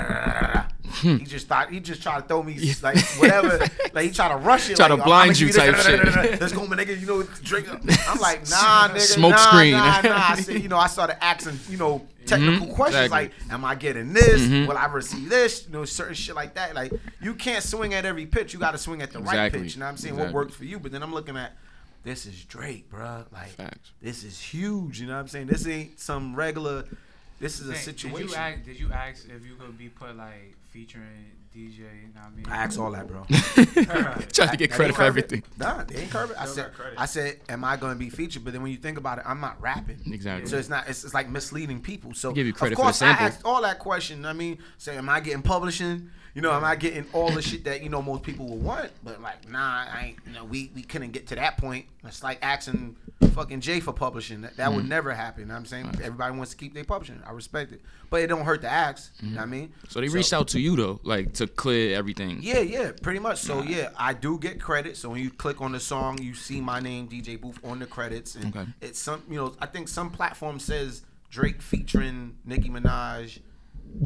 he 1.03 1.25
just 1.25 1.47
thought 1.47 1.71
he 1.71 1.79
just 1.79 2.03
tried 2.03 2.23
to 2.23 2.27
throw 2.27 2.43
me 2.43 2.59
like 2.83 2.99
whatever. 3.19 3.59
like 3.93 4.07
he 4.07 4.11
tried 4.11 4.31
to 4.31 4.37
rush 4.37 4.69
it. 4.71 4.77
Try 4.77 4.89
like, 4.89 4.99
to 4.99 5.05
blind 5.05 5.39
you 5.39 5.47
this, 5.49 5.57
type 5.57 5.77
shit. 5.77 6.01
Let's 6.41 6.53
go, 6.53 6.63
nigga. 6.63 6.99
You 6.99 7.07
know, 7.07 7.23
drink. 7.23 7.69
I'm 7.71 7.81
like, 8.21 8.49
nah, 8.51 8.89
nigga. 8.89 9.01
Smoke 9.01 9.31
nah, 9.33 9.37
screen. 9.37 9.73
Nah, 9.73 10.01
nah. 10.01 10.25
I 10.31 10.41
said, 10.41 10.63
you 10.63 10.69
know, 10.69 10.79
I 10.79 10.89
started 10.89 11.23
asking, 11.23 11.61
you 11.69 11.77
know, 11.77 12.07
technical 12.27 12.67
Mhm, 12.67 12.75
questions 12.75 13.05
exactly. 13.05 13.29
like, 13.29 13.53
am 13.53 13.65
I 13.65 13.75
getting 13.77 14.13
this? 14.13 14.43
Mhm. 14.43 14.67
Will 14.67 14.77
I 14.77 14.87
receive 14.87 15.29
this? 15.29 15.67
You 15.67 15.73
know, 15.73 15.85
certain 15.85 16.15
shit 16.15 16.35
like 16.35 16.55
that. 16.55 16.75
Like, 16.75 16.93
you 17.23 17.35
can't 17.35 17.63
swing 17.63 17.95
at 17.95 18.05
every 18.05 18.27
pitch. 18.27 18.53
You 18.53 18.59
got 18.59 18.73
to 18.73 18.79
swing 18.79 19.01
at 19.01 19.13
the 19.13 19.21
right 19.21 19.53
pitch. 19.53 19.75
You 19.75 19.81
know 19.81 19.87
what 19.87 19.93
I'm 19.93 19.97
saying? 19.97 20.15
Exactly. 20.15 20.35
What 20.35 20.47
works 20.47 20.55
for 20.57 20.65
you? 20.65 20.79
But 20.79 20.91
then 20.93 21.03
I'm 21.03 21.15
looking 21.15 21.37
at, 21.37 21.53
this 22.05 22.27
is 22.27 22.45
Drake, 22.45 22.91
bro. 22.91 23.25
Like, 23.33 23.51
Facts. 23.51 23.93
this 24.03 24.25
is 24.25 24.41
huge. 24.41 25.01
You 25.01 25.07
know 25.07 25.15
what 25.15 25.21
I'm 25.21 25.29
saying? 25.29 25.47
This 25.47 25.67
ain't 25.67 26.01
some 26.01 26.35
regular. 26.35 26.85
This 27.41 27.61
is 27.61 27.69
a 27.69 27.75
situation. 27.77 28.27
Did 28.27 28.31
you 28.31 28.37
ask? 28.37 28.65
Did 28.65 28.81
you 28.81 28.93
ask 28.93 29.27
if 29.29 29.47
you 29.47 29.55
could 29.55 29.79
be 29.79 29.89
put 29.89 30.17
like 30.17 30.55
featuring 30.69 31.33
DJ? 31.55 31.79
You 31.79 32.15
know 32.15 32.21
I 32.25 32.31
mean? 32.31 32.47
I 32.49 32.57
asked 32.65 32.79
all 32.79 32.91
that, 32.93 33.07
bro. 33.09 33.25
Trying 34.33 34.51
to 34.51 34.57
get 34.57 34.71
credit 34.71 34.95
for 34.97 35.03
everything. 35.03 35.43
Nah, 35.59 35.85
they 35.85 36.03
ain't 36.03 36.11
curve 36.11 36.31
it. 36.31 36.37
I 36.39 36.47
said. 36.47 36.71
I 36.97 37.07
said, 37.07 37.41
am 37.49 37.65
I 37.65 37.77
going 37.77 37.93
to 37.93 37.99
be 37.99 38.11
featured? 38.11 38.45
But 38.45 38.53
then 38.53 38.63
when 38.63 38.71
you 38.71 38.79
think 38.79 38.99
about 38.99 39.19
it, 39.19 39.25
I'm 39.27 39.41
not 39.41 39.61
rapping. 39.61 40.01
Exactly. 40.13 40.49
So 40.49 40.57
it's 40.57 40.69
not. 40.69 40.89
It's, 40.89 41.05
it's 41.05 41.15
like 41.15 41.29
misleading 41.29 41.81
people. 41.81 42.15
So 42.15 42.33
Give 42.33 42.47
you 42.47 42.53
credit 42.53 42.75
of 42.75 42.77
for 42.79 42.83
the 42.83 42.83
course, 42.85 43.03
I 43.03 43.09
asked 43.09 43.41
all 43.45 43.63
that 43.63 43.79
question. 43.79 44.25
I 44.25 44.33
mean, 44.33 44.59
say, 44.77 44.97
am 44.97 45.09
I 45.09 45.21
getting 45.21 45.43
publishing? 45.43 46.11
You 46.35 46.43
know, 46.43 46.53
am 46.53 46.63
I 46.63 46.77
getting 46.77 47.05
all 47.13 47.31
the 47.31 47.43
shit 47.43 47.65
that 47.65 47.83
you 47.83 47.89
know 47.89 48.01
most 48.01 48.23
people 48.23 48.47
will 48.47 48.59
want? 48.59 48.91
But 49.03 49.21
like, 49.21 49.49
nah, 49.51 49.87
I 49.93 50.05
ain't. 50.09 50.19
You 50.27 50.35
know, 50.35 50.45
we 50.45 50.71
we 50.75 50.83
couldn't 50.83 51.11
get 51.13 51.27
to 51.29 51.35
that 51.35 51.57
point. 51.59 51.87
It's 52.05 52.23
like 52.23 52.39
asking 52.43 52.95
fucking 53.33 53.61
Jay 53.61 53.81
for 53.81 53.93
publishing. 53.93 54.43
That, 54.43 54.57
that 54.59 54.71
would 54.73 54.81
Mm-hmm. 54.81 54.89
never 54.89 55.15
happen. 55.15 55.43
You 55.43 55.47
know 55.49 55.55
what 55.55 55.61
I'm 55.61 55.67
saying 55.67 55.87
everybody 56.03 56.37
wants 56.37 56.53
to 56.53 56.57
keep 56.57 56.75
their 56.75 56.85
publishing. 56.85 57.21
I 57.27 57.33
respect 57.33 57.73
it, 57.73 57.81
but 58.11 58.21
it 58.21 58.29
don't 58.29 58.45
hurt 58.45 58.61
to 58.61 58.69
ask. 58.71 59.11
You 59.21 59.31
know 59.31 59.37
what 59.37 59.43
I 59.43 59.47
mean? 59.47 59.69
Mm-hmm. 59.69 59.87
So 59.89 60.01
they 60.01 60.09
reached 60.09 60.33
out 60.33 60.47
to 60.49 60.58
you 60.59 60.77
though, 60.77 61.01
like 61.05 61.33
to 61.35 61.47
clear 61.47 61.97
everything. 61.97 62.39
Yeah, 62.43 62.59
yeah, 62.61 62.93
pretty 63.03 63.19
much. 63.21 63.39
So 63.39 63.63
yeah, 63.63 63.91
I 63.97 64.13
do 64.15 64.39
get 64.39 64.61
credit. 64.61 64.97
So 64.97 65.09
when 65.11 65.23
you 65.23 65.31
click 65.31 65.61
on 65.61 65.73
the 65.73 65.81
song, 65.81 66.21
you 66.23 66.35
see 66.35 66.61
my 66.61 66.81
name, 66.81 67.09
DJ 67.09 67.41
Boof, 67.41 67.59
on 67.65 67.79
the 67.79 67.87
credits, 67.87 68.35
and 68.35 68.55
Okay. 68.55 68.69
it's 68.81 68.99
some. 68.99 69.23
You 69.29 69.37
know, 69.37 69.55
I 69.61 69.67
think 69.67 69.89
some 69.89 70.11
platform 70.11 70.59
says 70.59 71.03
Drake 71.31 71.63
featuring 71.63 72.37
Nicki 72.45 72.69
Minaj, 72.71 73.41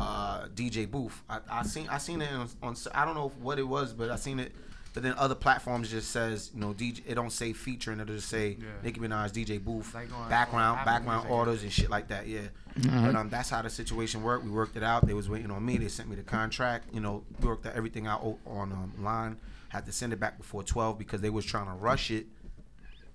uh, 0.00 0.46
DJ 0.54 0.90
Boof. 0.90 1.22
I, 1.28 1.40
I 1.50 1.62
seen 1.64 1.88
I 1.88 1.98
seen 1.98 2.20
it 2.22 2.30
on, 2.32 2.48
on. 2.62 2.76
I 2.94 3.04
don't 3.04 3.14
know 3.14 3.32
what 3.40 3.58
it 3.58 3.66
was, 3.66 3.92
but 3.92 4.10
I 4.10 4.16
seen 4.16 4.38
it. 4.40 4.52
But 4.94 5.02
then 5.02 5.14
other 5.16 5.34
platforms 5.34 5.90
just 5.90 6.10
says, 6.10 6.50
you 6.52 6.60
know, 6.60 6.74
DJ. 6.74 7.00
It 7.06 7.14
don't 7.14 7.32
say 7.32 7.54
featuring. 7.54 7.98
It'll 7.98 8.14
just 8.14 8.28
say 8.28 8.58
Yeah. 8.60 8.66
Nicki 8.84 9.00
Minaj, 9.00 9.30
DJ 9.32 9.58
Boof, 9.58 9.94
Like 9.94 10.12
on- 10.14 10.28
background, 10.28 10.80
on 10.80 10.84
background 10.84 11.22
Music. 11.24 11.30
orders 11.38 11.62
and 11.62 11.72
shit 11.72 11.88
like 11.88 12.08
that. 12.08 12.26
Yeah. 12.26 12.40
But 12.74 13.14
um, 13.16 13.28
that's 13.28 13.50
how 13.50 13.60
the 13.62 13.70
situation 13.70 14.22
worked. 14.22 14.44
We 14.44 14.50
worked 14.50 14.76
it 14.76 14.82
out. 14.82 15.06
They 15.06 15.14
was 15.14 15.28
waiting 15.28 15.50
on 15.50 15.64
me. 15.64 15.76
They 15.76 15.88
sent 15.88 16.08
me 16.08 16.16
the 16.16 16.22
contract. 16.22 16.88
You 16.92 17.00
know, 17.00 17.22
we 17.40 17.48
worked 17.48 17.66
out 17.66 17.74
everything 17.74 18.06
out 18.06 18.22
o- 18.22 18.38
on 18.46 18.72
um, 18.72 18.92
line. 18.98 19.36
Had 19.68 19.86
to 19.86 19.92
send 19.92 20.12
it 20.12 20.20
back 20.20 20.38
before 20.38 20.62
twelve 20.62 20.98
because 20.98 21.20
they 21.20 21.30
was 21.30 21.44
trying 21.44 21.66
to 21.66 21.72
rush 21.72 22.10
it. 22.10 22.26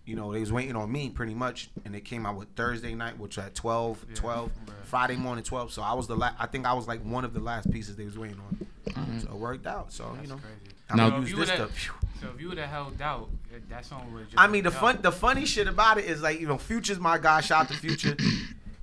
You 0.06 0.16
know, 0.16 0.32
they 0.32 0.40
was 0.40 0.52
waiting 0.54 0.76
on 0.76 0.90
me 0.92 1.10
pretty 1.10 1.34
much, 1.34 1.70
and 1.86 1.94
it 1.96 2.02
came 2.06 2.26
out 2.26 2.36
with 2.38 2.48
Thursday 2.56 2.96
night, 2.96 3.20
which 3.20 3.38
at 3.38 3.54
12, 3.56 4.06
Yeah, 4.10 4.16
12, 4.16 4.52
right. 4.68 4.76
Friday 4.86 5.16
morning 5.18 5.44
twelve. 5.44 5.74
So 5.74 5.82
I 5.82 5.94
was 5.94 6.08
the 6.08 6.16
last. 6.16 6.36
I 6.40 6.46
think 6.46 6.66
I 6.66 6.74
was 6.74 6.88
like 6.88 7.02
one 7.04 7.26
of 7.26 7.34
the 7.34 7.40
last 7.42 7.70
pieces 7.72 7.96
they 7.98 8.06
was 8.06 8.18
waiting 8.18 8.40
on. 8.40 9.20
So 9.20 9.28
it 9.28 9.34
worked 9.36 9.68
out. 9.68 9.92
So 9.92 10.12
That's 10.16 10.24
you 10.28 10.34
know, 10.36 10.40
crazy. 10.40 10.76
I'm 10.90 10.98
Now- 10.98 11.10
gonna 11.10 11.28
use 11.28 11.38
this 11.38 11.50
stuff. 11.50 11.90
So 12.22 12.30
if 12.34 12.42
you 12.42 12.48
would 12.50 12.58
have 12.58 12.70
held 12.70 13.00
out, 13.02 13.30
that 13.70 13.86
song 13.86 14.12
would. 14.14 14.28
I 14.38 14.48
mean, 14.48 14.64
the 14.64 14.72
fun, 14.72 15.00
the 15.02 15.12
funny 15.12 15.46
shit 15.46 15.68
about 15.68 15.98
it 16.00 16.06
is 16.06 16.22
like, 16.22 16.40
you 16.40 16.48
know, 16.48 16.58
Future's 16.58 17.00
my 17.00 17.18
guy. 17.20 17.42
Shout 17.42 17.64
out 17.64 17.68
to 17.70 17.74
Future. 17.76 18.16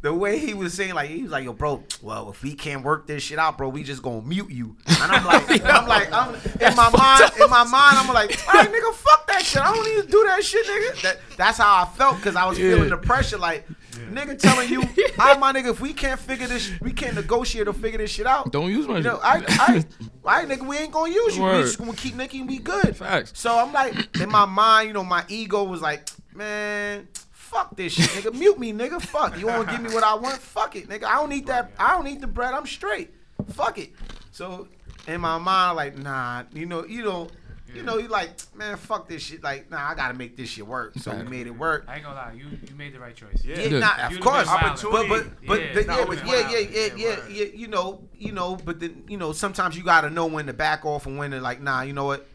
the 0.05 0.13
way 0.13 0.39
he 0.39 0.53
was 0.53 0.75
saying, 0.75 0.93
like, 0.93 1.09
he 1.09 1.23
was 1.23 1.33
like, 1.33 1.45
"Yo, 1.45 1.55
bro, 1.55 1.83
well, 2.03 2.29
if 2.29 2.43
we 2.43 2.55
can't 2.55 2.85
work 2.85 3.07
this 3.07 3.23
shit 3.23 3.39
out, 3.39 3.57
bro, 3.57 3.71
we 3.71 3.83
just 3.83 4.03
gonna 4.03 4.21
mute 4.21 4.51
you." 4.51 4.77
And 4.87 4.99
I'm 5.11 5.25
like, 5.25 5.65
I'm 5.65 5.89
like, 5.89 6.13
I'm 6.13 6.35
in 6.35 6.77
my 6.77 6.91
mind, 6.91 7.33
in 7.41 7.49
my 7.49 7.65
mind, 7.65 7.97
I'm 7.97 8.13
like, 8.13 8.39
all 8.49 8.61
right, 8.61 8.71
nigga, 8.71 8.93
fuck 8.93 9.27
that 9.29 9.43
shit. 9.43 9.63
I 9.63 9.73
don't 9.73 9.83
need 9.83 10.03
to 10.03 10.09
do 10.11 10.23
that 10.25 10.45
shit, 10.45 10.67
nigga. 10.67 11.03
That, 11.03 11.21
that's 11.39 11.57
how 11.57 11.85
I 11.85 11.87
felt 11.87 12.17
because 12.17 12.37
I 12.37 12.47
was 12.47 12.59
feeling 12.59 12.91
the 12.91 12.99
pressure, 12.99 13.39
like. 13.39 13.67
Nigga 14.11 14.37
telling 14.37 14.69
you, 14.69 14.83
I 15.19 15.39
my 15.39 15.53
nigga, 15.53 15.71
if 15.71 15.81
we 15.81 15.93
can't 15.93 16.19
figure 16.19 16.49
this, 16.49 16.71
we 16.81 16.93
can't 16.93 17.15
negotiate 17.15 17.69
or 17.69 17.73
figure 17.73 17.99
this 17.99 18.11
shit 18.11 18.27
out. 18.27 18.51
Don't 18.53 18.69
use 18.69 18.89
my 18.89 18.97
You 18.99 19.05
know, 19.05 19.15
shit. 19.15 19.61
I, 19.61 19.85
I, 20.27 20.41
I, 20.43 20.45
nigga, 20.45 20.67
we 20.67 20.77
ain't 20.77 20.93
gonna 20.93 21.13
use 21.13 21.37
you. 21.37 21.45
We 21.45 21.51
just 21.63 21.79
gonna 21.79 21.95
keep 21.95 22.17
Nicki 22.17 22.41
and 22.41 22.49
be 22.49 22.59
good. 22.59 22.97
Facts. 22.97 23.33
So 23.37 23.57
I'm 23.57 23.73
like, 23.73 24.17
in 24.21 24.31
my 24.31 24.45
mind, 24.47 24.89
you 24.89 24.95
know, 24.95 25.05
my 25.05 25.25
ego 25.29 25.63
was 25.63 25.81
like, 25.81 26.11
man, 26.35 27.07
fuck 27.55 27.77
this 27.77 27.93
shit, 27.93 28.07
nigga. 28.11 28.35
Mute 28.37 28.59
me, 28.59 28.73
nigga. 28.73 29.01
Fuck. 29.01 29.39
You 29.39 29.47
wanna 29.47 29.71
give 29.71 29.81
me 29.81 29.95
what 29.95 30.05
I 30.05 30.15
want? 30.15 30.39
Fuck 30.39 30.77
it, 30.77 30.89
nigga. 30.89 31.05
I 31.05 31.15
don't 31.15 31.29
need 31.31 31.47
that. 31.47 31.71
I 31.79 31.93
don't 31.95 32.05
need 32.05 32.21
the 32.21 32.27
bread. 32.27 32.53
I'm 32.55 32.67
straight. 32.67 33.15
Fuck 33.51 33.79
it. 33.79 33.93
So 34.33 34.69
in 35.07 35.21
my 35.21 35.39
mind, 35.39 35.77
like, 35.77 35.97
nah, 35.99 36.45
you 36.53 36.67
know, 36.67 36.85
you 36.85 37.05
know, 37.05 37.29
you 37.75 37.83
know, 37.83 37.99
you 37.99 38.07
like, 38.09 38.31
man, 38.55 38.77
fuck 38.77 39.09
this 39.09 39.23
shit. 39.23 39.43
Like, 39.43 39.71
nah, 39.71 39.91
I 39.91 39.95
gotta 39.95 40.15
make 40.15 40.37
this 40.37 40.49
shit 40.49 40.67
work. 40.67 40.95
So 40.99 41.15
we 41.15 41.25
made 41.25 41.47
it 41.47 41.57
work. 41.57 41.85
I 41.89 41.97
ain't 41.97 42.05
gonna 42.05 42.17
lie, 42.17 42.33
you 42.37 42.47
you 42.69 42.75
made 42.77 42.95
the 42.95 43.01
right 43.01 43.15
choice. 43.15 43.45
Yeah. 43.45 43.59
Yeah, 43.59 43.67
Yeah. 43.67 43.79
nah, 43.79 44.07
of 44.09 44.21
course, 44.21 44.49
been 44.49 44.91
but 44.93 45.09
but 45.09 45.47
but 45.47 45.61
Yeah. 45.61 45.75
but 45.75 45.87
yeah, 45.87 46.05
but 46.07 46.27
yeah, 46.27 46.51
yeah, 46.51 46.59
yeah, 46.59 46.87
Yeah, 46.87 46.91
yeah, 46.97 47.17
yeah, 47.29 47.45
you 47.55 47.69
know, 47.69 48.03
you 48.17 48.33
know, 48.33 48.57
but 48.57 48.81
then 48.81 49.05
you 49.09 49.17
know, 49.17 49.33
sometimes 49.33 49.77
you 49.77 49.83
gotta 49.85 50.11
know 50.11 50.27
when 50.27 50.47
to 50.47 50.53
back 50.53 50.85
off 50.85 51.07
and 51.07 51.19
when 51.19 51.31
to 51.33 51.41
like, 51.41 51.61
nah, 51.61 51.83
you 51.83 51.93
know 51.93 52.05
what, 52.05 52.27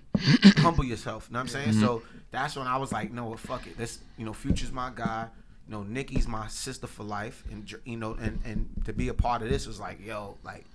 humble 0.58 0.84
yourself. 0.86 1.28
You 1.30 1.34
know 1.34 1.40
what 1.40 1.44
I'm 1.44 1.48
saying? 1.48 1.70
Mm-hmm. 1.70 1.82
So 1.82 2.02
that's 2.32 2.56
when 2.56 2.68
I 2.68 2.78
was 2.78 2.92
like, 2.92 3.12
no, 3.12 3.36
fuck 3.36 3.68
it. 3.68 3.78
This, 3.78 4.00
you 4.18 4.26
know, 4.26 4.34
Future's 4.34 4.72
my 4.72 4.92
guy. 4.94 5.28
You 5.68 5.76
know, 5.76 5.84
Nicki's 5.84 6.28
my 6.28 6.48
sister 6.48 6.88
for 6.88 7.04
life, 7.04 7.44
and 7.52 7.72
you 7.86 7.98
know, 7.98 8.14
and 8.20 8.40
and 8.44 8.70
to 8.86 8.94
be 8.94 9.10
a 9.10 9.14
part 9.14 9.44
of 9.44 9.50
this 9.50 9.68
was 9.68 9.80
like, 9.80 10.04
yo, 10.04 10.38
like, 10.44 10.66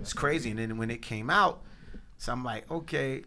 it's 0.00 0.14
crazy. 0.14 0.50
And 0.50 0.58
then 0.58 0.78
when 0.78 0.90
it 0.90 1.02
came 1.02 1.28
out, 1.28 1.62
so 2.16 2.32
I'm 2.32 2.42
like, 2.44 2.70
okay, 2.70 3.24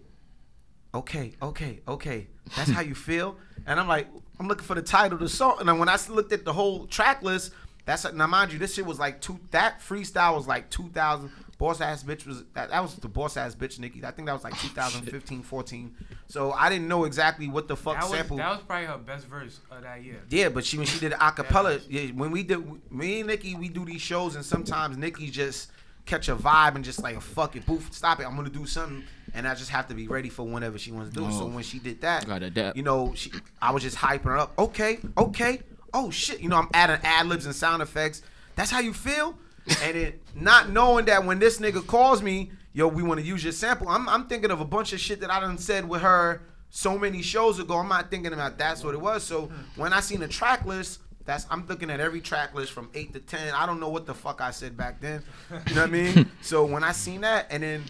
okay, 0.94 1.34
okay, 1.42 1.80
okay. 1.88 2.28
That's 2.56 2.72
how 2.72 2.82
you 2.82 2.96
feel. 3.10 3.38
And 3.66 3.80
I'm 3.80 3.88
like, 3.88 4.08
I'm 4.40 4.48
looking 4.48 4.66
for 4.66 4.76
the 4.76 4.82
title 4.82 5.14
of 5.14 5.20
the 5.20 5.30
song. 5.30 5.58
And 5.60 5.70
then 5.70 5.78
when 5.78 5.90
I 5.90 5.98
looked 6.10 6.34
at 6.34 6.44
the 6.44 6.54
whole 6.54 6.88
track 6.88 7.22
list, 7.22 7.54
that's 7.86 8.12
now 8.14 8.28
mind 8.28 8.54
you, 8.54 8.60
this 8.60 8.76
shit 8.76 8.86
was 8.86 9.00
like 9.00 9.22
two. 9.22 9.40
That 9.52 9.80
freestyle 9.80 10.36
was 10.36 10.48
like 10.48 10.70
2000. 10.70 11.32
Boss 11.62 11.80
ass 11.80 12.04
bitch 12.04 12.26
was 12.26 12.44
that, 12.56 12.72
that 12.72 12.82
was 12.82 12.96
the 12.96 13.08
boss 13.08 13.38
ass 13.38 13.54
bitch 13.54 13.78
Nicki. 13.78 14.04
I 14.04 14.10
think 14.10 14.26
that 14.26 14.34
was 14.34 14.44
like 14.44 14.58
2015, 14.60 15.44
14. 15.44 15.96
So 16.28 16.52
I 16.54 16.70
didn't 16.70 16.88
know 16.88 17.06
exactly 17.06 17.48
what 17.50 17.68
the 17.68 17.76
fuck 17.76 17.94
That 18.00 18.10
was 18.10 18.18
sample. 18.18 18.38
that 18.38 18.50
was 18.50 18.60
probably 18.66 18.88
her 18.88 18.98
best 18.98 19.28
verse 19.28 19.60
of 19.70 19.84
that 19.84 20.04
year. 20.04 20.22
Yeah, 20.30 20.50
but 20.50 20.66
she 20.66 20.78
when 20.78 20.88
she 20.88 21.00
did 21.00 21.14
a 21.14 21.32
cappella, 21.32 21.80
yeah, 21.88 22.08
when 22.14 22.32
we 22.32 22.42
did 22.42 22.60
me 22.92 23.20
and 23.20 23.28
Nicki, 23.30 23.54
we 23.56 23.70
do 23.70 23.86
these 23.86 24.02
shows 24.02 24.36
and 24.36 24.44
sometimes 24.44 24.98
Nicki 24.98 25.30
just 25.30 25.72
catch 26.08 26.30
a 26.30 26.36
vibe 26.36 26.74
and 26.74 26.84
just 26.84 27.04
like 27.04 27.22
fuck 27.22 27.56
it, 27.56 27.64
boof, 27.68 27.90
stop 27.94 28.20
it, 28.20 28.26
I'm 28.26 28.36
gonna 28.36 28.50
do 28.50 28.66
something, 28.66 29.04
and 29.36 29.48
I 29.48 29.54
just 29.54 29.70
have 29.70 29.88
to 29.90 29.94
be 29.94 30.08
ready 30.08 30.30
for 30.30 30.42
whenever 30.48 30.80
she 30.80 30.92
wants 30.92 31.14
to 31.14 31.20
do. 31.20 31.28
it. 31.28 31.32
So 31.34 31.44
Oh. 31.44 31.48
when 31.48 31.64
she 31.64 31.78
did 31.78 32.02
that, 32.02 32.76
you 32.76 32.82
know, 32.82 33.14
she, 33.16 33.32
I 33.62 33.70
was 33.70 33.84
just 33.84 33.98
hyping 33.98 34.24
her 34.24 34.38
up. 34.40 34.54
Okay, 34.58 34.98
okay, 35.16 35.62
oh 35.94 36.10
shit, 36.10 36.40
you 36.42 36.50
know, 36.50 36.56
I'm 36.58 36.70
adding 36.74 36.98
ad 37.04 37.28
libs 37.28 37.46
and 37.46 37.54
sound 37.56 37.84
effects. 37.84 38.24
That's 38.56 38.72
how 38.72 38.80
you 38.80 38.94
feel, 38.94 39.38
and 39.84 39.98
it 39.98 40.22
not 40.36 40.70
knowing 40.70 41.06
that 41.06 41.26
when 41.26 41.40
this 41.40 41.60
nigga 41.60 41.86
calls 41.86 42.22
me, 42.22 42.52
yo, 42.74 42.88
we 42.88 43.04
want 43.04 43.20
to 43.20 43.26
use 43.26 43.44
your 43.44 43.54
sample. 43.54 43.88
I'm 43.90 44.08
I'm 44.10 44.28
thinking 44.28 44.52
of 44.52 44.62
a 44.62 44.66
bunch 44.66 44.94
of 44.94 45.00
shit 45.00 45.22
that 45.22 45.32
I 45.32 45.40
done 45.40 45.58
said 45.58 45.88
with 45.88 46.02
her 46.02 46.42
so 46.70 46.98
many 46.98 47.22
shows 47.22 47.60
ago. 47.60 47.78
I'm 47.78 47.90
not 47.90 48.10
thinking 48.10 48.34
about 48.34 48.58
that's 48.58 48.84
what 48.84 48.94
it 48.94 49.02
was. 49.02 49.24
So 49.24 49.52
when 49.76 49.94
I 49.94 50.00
seen 50.00 50.20
the 50.20 50.28
track 50.28 50.66
list. 50.66 51.00
That's 51.24 51.46
I'm 51.52 51.68
looking 51.68 51.92
at 51.92 52.00
every 52.00 52.20
track 52.20 52.56
list 52.56 52.72
from 52.72 52.90
eight 52.96 53.14
to 53.14 53.20
ten. 53.20 53.54
I 53.54 53.68
don't 53.68 53.80
know 53.80 53.90
what 53.90 54.08
the 54.08 54.14
fuck 54.14 54.42
I 54.42 54.50
said 54.50 54.76
back 54.76 55.00
then. 55.00 55.22
You 55.68 55.76
know 55.76 55.82
what 55.82 55.90
I 55.90 55.94
mean? 55.94 56.32
so 56.42 56.66
when 56.66 56.84
I 56.84 56.94
seen 56.94 57.22
that, 57.22 57.46
and 57.52 57.62
then 57.62 57.84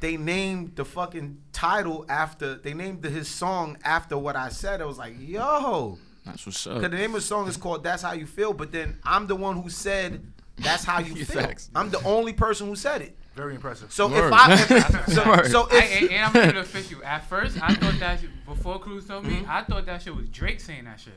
they 0.00 0.16
named 0.16 0.76
the 0.76 0.84
fucking 0.84 1.38
title 1.52 2.04
after 2.08 2.56
they 2.56 2.74
named 2.74 3.02
the, 3.02 3.10
his 3.10 3.28
song 3.28 3.78
after 3.82 4.16
what 4.18 4.36
I 4.36 4.50
said. 4.50 4.82
I 4.82 4.84
was 4.84 4.98
like, 4.98 5.14
yo, 5.18 5.98
That's 6.26 6.44
what's 6.44 6.64
because 6.64 6.82
the 6.82 6.88
name 6.90 7.10
of 7.14 7.20
the 7.22 7.26
song 7.26 7.48
is 7.48 7.56
called 7.56 7.82
"That's 7.84 8.02
How 8.02 8.12
You 8.12 8.26
Feel," 8.26 8.52
but 8.52 8.72
then 8.72 8.98
I'm 9.04 9.26
the 9.26 9.36
one 9.36 9.60
who 9.62 9.70
said 9.70 10.22
"That's 10.56 10.84
How 10.84 10.98
You 10.98 11.14
Feel." 11.24 11.42
Facts. 11.42 11.70
I'm 11.74 11.90
the 11.90 12.02
only 12.04 12.32
person 12.34 12.66
who 12.66 12.76
said 12.76 13.00
it. 13.02 13.16
Very 13.34 13.54
impressive. 13.54 13.92
So 13.92 14.08
Word. 14.10 14.26
if 14.28 14.32
I, 14.32 14.52
if, 14.54 15.08
so, 15.14 15.28
Word. 15.28 15.46
so 15.46 15.68
I, 15.70 15.76
if 15.76 16.02
and, 16.02 16.10
and 16.10 16.24
I'm 16.24 16.32
gonna 16.32 16.46
keep 16.46 16.56
it 16.56 16.60
official. 16.60 17.04
At 17.04 17.24
first, 17.28 17.62
I 17.62 17.74
thought 17.74 17.98
that 18.00 18.20
shit, 18.20 18.30
before 18.46 18.78
Cruz 18.78 19.06
told 19.06 19.24
me, 19.26 19.36
Mm-hmm. 19.36 19.50
I 19.50 19.62
thought 19.62 19.86
that 19.86 20.02
shit 20.02 20.14
was 20.16 20.28
Drake 20.28 20.60
saying 20.60 20.84
that 20.84 20.98
shit. 21.00 21.12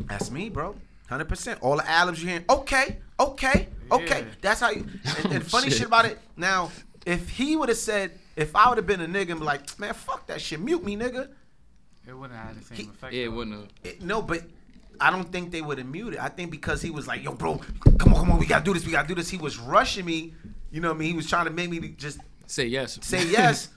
That's 0.00 0.30
me, 0.30 0.48
bro. 0.48 0.74
Hundred 1.08 1.28
percent. 1.28 1.58
All 1.62 1.76
the 1.76 1.88
albums 1.88 2.22
you 2.22 2.28
hearing, 2.30 2.44
okay, 2.48 2.96
okay, 3.20 3.68
okay. 3.92 4.20
Yeah. 4.20 4.24
That's 4.40 4.60
how 4.60 4.70
you. 4.70 4.86
And, 5.22 5.32
and 5.34 5.46
funny 5.46 5.68
shit. 5.68 5.78
shit 5.80 5.86
about 5.86 6.06
it. 6.06 6.18
Now, 6.36 6.70
if 7.06 7.28
he 7.28 7.56
would 7.56 7.68
have 7.68 7.78
said, 7.78 8.12
if 8.36 8.56
I 8.56 8.68
would 8.70 8.78
have 8.78 8.86
been 8.86 9.02
a 9.02 9.06
nigga 9.06 9.30
and 9.32 9.40
be 9.40 9.46
like, 9.46 9.78
man, 9.78 9.92
fuck 9.94 10.26
that 10.28 10.40
shit, 10.40 10.58
mute 10.60 10.82
me, 10.82 10.96
nigga. 10.96 11.28
It 12.06 12.12
wouldn't 12.16 12.38
have 12.38 12.48
had 12.48 12.60
the 12.60 12.64
same 12.64 12.76
He- 12.78 12.84
effect. 12.84 13.12
Yeah, 13.14 13.24
it 13.24 13.32
wouldn't 13.32 13.56
have. 13.56 13.68
It- 13.82 14.02
no, 14.02 14.20
but 14.22 14.42
I 15.00 15.10
don't 15.10 15.30
think 15.32 15.50
they 15.50 15.62
would 15.62 15.78
have 15.78 15.86
muted. 15.86 16.18
I 16.18 16.28
think 16.28 16.50
because 16.50 16.82
he 16.82 16.90
was 16.90 17.06
like, 17.06 17.22
yo, 17.24 17.32
bro, 17.32 17.60
come 17.98 18.14
on, 18.14 18.20
come 18.20 18.30
on, 18.32 18.38
we 18.38 18.46
gotta 18.46 18.64
do 18.64 18.74
this, 18.74 18.84
we 18.86 18.92
gotta 18.92 19.08
do 19.08 19.14
this. 19.14 19.28
He 19.30 19.38
was 19.38 19.58
rushing 19.58 20.04
me. 20.04 20.32
You 20.70 20.80
know 20.80 20.88
what 20.88 20.96
I 20.96 20.98
mean? 20.98 21.10
He 21.10 21.16
was 21.16 21.28
trying 21.28 21.44
to 21.46 21.50
make 21.52 21.70
me 21.70 21.80
just 21.96 22.18
Say 22.46 22.66
yes. 22.66 22.98
say 23.02 23.26
yes. 23.30 23.68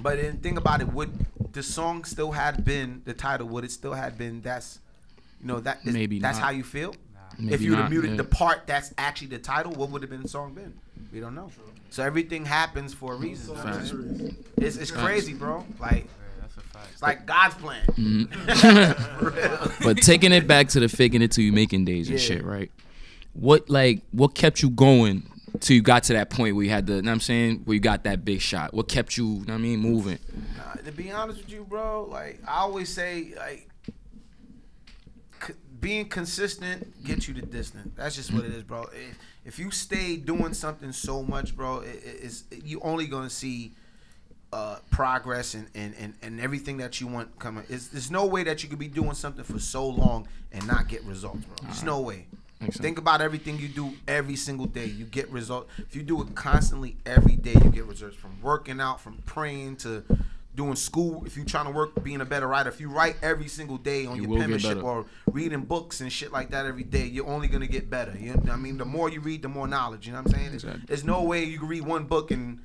but 0.00 0.16
then 0.20 0.38
think 0.38 0.58
about 0.58 0.80
it, 0.80 0.88
would 0.92 1.10
the 1.52 1.62
song 1.62 2.04
still 2.04 2.32
had 2.32 2.64
been 2.64 3.02
the 3.04 3.12
title? 3.12 3.48
Would 3.48 3.64
it 3.64 3.70
still 3.72 3.92
had 3.94 4.16
been 4.16 4.40
that's 4.40 4.78
you 5.40 5.46
know 5.48 5.60
that 5.60 5.80
is, 5.84 5.92
Maybe 5.94 6.18
that's 6.18 6.38
not. 6.38 6.44
how 6.46 6.50
you 6.50 6.62
feel? 6.64 6.94
Maybe 7.38 7.54
if 7.54 7.60
you 7.62 7.70
would 7.70 7.80
have 7.80 7.90
muted 7.90 8.10
yeah. 8.12 8.16
the 8.18 8.24
part 8.24 8.66
that's 8.66 8.92
actually 8.98 9.28
the 9.28 9.38
title, 9.38 9.72
what 9.72 9.90
would 9.90 10.02
have 10.02 10.10
been 10.10 10.22
the 10.22 10.28
song 10.28 10.52
been? 10.54 10.74
We 11.12 11.20
don't 11.20 11.34
know. 11.34 11.50
So 11.90 12.02
everything 12.04 12.44
happens 12.44 12.92
for 12.94 13.14
a 13.14 13.16
reason. 13.16 14.36
It's, 14.56 14.76
it's 14.76 14.90
crazy, 14.90 15.34
bro. 15.34 15.64
Like 15.80 16.04
Yeah, 16.04 16.42
that's 16.42 16.56
a 16.56 16.60
fact. 16.60 16.69
It's 16.92 17.02
like 17.02 17.26
God's 17.26 17.54
plan. 17.56 17.84
Mm-hmm. 17.92 19.82
But 19.84 19.98
taking 19.98 20.32
it 20.32 20.46
back 20.46 20.68
to 20.70 20.80
the 20.80 20.88
faking 20.88 21.22
it 21.22 21.32
till 21.32 21.44
you 21.44 21.52
making 21.52 21.84
days 21.84 22.08
and 22.08 22.18
Yeah. 22.20 22.24
shit, 22.26 22.44
right? 22.44 22.70
What 23.32 23.70
like 23.70 24.02
what 24.12 24.34
kept 24.34 24.62
you 24.62 24.70
going 24.70 25.22
till 25.60 25.74
you 25.76 25.82
got 25.82 26.04
to 26.04 26.12
that 26.14 26.30
point 26.30 26.54
where 26.56 26.64
you 26.64 26.70
had 26.70 26.86
the, 26.86 26.96
you 26.96 27.02
know 27.02 27.10
what 27.10 27.14
I'm 27.14 27.20
saying, 27.20 27.62
where 27.64 27.74
you 27.74 27.80
got 27.80 28.04
that 28.04 28.24
big 28.24 28.40
shot? 28.40 28.72
What 28.74 28.88
kept 28.88 29.16
you, 29.16 29.26
you 29.26 29.32
know 29.46 29.52
what 29.52 29.54
I 29.54 29.58
mean, 29.58 29.80
moving? 29.80 30.18
Nah, 30.56 30.74
to 30.74 30.92
be 30.92 31.10
honest 31.10 31.40
with 31.40 31.50
you, 31.52 31.64
bro, 31.68 32.04
like 32.10 32.40
I 32.46 32.58
always 32.58 32.88
say, 32.92 33.32
like 33.36 33.68
c- 35.46 35.54
being 35.80 36.08
consistent 36.08 37.02
gets 37.04 37.26
you 37.28 37.34
the 37.34 37.42
distance. 37.42 37.92
That's 37.96 38.14
just 38.16 38.32
what 38.32 38.44
it 38.44 38.52
is, 38.52 38.62
bro. 38.62 38.82
If, 38.92 39.18
if 39.44 39.58
you 39.58 39.70
stay 39.70 40.16
doing 40.16 40.52
something 40.54 40.92
so 40.92 41.22
much, 41.22 41.56
bro, 41.56 41.80
it, 41.80 41.88
it- 42.04 42.18
it's 42.22 42.44
you 42.64 42.80
only 42.82 43.06
gonna 43.06 43.30
see 43.30 43.72
uh, 44.52 44.76
progress 44.90 45.54
and, 45.54 45.68
and, 45.74 45.94
and, 45.98 46.14
and 46.22 46.40
everything 46.40 46.78
that 46.78 47.00
you 47.00 47.06
want 47.06 47.38
coming. 47.38 47.64
It's, 47.68 47.88
there's 47.88 48.10
no 48.10 48.26
way 48.26 48.42
that 48.44 48.62
you 48.62 48.68
could 48.68 48.78
be 48.78 48.88
doing 48.88 49.14
something 49.14 49.44
for 49.44 49.58
so 49.58 49.86
long 49.86 50.26
and 50.52 50.66
not 50.66 50.88
get 50.88 51.04
results, 51.04 51.44
bro. 51.44 51.56
There's 51.62 51.82
no 51.84 52.00
way. 52.00 52.26
Think 52.72 52.98
about 52.98 53.22
everything 53.22 53.58
you 53.58 53.68
do 53.68 53.94
every 54.06 54.36
single 54.36 54.66
day. 54.66 54.84
You 54.84 55.06
get 55.06 55.30
results. 55.30 55.70
If 55.78 55.96
you 55.96 56.02
do 56.02 56.20
it 56.20 56.34
constantly 56.34 56.96
every 57.06 57.36
day, 57.36 57.54
you 57.54 57.70
get 57.70 57.86
results. 57.86 58.16
From 58.16 58.36
working 58.42 58.80
out, 58.82 59.00
from 59.00 59.16
praying 59.24 59.76
to 59.76 60.04
doing 60.54 60.76
school. 60.76 61.24
If 61.24 61.36
you're 61.36 61.46
trying 61.46 61.64
to 61.66 61.70
work, 61.70 62.02
being 62.02 62.20
a 62.20 62.24
better 62.26 62.46
writer. 62.46 62.68
If 62.68 62.78
you 62.78 62.90
write 62.90 63.16
every 63.22 63.48
single 63.48 63.78
day 63.78 64.04
on 64.04 64.16
You 64.16 64.28
your 64.28 64.40
penmanship 64.40 64.82
or 64.82 65.06
reading 65.32 65.62
books 65.62 66.02
and 66.02 66.12
shit 66.12 66.32
like 66.32 66.50
that 66.50 66.66
every 66.66 66.82
day, 66.82 67.06
you're 67.06 67.26
only 67.26 67.48
gonna 67.48 67.66
get 67.66 67.88
better. 67.88 68.14
You 68.18 68.34
know, 68.34 68.52
I 68.52 68.56
mean, 68.56 68.76
the 68.76 68.84
more 68.84 69.08
you 69.08 69.20
read, 69.20 69.40
the 69.40 69.48
more 69.48 69.66
knowledge. 69.66 70.06
You 70.06 70.12
know 70.12 70.18
what 70.20 70.34
I'm 70.34 70.34
saying? 70.34 70.54
Exactly. 70.54 70.82
There's 70.86 71.04
no 71.04 71.22
way 71.22 71.44
you 71.44 71.58
can 71.58 71.68
read 71.68 71.86
one 71.86 72.04
book 72.04 72.30
and 72.30 72.58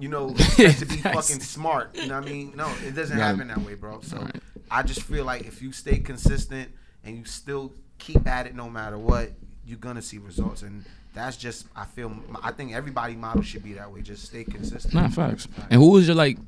you 0.00 0.08
know 0.08 0.30
to 0.34 0.86
be 0.86 0.96
fucking 0.96 1.40
smart. 1.40 1.94
You 1.96 2.08
know 2.08 2.18
what 2.20 2.28
I 2.28 2.32
mean? 2.32 2.52
No, 2.56 2.68
it 2.86 2.94
doesn't 2.94 3.16
Gotta- 3.16 3.36
happen 3.36 3.48
that 3.48 3.58
way, 3.58 3.74
bro. 3.74 4.00
So 4.02 4.16
Alright. 4.16 4.36
I 4.70 4.82
just 4.82 5.02
feel 5.02 5.24
like 5.24 5.42
if 5.46 5.60
you 5.62 5.72
stay 5.72 5.98
consistent 5.98 6.70
and 7.04 7.16
you 7.16 7.24
still 7.24 7.72
keep 7.98 8.26
at 8.26 8.46
it 8.46 8.54
no 8.54 8.68
matter 8.70 8.98
what, 8.98 9.32
you're 9.64 9.78
gonna 9.78 10.02
see 10.02 10.18
results. 10.18 10.62
And 10.62 10.84
that's 11.14 11.36
just 11.36 11.66
I 11.76 11.84
feel 11.84 12.12
I 12.42 12.52
think 12.52 12.72
everybody 12.72 13.14
model 13.16 13.42
should 13.42 13.62
be 13.64 13.72
that 13.74 13.92
way. 13.92 14.02
Just 14.02 14.24
stay 14.26 14.44
consistent. 14.44 14.94
Nah, 14.94 15.08
facts. 15.08 15.48
And 15.70 15.80
who 15.80 15.90
was 15.90 16.06
your 16.06 16.16
like 16.16 16.38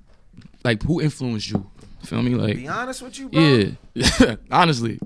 like 0.65 0.83
who 0.83 1.01
influenced 1.01 1.51
you? 1.51 1.69
Feel 2.05 2.23
me? 2.23 2.35
Like 2.35 2.57
Be 2.57 2.69
honest 2.69 3.03
with 3.03 3.19
you, 3.19 3.29
bro. 3.29 3.73
yeah, 3.95 4.37
honestly, 4.51 4.99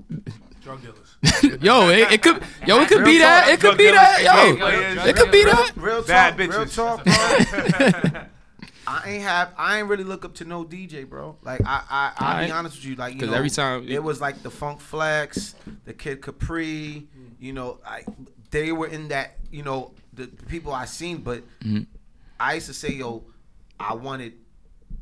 Drug 0.63 0.81
dealers. 0.81 1.61
yo, 1.63 1.89
it, 1.89 2.11
it 2.11 2.21
could, 2.21 2.43
yo, 2.65 2.79
it 2.81 2.87
could 2.87 2.97
Real 2.99 3.05
be 3.05 3.17
that, 3.19 3.47
it 3.49 3.59
could 3.59 3.77
be 3.77 3.89
that, 3.91 4.21
yo, 4.21 4.55
Yo, 4.55 5.05
it 5.05 5.15
could 5.15 5.31
be 5.31 5.43
that. 5.45 5.71
Real 5.75 6.01
Bad 6.03 6.31
talk, 6.31 6.39
real 6.39 6.65
bitches. 6.65 6.75
talk, 6.75 8.11
bro. 8.11 8.21
I 8.87 9.03
ain't 9.05 9.23
have, 9.23 9.53
I 9.57 9.79
ain't 9.79 9.89
really 9.89 10.05
look 10.05 10.23
up 10.23 10.33
to 10.35 10.45
no 10.45 10.63
DJ, 10.63 11.07
bro. 11.07 11.35
Like 11.43 11.59
I, 11.65 11.83
I, 11.89 12.13
I'll 12.17 12.45
be 12.45 12.51
honest 12.51 12.77
with 12.77 12.85
you, 12.85 12.95
like 12.95 13.15
you 13.19 13.27
know, 13.27 13.33
every 13.33 13.49
time- 13.49 13.85
it 13.87 14.01
was 14.01 14.21
like 14.21 14.41
the 14.43 14.49
Funk 14.49 14.79
Flex, 14.79 15.55
the 15.85 15.93
Kid 15.93 16.21
Capri, 16.21 17.05
you 17.39 17.51
know, 17.53 17.79
I, 17.85 18.03
they 18.51 18.71
were 18.71 18.87
in 18.87 19.09
that, 19.09 19.37
you 19.51 19.61
know, 19.63 19.91
the 20.13 20.27
people 20.47 20.71
I 20.73 20.85
seen, 20.85 21.17
but 21.17 21.43
Mhm. 21.63 21.85
I 22.39 22.53
used 22.55 22.67
to 22.67 22.73
say, 22.73 22.93
yo, 22.93 23.23
I 23.79 23.93
wanted 23.93 24.33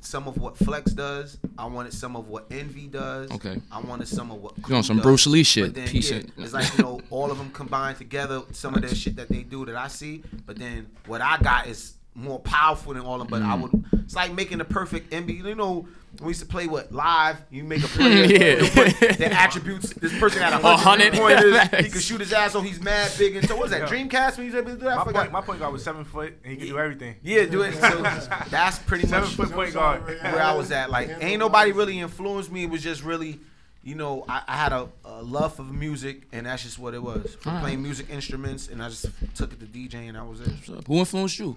some 0.02 0.28
of 0.28 0.38
what 0.38 0.58
Flex 0.58 0.91
does. 0.91 1.38
I 1.58 1.65
wanted 1.65 1.93
some 1.93 2.15
of 2.15 2.28
what 2.28 2.45
Envy 2.52 2.88
does. 2.88 3.32
Okay. 3.32 3.60
I 3.71 3.80
wanted 3.82 4.08
some 4.08 4.30
of 4.32 4.41
what 4.41 4.54
You 4.67 4.76
on 4.76 4.84
some 4.84 4.98
Clue 4.98 5.04
Bruce. 5.12 5.28
Lee 5.28 5.43
shit, 5.43 5.65
But 5.65 5.76
then, 5.76 5.88
piece 5.88 6.12
yeah, 6.12 6.17
of- 6.17 6.32
it's 6.38 6.54
like 6.54 6.78
you 6.78 6.84
know, 6.84 7.02
all 7.10 7.32
of 7.32 7.38
them 7.38 7.50
combined 7.52 7.98
together. 7.98 8.41
Some 8.52 8.76
of 8.76 8.82
the 8.82 8.93
shit 8.95 9.15
that 9.17 9.30
they 9.30 9.43
do 9.43 9.65
that 9.65 9.76
I 9.76 9.88
see, 9.88 10.24
but 10.45 10.58
then 10.58 10.88
what 11.08 11.21
I 11.21 11.38
got 11.38 11.67
is 11.67 11.93
more 12.15 12.39
powerful 12.39 12.93
than 12.93 13.04
all 13.04 13.21
of 13.21 13.28
them. 13.28 13.41
But 13.41 13.41
Mm. 13.45 13.51
I 13.51 13.56
would. 13.56 13.86
It's 14.06 14.15
like 14.15 14.34
making 14.34 14.60
the 14.60 14.65
perfect 14.65 15.12
NBA. 15.12 15.43
You 15.45 15.56
know, 15.56 15.88
we 16.21 16.28
used 16.30 16.39
to 16.39 16.45
play 16.45 16.65
what 16.67 16.91
live. 16.93 17.38
You 17.51 17.63
make 17.65 17.84
a 17.84 17.88
player. 17.89 18.23
Yeah. 18.25 18.63
you 18.63 18.69
put 18.71 19.17
the 19.17 19.34
attributes. 19.34 19.89
This 19.95 20.17
person 20.17 20.41
had 20.41 20.54
a 20.54 20.65
A 20.65 20.78
hundred 20.78 21.13
hundred. 21.15 21.54
pointers. 21.60 21.84
he 21.86 21.89
could 21.91 22.01
shoot 22.01 22.21
his 22.21 22.32
ass 22.32 22.56
off. 22.56 22.63
He's 22.63 22.80
mad 22.82 23.12
big. 23.17 23.36
And 23.36 23.45
so 23.47 23.56
what 23.56 23.63
was 23.63 23.71
that? 23.71 23.82
Yo. 23.82 23.88
Dreamcast 23.88 24.38
when 24.38 24.47
you 24.47 24.54
was 24.54 24.62
able 24.62 24.71
to 24.71 24.78
do 24.78 24.86
that? 24.86 24.97
My 24.97 25.04
forgot. 25.04 25.19
point, 25.21 25.32
my 25.34 25.41
point 25.41 25.60
guard 25.60 25.73
was 25.73 25.84
seven 25.84 26.06
foot 26.06 26.34
and 26.43 26.54
he 26.54 26.58
could 26.58 26.67
do 26.69 26.80
everything. 26.80 27.15
yeah, 27.21 27.45
do 27.45 27.63
it. 27.63 27.73
So 27.73 28.01
that's 28.49 28.80
pretty 28.80 29.08
Seven 29.08 29.23
much 29.28 29.36
foot 29.36 29.51
point 29.51 29.73
guard. 29.73 30.06
where 30.06 30.41
I 30.41 30.54
was 30.56 30.71
at. 30.71 30.89
Like, 30.89 31.10
ain't 31.19 31.39
nobody 31.39 31.71
really 31.73 31.99
influenced 31.99 32.51
me. 32.51 32.63
It 32.63 32.69
was 32.69 32.82
just 32.82 33.04
really, 33.04 33.39
you 33.86 33.93
know, 33.95 34.26
I, 34.28 34.41
I 34.48 34.56
had 34.58 34.74
a, 34.74 34.89
a 35.06 35.21
love 35.21 35.56
for 35.56 35.62
music, 35.63 36.24
and 36.34 36.45
that's 36.48 36.63
just 36.63 36.78
what 36.80 36.93
it 36.95 37.02
was. 37.02 37.36
For 37.36 37.50
Alright. 37.50 37.63
playing 37.63 37.84
music 37.84 38.10
instruments, 38.10 38.67
and 38.67 38.82
I 38.84 38.89
just 38.89 39.06
took 39.36 39.54
it 39.54 39.60
to 39.62 39.65
DJ, 39.67 40.08
and 40.08 40.15
that 40.17 40.26
was 40.28 40.41
it. 40.41 40.50
Who 40.88 40.98
influenced 40.98 41.38
you? 41.39 41.56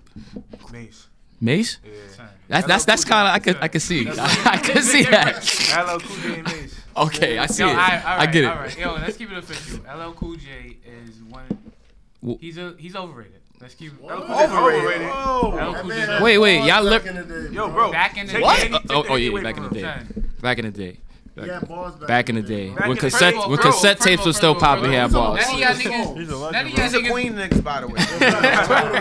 Mase. 0.71 1.07
Mase? 1.41 1.79
Yeah. 1.85 2.27
That's 2.49 2.67
that's 2.67 2.85
that's 2.85 3.05
kind 3.05 3.29
of 3.29 3.35
I 3.35 3.39
could 3.39 3.57
I 3.63 3.69
could 3.69 3.81
see 3.83 4.07
I 4.19 4.59
could 4.59 4.83
see 4.85 5.05
that. 5.05 5.37
LL 5.73 5.99
Cool 6.01 6.17
J 6.17 6.39
and 6.41 6.45
Mase. 6.49 6.81
Okay, 6.97 7.39
I 7.39 7.47
see 7.47 7.63
Yo, 7.63 7.69
it. 7.69 7.73
all 7.73 7.77
right, 7.79 8.05
all 8.05 8.21
I 8.21 8.27
get 8.27 8.45
it. 8.45 8.47
All 8.49 8.57
right, 8.57 8.79
Yo, 8.79 8.93
let's 8.95 9.17
keep 9.17 9.31
it 9.33 9.39
official. 9.39 9.79
LL 9.85 10.13
Cool 10.13 10.35
J 10.37 10.77
is 10.85 11.23
one. 11.23 12.39
He's 12.41 12.59
a 12.59 12.75
he's 12.79 12.95
overrated. 12.97 13.41
Let's 13.61 13.75
keep. 13.75 13.93
LL 14.03 14.09
Cool 14.09 14.27
J 14.27 14.45
is 14.45 14.51
overrated. 14.51 15.07
LL 15.09 15.51
That 15.53 15.75
Cool 15.81 15.89
man 15.89 16.23
Wait, 16.23 16.39
wait, 16.39 16.65
y'all 16.67 16.91
back 16.91 17.05
li- 17.05 17.09
in 17.11 17.17
the 17.17 17.23
day, 17.49 17.55
Yo, 17.55 17.71
bro. 17.71 17.91
Back 17.93 18.19
in 18.19 18.27
the 18.27 18.33
take 18.33 18.43
day. 18.43 18.67
any- 18.67 18.79
Oh, 18.91 19.05
oh, 19.09 19.15
yeah, 19.15 19.41
back 19.43 19.57
in 19.57 19.63
the 19.63 19.71
day. 19.71 20.01
Back 20.43 20.59
in 20.59 20.65
the 20.67 20.71
day. 20.73 20.99
He 21.45 21.51
had 21.51 21.69
bars 21.69 21.95
back, 21.95 22.09
Back 22.09 22.29
in 22.31 22.35
the 22.37 22.43
day. 22.43 22.71
Back 22.71 22.89
When 22.89 22.97
cassette 22.97 23.35
first 23.35 23.49
when 23.49 23.57
first 23.57 23.67
of 23.69 23.75
all, 23.75 23.81
cassette 23.81 23.97
first 23.99 24.09
tapes 24.09 24.27
were 24.27 24.33
still 24.33 24.55
first 24.55 24.65
of 24.65 24.69
all, 24.69 24.77
popping, 24.77 24.91
he 24.93 24.97
first 24.97 25.01
had 25.01 25.05
of 25.11 25.17
all. 25.17 25.35
None 25.35 25.45
of 25.45 25.59
y'all 25.59 25.75
He's 25.75 26.29
a 26.29 26.33
niggas. 26.33 26.41
legend, 26.41 26.51
bro. 26.51 26.51
y'all 26.51 26.65
He's 26.85 26.95
a. 26.95 27.11
Queen 27.11 27.33
niggas, 27.35 27.63
by 27.65 27.81
the 27.81 27.87
way. 27.89 28.01
Yo, 28.01 28.09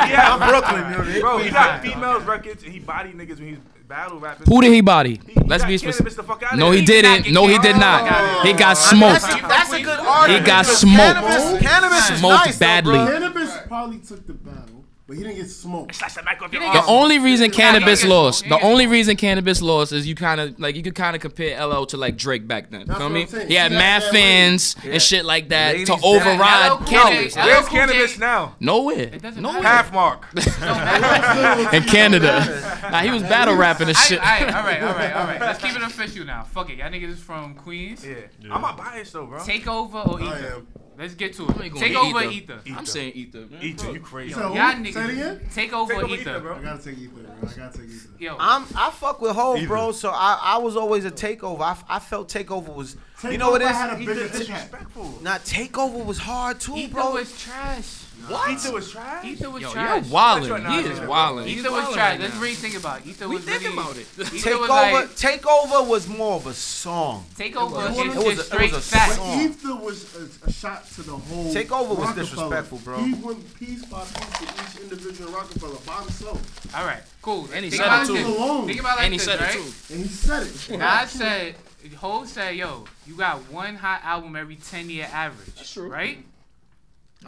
He 0.08 0.14
I'm 0.16 0.40
had, 0.40 0.50
Brooklyn, 0.50 1.08
you 1.08 1.14
know. 1.16 1.22
bro, 1.22 1.38
he 1.40 1.50
got 1.50 1.82
females 1.82 2.24
records 2.24 2.64
and 2.64 2.72
he 2.74 2.80
body 2.80 3.12
niggas 3.14 3.38
when 3.40 3.48
he 3.48 3.52
was 3.54 3.60
battle 3.88 4.20
rapping. 4.20 4.48
Who 4.48 4.62
did 4.62 4.74
he 4.74 4.82
body? 4.82 5.20
He- 5.26 5.34
he 5.34 5.40
Let's 5.48 5.64
got 5.64 5.70
be 5.70 5.78
specific. 5.78 6.14
the 6.14 6.24
fuck 6.24 6.44
outta 6.44 6.58
No, 6.58 6.72
he 6.72 6.80
He 6.82 6.86
did 6.86 7.04
didn't. 7.04 7.34
No, 7.34 7.48
he 7.48 7.58
did 7.60 7.76
Canibus. 7.76 7.80
not. 7.80 8.46
He 8.46 8.52
got 8.54 8.60
That's 8.60 8.90
smoked. 8.90 9.24
a, 9.24 9.48
that's 9.48 9.72
a 9.74 9.82
good 9.82 10.00
argument. 10.00 10.42
He 10.44 10.46
got 10.46 10.66
smoked. 10.66 11.18
Canibus, 11.20 11.60
Canibus 11.60 12.18
Smoked 12.20 12.46
nice, 12.48 12.60
badly. 12.60 12.94
bro. 12.98 13.06
Canibus 13.08 13.68
probably 13.68 13.98
took 14.00 14.28
the 14.28 14.34
battle, 14.34 14.67
but 15.08 15.16
he 15.18 15.24
didn't 15.24 15.38
get 15.38 15.50
smoked. 15.50 15.96
Slash 15.96 16.16
the 16.16 16.24
mic 16.24 16.42
off 16.42 16.52
your 16.52 16.62
didn't 16.62 16.74
The 16.74 16.80
arm. 16.82 16.90
only 16.90 17.18
reason 17.20 17.50
Canibus 17.50 18.02
get 18.02 18.10
lost, 18.10 18.40
smoked. 18.40 18.50
the 18.50 18.56
He 18.58 18.62
get 18.62 18.70
only 18.72 18.88
reason 18.88 19.16
Canibus 19.18 19.62
lost 19.62 19.94
is 19.94 20.06
you 20.06 20.16
kind 20.16 20.42
of 20.42 20.60
like 20.60 20.76
you 20.76 20.84
could 20.84 20.96
kind 20.96 21.16
of 21.16 21.22
compare 21.22 21.66
LL 21.66 21.86
to 21.88 21.98
like 21.98 22.18
Drake 22.18 22.48
back 22.48 22.70
then. 22.72 22.84
That's 22.86 23.00
know 23.00 23.06
what 23.06 23.14
me? 23.14 23.22
I'm 23.22 23.28
saying. 23.28 23.48
He 23.48 23.54
had 23.56 23.72
See, 23.72 23.78
mad 23.78 24.02
that 24.04 24.12
fans 24.12 24.76
Yeah. 24.84 24.92
and 24.92 25.02
shit 25.02 25.26
like 25.26 25.50
that 25.50 25.74
Ladies 25.74 25.88
to 25.88 25.94
back. 25.96 26.04
LL 26.04 26.08
override 26.08 26.72
Cool 26.72 26.88
J. 26.88 26.96
Canibus. 26.96 27.36
LL 27.38 27.46
Where's 27.46 27.68
Cool 27.68 27.80
Canibus 27.80 28.20
now? 28.20 28.56
Nowhere. 28.60 29.00
It 29.00 29.22
doesn't 29.22 29.42
Nowhere. 29.42 29.62
Half 29.64 29.94
mark. 29.94 30.26
In 31.74 31.84
Canada. 31.84 32.90
nah, 32.92 33.00
he 33.02 33.12
was 33.12 33.22
battle 33.24 33.56
rapping 33.56 33.88
and 33.88 33.98
shit. 33.98 34.20
I, 34.22 34.46
all 34.46 34.64
right, 34.66 34.82
all 34.84 34.94
right, 34.94 35.14
all 35.14 35.26
right. 35.26 35.40
Let's 35.40 35.60
keep 35.64 35.76
it 35.76 35.82
official 35.82 36.26
now. 36.26 36.44
Fuck 36.44 36.70
it. 36.70 36.78
Y'all 36.78 36.90
niggas 36.90 37.10
is 37.12 37.20
from 37.20 37.56
Queens. 37.56 38.06
Yeah. 38.06 38.16
I'm 38.52 38.62
not 38.62 38.78
biased 38.78 39.14
though, 39.14 39.26
bro. 39.26 39.40
Takeover 39.40 40.08
or 40.08 40.22
I 40.22 40.38
Ether? 40.38 40.56
am. 40.58 40.68
Let's 40.98 41.14
get 41.14 41.34
to 41.36 41.48
it. 41.48 41.74
Take 41.76 41.96
over 41.96 42.24
Ether. 42.24 42.60
Ether. 42.66 42.76
I'm 42.76 42.86
saying 42.86 43.14
ether. 43.14 43.46
man. 43.50 43.62
Ether, 43.62 43.92
you 43.92 44.00
crazy. 44.00 44.34
So- 44.34 44.54
Y'all 44.54 44.72
Say 44.72 44.80
it 44.80 44.84
niggas. 44.96 45.10
again? 45.12 45.42
Take 45.54 45.74
over 45.74 45.94
Take 45.94 46.04
over 46.04 46.14
Ether. 46.16 46.22
Ether, 46.32 46.40
bro. 46.40 46.56
I 46.56 46.62
gotta 46.62 46.84
take 46.84 46.98
Ether. 46.98 47.12
bro. 47.14 47.50
I 47.50 47.54
gotta 47.54 47.78
take 47.78 47.88
Ether. 47.90 48.10
Yo, 48.20 48.36
I'm 48.40 48.66
I 48.76 48.90
fuck 48.92 49.22
with 49.22 49.32
Hove, 49.36 49.68
bro. 49.68 49.92
So 49.92 50.10
I, 50.10 50.40
I 50.42 50.58
was 50.58 50.76
always 50.76 51.06
a 51.06 51.12
takeover. 51.12 51.62
I, 51.62 51.78
I 51.88 52.00
felt 52.00 52.30
takeover 52.32 52.74
was 52.74 52.98
you 53.24 53.38
know 53.38 53.52
what 53.52 53.62
it 53.62 53.66
Takeover 53.68 53.72
had 53.74 53.94
a 53.94 53.98
bigger 53.98 54.12
Ether 54.14 54.22
impact. 54.24 54.38
disrespectful. 54.40 55.20
Not 55.22 55.42
takeover 55.46 56.04
was 56.04 56.18
hard 56.18 56.60
too, 56.60 56.76
Ether 56.76 56.94
bro. 56.94 57.12
was 57.14 57.40
trash. 57.42 58.04
What? 58.30 58.52
Ether 58.52 58.72
was 58.74 58.92
trash. 58.92 59.26
Ether 59.26 59.50
was 59.50 59.62
Yo, 59.62 59.72
trash. 59.72 60.06
you're 60.06 60.14
wildin'. 60.14 60.50
That's 60.50 60.66
He 60.66 60.70
what 60.70 60.86
is 60.86 61.00
Nas 61.00 61.10
wildin'. 61.10 61.48
Ether 61.48 61.72
was 61.72 61.94
trash. 61.94 62.20
Let's 62.20 62.36
really 62.36 62.54
think 62.56 62.78
about 62.78 63.00
it. 63.02 63.08
Ether 63.08 63.28
We 63.30 63.36
was 63.36 63.46
thinking 63.46 63.68
really, 63.72 63.82
about 63.82 63.98
it. 63.98 64.08
Ether 64.34 64.58
was 64.60 64.70
Takeover, 64.70 64.94
like 64.94 65.10
takeover 65.42 65.88
was 65.88 66.08
more 66.08 66.36
of 66.36 66.48
a 66.48 66.54
song. 66.54 67.26
takeover 67.36 67.90
It 67.90 68.08
is 68.08 68.16
was 68.16 68.26
a- 68.26 68.36
just 68.36 68.54
it 68.54 68.62
was 68.62 68.74
a 68.74 68.82
facts. 68.82 69.16
song. 69.16 69.42
Ether 69.42 69.76
was 69.76 70.16
a, 70.16 70.48
a 70.48 70.52
shot 70.52 70.86
to 70.92 71.04
the 71.04 71.12
whole. 71.16 71.54
Takeover 71.54 71.98
was 71.98 72.16
disrespectful, 72.16 72.80
bro. 72.80 73.00
He 73.04 73.14
went 73.14 73.60
piece 73.60 73.86
by 73.86 74.02
piece 74.04 74.38
to 74.40 74.44
each 74.44 74.84
individual 74.92 75.32
Rockefeller 75.32 75.78
by 75.86 76.00
himself, 76.02 76.76
All 76.76 76.86
right, 76.86 77.02
cool. 77.22 77.48
And 77.54 77.64
he 77.66 77.72
think 77.72 77.82
said 77.84 78.04
it 78.04 78.08
this. 78.08 78.26
too. 78.26 78.28
Alone. 78.38 78.68
Think 78.68 78.80
about 78.80 78.94
it 78.94 78.96
like 78.98 79.04
And 79.06 79.14
he 79.14 79.18
this, 79.18 79.26
said 79.26 79.40
it 79.40 79.44
right? 79.44 79.54
too. 79.54 79.94
and 79.94 80.02
he 80.04 80.08
said 80.10 80.44
it. 80.44 80.78
Nas 80.80 81.12
said, 81.12 81.56
Ho 82.00 82.26
said, 82.26 82.56
yo, 82.56 82.84
you 83.06 83.16
got 83.16 83.40
one 83.52 83.76
hot 83.76 84.02
album 84.04 84.36
every 84.36 84.56
10 84.58 84.90
year 84.90 85.08
average. 85.12 85.56
That's 85.56 85.72
true. 85.72 85.90
Right? 85.90 86.18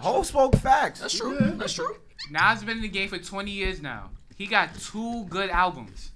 Hove 0.01 0.25
spoke 0.25 0.55
facts. 0.57 0.99
That's 1.01 1.17
true. 1.17 1.37
Yeah. 1.39 1.51
That's 1.55 1.73
true. 1.73 1.95
Nas 2.31 2.63
been 2.63 2.77
in 2.77 2.81
the 2.83 2.87
game 2.89 3.09
for 3.09 3.17
20 3.17 3.51
years 3.51 3.81
now. 3.81 4.09
He 4.35 4.45
got 4.45 4.69
two 4.79 5.25
good 5.29 5.49
albums. 5.49 6.11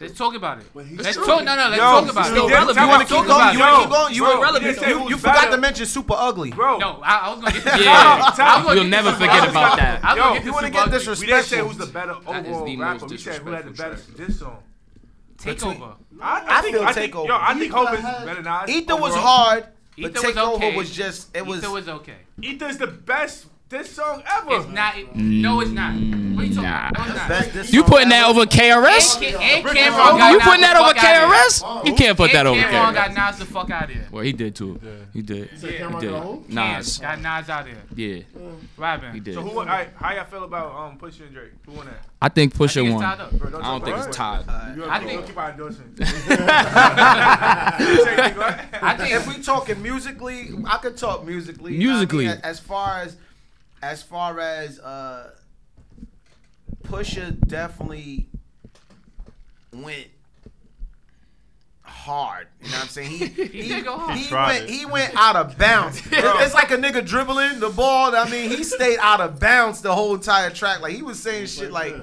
Let's 0.00 0.16
talk 0.16 0.34
about 0.34 0.58
it. 0.58 0.64
But 0.74 0.86
Let's 0.90 1.02
That's 1.04 1.16
talk. 1.18 1.44
No, 1.44 1.54
no, 1.54 1.68
let's 1.68 1.76
Yo, 1.76 1.82
talk 1.82 2.10
about 2.10 2.26
still 2.26 2.48
it. 2.48 2.52
relevant. 2.52 2.80
You 2.80 2.88
want 2.88 3.02
to 3.02 3.06
keep 3.06 3.16
talk 3.18 3.26
going? 3.26 3.40
about 3.40 3.54
You 3.54 3.60
it. 3.60 3.62
want 3.62 3.76
to 3.76 3.82
keep 3.82 3.90
going? 3.90 4.14
You, 4.14 4.22
Bro, 4.24 4.38
irrelevant. 4.40 4.80
you 4.80 4.86
you, 5.04 5.08
you 5.10 5.16
forgot 5.18 5.34
better. 5.36 5.50
to 5.52 5.58
mention 5.58 5.86
super 5.86 6.14
ugly. 6.16 6.50
Bro, 6.50 6.78
No, 6.78 7.00
I, 7.04 7.18
I 7.18 7.28
was 7.34 7.40
gonna 7.40 7.52
get 7.52 7.62
to 7.62 7.68
Yeah. 7.84 7.92
I 7.92 8.18
was 8.26 8.36
gonna 8.38 8.74
You'll 8.74 8.84
get 8.84 8.90
never 8.90 9.12
forget 9.12 9.48
about 9.48 9.76
that. 9.76 10.00
I 10.04 10.16
Yo, 10.16 10.42
you 10.42 10.52
wanna 10.52 10.70
get 10.70 10.86
Ugly. 10.88 10.98
disres- 10.98 11.20
we 11.20 11.26
didn't 11.26 11.44
say 11.44 11.58
who's 11.58 11.76
the 11.76 11.86
better 11.86 12.12
overall 12.12 12.64
the 12.64 12.76
rapper. 12.78 13.00
most 13.02 13.10
We 13.10 13.18
said 13.18 13.42
who 13.42 13.50
had 13.52 13.66
the 13.66 13.70
better 13.70 13.98
diss 14.16 14.38
song. 14.40 14.62
Takeover. 15.36 15.94
I, 16.20 16.44
I 16.58 16.62
think, 16.62 16.76
feel 16.76 16.84
I 16.84 16.92
think, 16.92 17.12
Takeover. 17.14 17.28
Yo, 17.28 17.36
I 17.40 17.52
think 17.54 17.64
Ether 17.66 17.76
Hov 17.76 17.94
is 17.94 18.00
better 18.02 18.42
than 18.42 18.44
Nas. 18.44 18.70
Ether 18.70 18.96
was 18.96 19.14
hard, 19.14 19.66
but 19.96 20.10
Ether 20.10 20.26
was 20.26 20.36
takeover 20.36 20.54
okay. 20.56 20.76
was 20.76 20.90
just 20.90 21.36
it 21.36 21.44
was. 21.44 21.58
Ether 21.58 21.70
was 21.70 21.88
okay. 21.88 22.16
Ether's 22.40 22.78
the 22.78 22.86
best 22.86 23.46
diss 23.72 23.90
song 23.90 24.22
ever. 24.26 24.56
It's 24.60 24.68
not. 24.68 24.96
It, 24.98 25.16
no, 25.16 25.60
it's 25.60 25.70
not. 25.70 25.94
What 25.94 26.00
are 26.44 26.46
you 26.46 26.54
talking 26.54 26.62
Nah. 26.70 26.88
about? 26.90 26.98
No, 26.98 27.04
it's 27.12 27.14
not. 27.20 27.28
Best 27.28 27.52
diss 27.52 27.72
You 27.72 27.82
putting 27.84 28.08
that 28.10 28.28
over 28.28 28.44
KRS? 28.46 29.16
And, 29.16 29.24
and 29.36 29.64
Cam'ron 29.66 30.18
got 30.18 30.32
You 30.32 30.38
putting 30.40 30.60
that 30.60 30.76
over 30.76 30.88
fuck 30.94 31.04
outta 31.04 31.18
here. 31.18 31.28
KRS? 31.28 31.86
You 31.86 31.94
can't 31.94 32.16
put 32.16 32.32
that 32.32 32.46
over 32.46 32.60
Cam'ron 32.60 32.70
KRS. 32.70 32.94
got 32.94 33.14
Nas 33.30 33.38
the 33.38 33.44
fuck 33.46 33.70
out 33.70 33.84
of 33.84 33.90
here. 33.90 34.06
Well, 34.10 34.22
he 34.24 34.32
did 34.32 34.54
too. 34.54 34.78
He 35.12 35.22
did. 35.22 35.50
said 35.58 35.72
Yeah. 35.74 35.90
He 35.94 36.00
did. 36.06 36.10
hold? 36.14 36.48
Nas. 36.48 36.98
Got 36.98 37.20
Nas 37.20 37.48
out 37.50 37.64
there. 37.64 37.74
Yeah, 37.96 38.22
Robin. 38.76 39.12
he 39.14 39.20
did. 39.20 39.34
So 39.34 39.40
who? 39.42 39.58
All 39.58 39.64
right, 39.66 39.88
how 39.96 40.14
y'all 40.14 40.24
feel 40.24 40.44
about 40.44 40.74
um 40.74 40.98
Pusha 40.98 41.22
and 41.22 41.32
Drake? 41.34 41.52
Who 41.66 41.72
won 41.72 41.86
that? 41.86 42.04
I 42.20 42.28
think 42.28 42.54
I 42.54 42.58
Pusha 42.58 42.74
think 42.74 42.86
it's 42.88 42.94
won. 42.94 43.02
tied 43.02 43.20
up. 43.20 43.32
Bro, 43.32 43.48
I 43.58 43.62
don't 43.62 43.84
think 43.84 43.96
it's 43.96 44.06
it. 44.06 44.12
tied. 44.12 44.44
I 44.48 45.00
think- 45.04 45.26
keep 45.26 45.36
our 45.36 45.50
endorsement. 45.50 45.98
I 48.82 48.94
think 48.98 49.14
if 49.14 49.26
we 49.26 49.42
talking 49.42 49.82
musically, 49.82 50.50
I 50.66 50.76
could 50.78 50.96
talk 50.96 51.24
musically. 51.26 51.76
Musically. 51.76 52.28
I 52.28 52.32
mean, 52.34 52.40
as 52.44 52.58
far 52.60 53.00
as 53.00 53.16
as 53.82 54.02
far 54.02 54.38
as 54.40 54.78
uh 54.80 55.30
Pusha 56.84 57.38
definitely 57.46 58.26
went 59.72 60.08
hard. 61.82 62.48
You 62.60 62.68
know 62.70 62.74
what 62.76 62.82
I'm 62.84 62.88
saying? 62.88 63.10
He 63.10 63.26
he, 63.46 63.68
did 63.68 63.84
go 63.84 63.96
hard. 63.96 64.16
he 64.18 64.28
Tried 64.28 64.46
went 64.46 64.64
it. 64.64 64.70
he 64.70 64.86
went 64.86 65.16
out 65.16 65.36
of 65.36 65.58
bounds. 65.58 66.00
It's 66.12 66.54
like 66.54 66.70
a 66.70 66.76
nigga 66.76 67.06
dribbling 67.06 67.60
the 67.60 67.70
ball. 67.70 68.14
I 68.14 68.28
mean, 68.28 68.50
he 68.50 68.64
stayed 68.64 68.98
out 69.00 69.20
of 69.20 69.38
bounds 69.40 69.80
the 69.80 69.94
whole 69.94 70.14
entire 70.14 70.50
track. 70.50 70.80
Like 70.80 70.94
he 70.94 71.02
was 71.02 71.18
saying 71.22 71.46
shit 71.46 71.70
like 71.72 71.94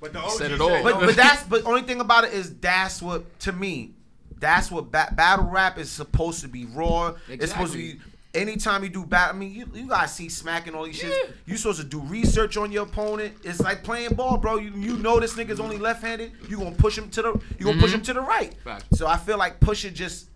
But 0.00 0.12
the 0.12 0.20
OG 0.20 0.30
Said 0.32 0.52
it 0.52 0.60
all. 0.60 0.82
but 0.82 1.00
but 1.00 1.16
that's 1.16 1.42
but 1.44 1.64
only 1.64 1.82
thing 1.82 2.00
about 2.00 2.24
it 2.24 2.32
is 2.34 2.54
that's 2.56 3.00
what 3.02 3.38
to 3.40 3.52
me, 3.52 3.92
that's 4.38 4.70
what 4.70 4.90
ba- 4.90 5.12
battle 5.14 5.46
rap 5.46 5.78
is 5.78 5.90
supposed 5.90 6.40
to 6.42 6.48
be 6.48 6.66
raw. 6.66 7.14
It's 7.28 7.52
supposed 7.52 7.72
to 7.72 7.78
be 7.78 8.00
anytime 8.36 8.84
you 8.84 8.90
do 8.90 9.04
battle, 9.04 9.34
I 9.34 9.38
mean, 9.38 9.52
you, 9.52 9.66
you 9.74 9.88
gotta 9.88 10.08
see 10.08 10.28
smacking 10.28 10.74
all 10.74 10.84
these 10.84 10.96
shit. 10.96 11.34
You 11.46 11.56
supposed 11.56 11.80
to 11.80 11.86
do 11.86 12.00
research 12.00 12.56
on 12.56 12.70
your 12.70 12.84
opponent. 12.84 13.34
It's 13.42 13.60
like 13.60 13.82
playing 13.82 14.14
ball, 14.14 14.36
bro. 14.36 14.56
You 14.56 14.70
you 14.76 14.96
know 14.98 15.18
this 15.18 15.34
nigga's 15.34 15.60
only 15.60 15.78
left 15.78 16.02
handed. 16.02 16.32
You 16.48 16.58
gonna 16.58 16.72
push 16.72 16.96
him 16.96 17.08
to 17.10 17.22
the 17.22 17.32
you 17.58 17.64
gonna 17.64 17.72
mm-hmm. 17.72 17.80
push 17.80 17.92
him 17.92 18.02
to 18.02 18.12
the 18.12 18.20
right. 18.20 18.54
Fact. 18.62 18.84
So 18.94 19.06
I 19.06 19.16
feel 19.16 19.38
like 19.38 19.58
Pusha 19.60 19.92
just, 19.92 20.28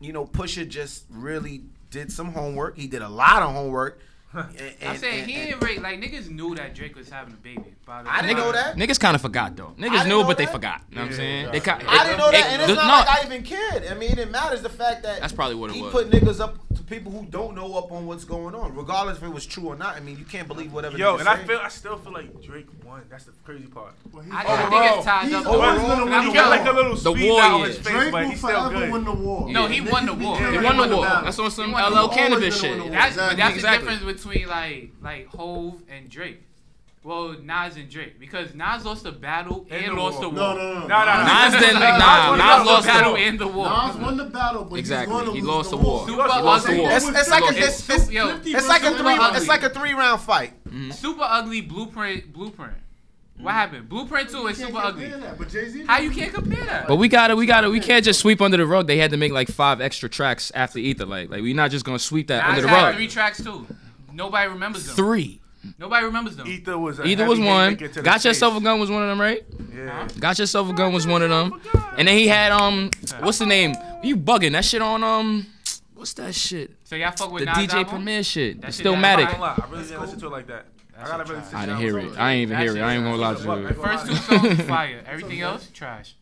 you 0.00 0.12
know, 0.12 0.24
Pusha 0.24 0.68
just 0.68 1.04
really 1.10 1.62
did 1.90 2.12
some 2.12 2.32
homework. 2.32 2.76
He 2.76 2.86
did 2.86 3.02
a 3.02 3.08
lot 3.08 3.42
of 3.42 3.52
homework. 3.52 4.00
And, 4.34 4.90
I 4.90 4.96
said 4.96 5.14
and, 5.14 5.30
he 5.30 5.36
ain't 5.36 5.64
rate 5.64 5.80
like 5.80 5.98
niggas 6.00 6.28
knew 6.28 6.54
that 6.54 6.74
Drake 6.74 6.94
was 6.94 7.08
having 7.08 7.32
a 7.32 7.36
baby. 7.38 7.64
By 7.86 8.02
the 8.02 8.12
I 8.12 8.20
didn't 8.20 8.36
know 8.36 8.52
that. 8.52 8.76
Niggas 8.76 9.00
kind 9.00 9.14
of 9.14 9.22
forgot 9.22 9.56
though. 9.56 9.74
Niggas 9.78 10.06
knew, 10.06 10.22
but 10.22 10.36
that. 10.36 10.36
they 10.36 10.46
forgot. 10.46 10.82
You 10.90 10.96
know 10.96 11.02
yeah, 11.02 11.06
what 11.06 11.10
I'm 11.10 11.16
saying? 11.16 11.44
Yeah. 11.46 11.50
They, 11.52 11.70
I 11.70 12.04
didn't 12.04 12.18
know 12.18 12.30
that, 12.30 12.46
and 12.50 12.62
it's 12.62 12.74
not 12.74 12.86
no. 12.86 12.92
like 12.92 13.08
I 13.08 13.26
even 13.26 13.42
cared. 13.42 13.86
I 13.86 13.94
mean, 13.94 14.18
it 14.18 14.30
matters 14.30 14.60
the 14.60 14.68
fact 14.68 15.02
that 15.04 15.20
that's 15.20 15.32
probably 15.32 15.56
what 15.56 15.70
it 15.70 15.76
he 15.76 15.82
was. 15.82 15.92
put 15.92 16.10
niggas 16.10 16.40
up 16.40 16.58
people 16.88 17.12
who 17.12 17.24
don't 17.26 17.54
know 17.54 17.74
up 17.74 17.92
on 17.92 18.06
what's 18.06 18.24
going 18.24 18.54
on, 18.54 18.74
regardless 18.74 19.18
if 19.18 19.24
it 19.24 19.28
was 19.28 19.46
true 19.46 19.68
or 19.68 19.76
not. 19.76 19.96
I 19.96 20.00
mean, 20.00 20.18
you 20.18 20.24
can't 20.24 20.48
believe 20.48 20.72
whatever. 20.72 20.96
Yo, 20.96 21.16
and. 21.16 21.28
I 21.28 21.36
feel 21.44 21.58
I 21.58 21.68
still 21.68 21.98
feel 21.98 22.12
like 22.12 22.42
Drake 22.42 22.66
won. 22.84 23.02
That's 23.10 23.24
the 23.24 23.32
crazy 23.44 23.66
part. 23.66 23.94
Well, 24.12 24.24
I, 24.32 24.44
I, 24.46 24.70
think 24.70 24.96
it's 24.96 25.04
tied 25.04 25.32
up. 25.32 25.46
Overall, 25.46 26.22
he 26.22 26.32
got 26.32 26.50
like 26.50 26.66
a 26.66 26.72
little 26.72 26.94
the 26.94 27.14
speed 27.14 27.30
war 27.30 27.40
out 27.40 27.66
his 27.66 27.76
face, 27.76 27.86
Drake 27.86 28.12
but 28.12 28.26
he's 28.26 28.38
still 28.38 28.70
good. 28.70 28.92
Win 28.92 29.04
the 29.04 29.12
war. 29.12 29.48
No, 29.50 29.66
he 29.66 29.80
won 29.80 30.06
the 30.06 30.14
war. 30.14 30.38
He 30.38 30.58
won 30.58 30.76
the 30.88 30.96
war. 30.96 31.04
That's 31.04 31.38
on 31.38 31.50
some 31.50 31.72
LL 31.72 32.08
Canibus 32.08 32.60
shit. 32.60 32.90
That's 32.90 33.16
that's 33.16 33.62
the 33.62 33.68
difference 33.68 34.02
between 34.02 34.48
like 34.48 34.90
like 35.02 35.26
Hove 35.28 35.82
and 35.88 36.08
Drake. 36.08 36.42
Well, 37.04 37.36
Nas 37.42 37.76
and 37.76 37.88
Drake 37.88 38.18
because 38.18 38.54
Nas 38.54 38.84
lost 38.84 39.04
the 39.04 39.12
battle 39.12 39.66
and, 39.70 39.84
and 39.84 39.96
the 39.96 40.00
lost 40.00 40.18
war. 40.18 40.22
the 40.24 40.28
war. 40.30 40.38
No, 40.38 40.54
no, 40.56 40.74
no, 40.74 40.80
no. 40.80 40.86
Nah, 40.88 41.04
nah. 41.04 41.48
Nas 41.48 41.60
didn't. 41.60 41.80
Nah, 41.80 41.98
nah, 41.98 42.36
Nas, 42.36 42.38
Nas 42.38 42.66
lost 42.66 42.86
the 42.86 42.92
battle 42.92 43.12
war. 43.12 43.20
and 43.20 43.38
the 43.38 43.48
war. 43.48 43.68
Nas 43.68 43.96
won 43.96 44.16
the 44.16 44.24
battle, 44.24 44.64
but 44.64 44.78
exactly. 44.78 45.14
he's 45.14 45.24
gonna 45.24 45.36
he 45.36 45.42
lost 45.42 45.70
the 45.70 45.76
war. 45.76 46.06
Super, 46.06 46.22
he 46.22 46.40
lost 46.40 46.66
the 46.66 46.76
war. 46.76 46.90
It's, 46.90 47.08
it's 47.08 47.30
like 47.30 47.44
a 47.44 47.58
it's, 47.58 47.88
it's, 47.88 48.10
yo, 48.10 48.40
it's 48.44 48.68
like 48.68 48.82
a 48.82 48.96
three 48.96 49.14
ugly. 49.14 49.38
it's 49.38 49.48
like 49.48 49.62
a 49.62 49.70
three 49.70 49.92
round 49.94 50.20
fight. 50.20 50.52
Mm-hmm. 50.64 50.90
Super 50.90 51.22
ugly 51.22 51.60
blueprint 51.60 52.32
blueprint. 52.32 52.74
What 52.74 53.50
mm-hmm. 53.50 53.58
happened? 53.58 53.88
Blueprint 53.88 54.30
two 54.30 54.46
is 54.48 54.58
super 54.58 54.78
ugly. 54.78 55.08
That, 55.08 55.38
but 55.38 55.48
Jay-Z 55.48 55.84
How 55.86 56.00
you 56.00 56.10
can't 56.10 56.34
compare 56.34 56.64
that? 56.64 56.88
But 56.88 56.96
we 56.96 57.08
got 57.08 57.30
it. 57.30 57.36
We 57.36 57.46
got 57.46 57.62
it. 57.62 57.68
We 57.68 57.78
can't 57.78 58.04
just 58.04 58.18
sweep 58.18 58.42
under 58.42 58.56
the 58.56 58.66
rug. 58.66 58.88
They 58.88 58.98
had 58.98 59.12
to 59.12 59.16
make 59.16 59.30
like 59.30 59.48
five 59.48 59.80
extra 59.80 60.08
tracks 60.08 60.50
after 60.54 60.80
Ether. 60.80 61.06
Like, 61.06 61.30
like 61.30 61.42
we're 61.42 61.54
not 61.54 61.70
just 61.70 61.84
gonna 61.84 62.00
sweep 62.00 62.26
that 62.26 62.42
Nas 62.42 62.50
under 62.50 62.62
the 62.62 62.68
rug. 62.68 62.94
Three 62.96 63.08
tracks 63.08 63.42
too. 63.42 63.66
Nobody 64.12 64.48
remembers 64.50 64.86
them. 64.86 64.96
Three. 64.96 65.40
Nobody 65.78 66.04
remembers 66.06 66.36
them. 66.36 66.46
Ether 66.46 66.78
was 66.78 67.00
Ether 67.00 67.26
was 67.26 67.40
one. 67.40 67.74
Got 68.02 68.24
yourself 68.24 68.56
a 68.56 68.60
gun 68.60 68.80
was 68.80 68.90
one 68.90 69.02
of 69.02 69.08
them, 69.08 69.20
oh 69.20 69.24
right? 69.24 69.44
Yeah. 69.74 70.08
Got 70.18 70.38
yourself 70.38 70.70
a 70.70 70.72
gun 70.72 70.92
was 70.92 71.06
one 71.06 71.22
of 71.22 71.30
them. 71.30 71.60
And 71.96 72.06
then 72.06 72.16
he 72.16 72.28
had 72.28 72.52
um, 72.52 72.90
what's 73.20 73.38
the 73.38 73.46
name? 73.46 73.74
You 74.02 74.16
bugging 74.16 74.52
that 74.52 74.64
shit 74.64 74.82
on 74.82 75.02
um, 75.02 75.46
what's 75.94 76.12
that 76.14 76.34
shit? 76.34 76.70
So 76.84 76.96
y'all 76.96 77.12
fuck 77.12 77.32
with 77.32 77.44
the 77.44 77.52
Nas 77.52 77.56
DJ 77.56 77.74
album? 77.74 77.90
Premier 77.90 78.22
shit. 78.22 78.60
That 78.60 78.68
shit 78.68 78.74
still. 78.74 78.94
I 78.94 79.66
really 79.70 79.82
didn't 79.84 80.00
listen 80.00 80.20
to 80.20 80.26
it 80.26 80.30
like 80.30 80.46
that. 80.46 80.66
That's 80.96 81.10
I 81.10 81.16
gotta 81.16 81.32
really 81.32 81.44
I 81.54 81.66
didn't 81.66 81.80
hear 81.80 81.98
it. 81.98 82.18
I 82.18 82.32
ain't 82.32 82.50
even 82.50 82.58
hear 82.58 82.76
it. 82.76 82.80
I 82.80 82.94
ain't 82.94 83.04
gonna 83.04 83.16
lie 83.16 83.34
to 83.34 83.74
you. 83.74 83.82
First 83.82 84.06
two 84.06 84.14
songs 84.38 84.62
fire. 84.62 85.02
Everything 85.06 85.40
else 85.40 85.68
trash. 85.72 86.14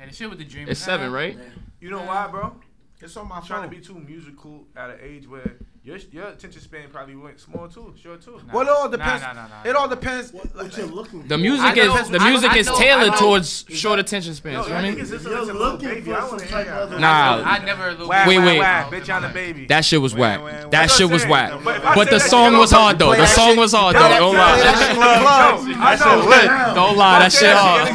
And 0.00 0.10
the 0.10 0.14
shit 0.14 0.28
with 0.28 0.38
the 0.38 0.44
dream. 0.44 0.68
It's 0.68 0.80
seven, 0.80 1.12
right? 1.12 1.36
You 1.80 1.90
know 1.90 2.02
why, 2.02 2.26
bro? 2.28 2.56
It's 3.00 3.16
on 3.16 3.28
my 3.28 3.40
phone. 3.40 3.46
Trying 3.46 3.70
to 3.70 3.76
be 3.76 3.82
too 3.82 3.94
musical 3.94 4.64
at 4.76 4.90
an 4.90 4.98
age 5.02 5.28
where 5.28 5.56
your, 5.84 5.96
your 6.12 6.28
attention 6.28 6.60
span 6.62 6.88
probably 6.90 7.16
went 7.16 7.40
small 7.40 7.66
too, 7.66 7.92
Sure 8.00 8.16
too. 8.16 8.40
Nah. 8.46 8.54
Well, 8.54 8.62
it 8.62 8.68
all 8.68 8.88
depends. 8.88 9.20
Nah, 9.20 9.32
nah, 9.32 9.48
nah, 9.48 9.62
nah. 9.64 9.68
It 9.68 9.74
all 9.74 9.88
depends. 9.88 10.32
What, 10.32 10.54
what 10.54 10.76
you're 10.76 10.86
looking 10.86 11.22
for. 11.22 11.28
The 11.28 11.36
music 11.36 11.74
know, 11.74 11.96
is 11.96 12.08
the 12.08 12.20
music 12.20 12.52
I, 12.52 12.58
is 12.58 12.66
know, 12.68 12.78
tailored 12.78 13.16
towards 13.16 13.64
is 13.68 13.78
short 13.78 13.98
attention 13.98 14.32
spans. 14.34 14.54
Yo, 14.54 14.62
you 14.62 14.68
know 14.68 15.02
what 15.02 15.82
I 15.82 16.90
mean? 16.90 17.00
Nah. 17.00 17.42
I 17.44 17.64
never 17.64 17.94
looked 17.94 18.08
whack, 18.08 18.28
wait, 18.28 18.38
wait, 18.38 18.60
whack, 18.60 18.92
bitch 18.92 19.12
on 19.12 19.22
the 19.22 19.28
baby. 19.30 19.66
That 19.66 19.84
shit 19.84 20.00
was 20.00 20.14
whack. 20.14 20.70
That 20.70 20.88
shit 20.88 21.10
was 21.10 21.26
whack. 21.26 21.60
But 21.64 22.10
the 22.10 22.20
song 22.20 22.58
was 22.58 22.70
hard 22.70 23.00
though. 23.00 23.16
The 23.16 23.26
song 23.26 23.56
was 23.56 23.72
hard 23.72 23.96
though. 23.96 24.08
Don't 24.08 24.36
lie. 24.36 24.58
That 24.58 25.98
shit 25.98 26.16
was 26.16 26.26
lit. 26.26 26.76
Don't 26.76 26.96
lie. 26.96 27.18
That 27.18 27.32
shit 27.32 27.56
hard. 27.56 27.88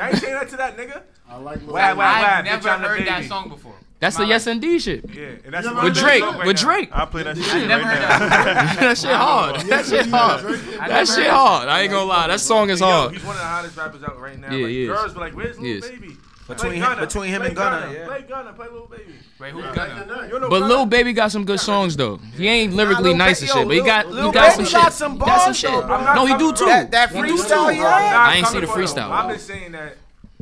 I 0.00 0.08
ain't 0.08 0.18
saying 0.18 0.34
that 0.34 0.48
to 0.48 0.56
that 0.56 0.76
nigga. 0.76 1.02
I 1.28 1.36
like. 1.36 1.62
Wow, 1.66 1.72
wow, 1.72 1.96
wow. 1.96 2.34
I 2.38 2.42
never 2.42 2.68
heard 2.68 3.06
that 3.06 3.24
song 3.26 3.48
before. 3.48 3.74
That's 4.02 4.16
the 4.16 4.26
yes 4.26 4.48
indeed 4.48 4.82
shit. 4.82 5.08
Yeah, 5.14 5.36
and 5.44 5.54
that's 5.54 5.64
with 5.64 5.94
Drake. 5.94 6.24
Right 6.24 6.44
with 6.44 6.56
Drake. 6.56 6.88
I 6.92 7.04
play 7.04 7.22
that 7.22 7.36
shit. 7.36 7.54
I 7.54 7.66
never 7.66 7.84
right 7.84 7.98
heard 7.98 8.02
that. 8.02 8.76
that 8.80 8.98
shit 8.98 9.12
hard. 9.12 9.60
That 9.60 9.86
shit 9.86 10.06
hard. 10.06 10.42
That 10.42 11.06
shit 11.06 11.30
hard. 11.30 11.68
I 11.68 11.82
ain't 11.82 11.92
gonna 11.92 12.06
lie. 12.06 12.26
That 12.26 12.40
song 12.40 12.70
is 12.70 12.80
hard. 12.80 13.12
He's 13.12 13.22
one 13.22 13.36
of 13.36 13.42
the 13.42 13.46
hottest 13.46 13.76
rappers 13.76 14.02
out 14.02 14.20
right 14.20 14.36
now. 14.36 14.52
Yeah, 14.52 14.66
like, 14.66 14.74
yeah. 14.74 14.86
Girls 14.86 15.14
be 15.14 15.20
like, 15.20 15.36
"Where's 15.36 15.56
little 15.56 15.88
baby?" 15.88 16.16
Between 16.48 16.82
him, 16.82 16.98
between 16.98 17.28
him 17.30 17.42
and 17.42 17.54
Gunna, 17.54 17.86
Gunna 17.86 17.92
yeah. 17.92 18.06
play 18.06 18.22
Gunna, 18.22 18.52
play 18.54 18.66
Lil 18.72 18.86
Baby. 18.86 19.14
Wait, 19.38 19.52
who's. 19.52 19.64
Gunna? 19.72 20.48
But 20.50 20.62
Lil 20.62 20.86
Baby 20.86 21.12
got 21.12 21.30
some 21.30 21.44
good 21.44 21.60
songs 21.60 21.96
though. 21.96 22.16
He 22.36 22.48
ain't 22.48 22.72
lyrically 22.72 23.12
nah, 23.12 23.26
nice 23.26 23.40
and 23.40 23.50
shit, 23.50 23.68
but 23.68 23.76
he 23.76 23.82
got 23.82 24.08
Lil 24.08 24.26
he 24.26 24.32
got 24.32 24.52
some 24.54 24.64
shit. 24.64 24.74
Got 24.74 24.92
some 24.92 25.12
he 25.12 25.18
got 25.20 25.42
some 25.42 25.54
shit. 25.54 25.70
No, 25.70 26.26
he 26.26 26.36
do 26.36 26.52
too. 26.52 26.64
That, 26.64 26.90
that 26.90 27.10
freestyle, 27.10 27.72
yeah. 27.72 28.26
I 28.26 28.34
ain't 28.34 28.48
see 28.48 28.58
the 28.58 28.66
freestyle. 28.66 29.10
I'm 29.10 29.32
just 29.32 29.46
saying 29.46 29.70
that 29.72 29.96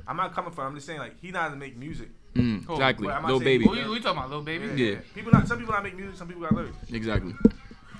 I'm 0.08 0.16
not 0.16 0.34
coming 0.34 0.50
for. 0.50 0.62
him. 0.62 0.68
I'm 0.68 0.74
just 0.76 0.86
saying 0.86 1.00
like 1.00 1.20
he 1.20 1.30
not 1.30 1.50
to 1.50 1.56
make 1.56 1.76
music. 1.76 2.08
Mm, 2.34 2.66
cool. 2.66 2.76
Exactly, 2.76 3.08
little 3.08 3.40
baby. 3.40 3.64
Who, 3.64 3.74
who 3.74 3.94
you 3.94 4.00
talking 4.00 4.18
about, 4.18 4.28
little 4.28 4.44
baby? 4.44 4.66
Yeah. 4.66 4.90
yeah. 4.92 4.98
People, 5.14 5.32
not, 5.32 5.48
some 5.48 5.58
people 5.58 5.74
not 5.74 5.82
make 5.82 5.96
music, 5.96 6.16
some 6.16 6.28
people 6.28 6.42
got 6.42 6.52
lyrics. 6.52 6.76
Exactly. 6.92 7.34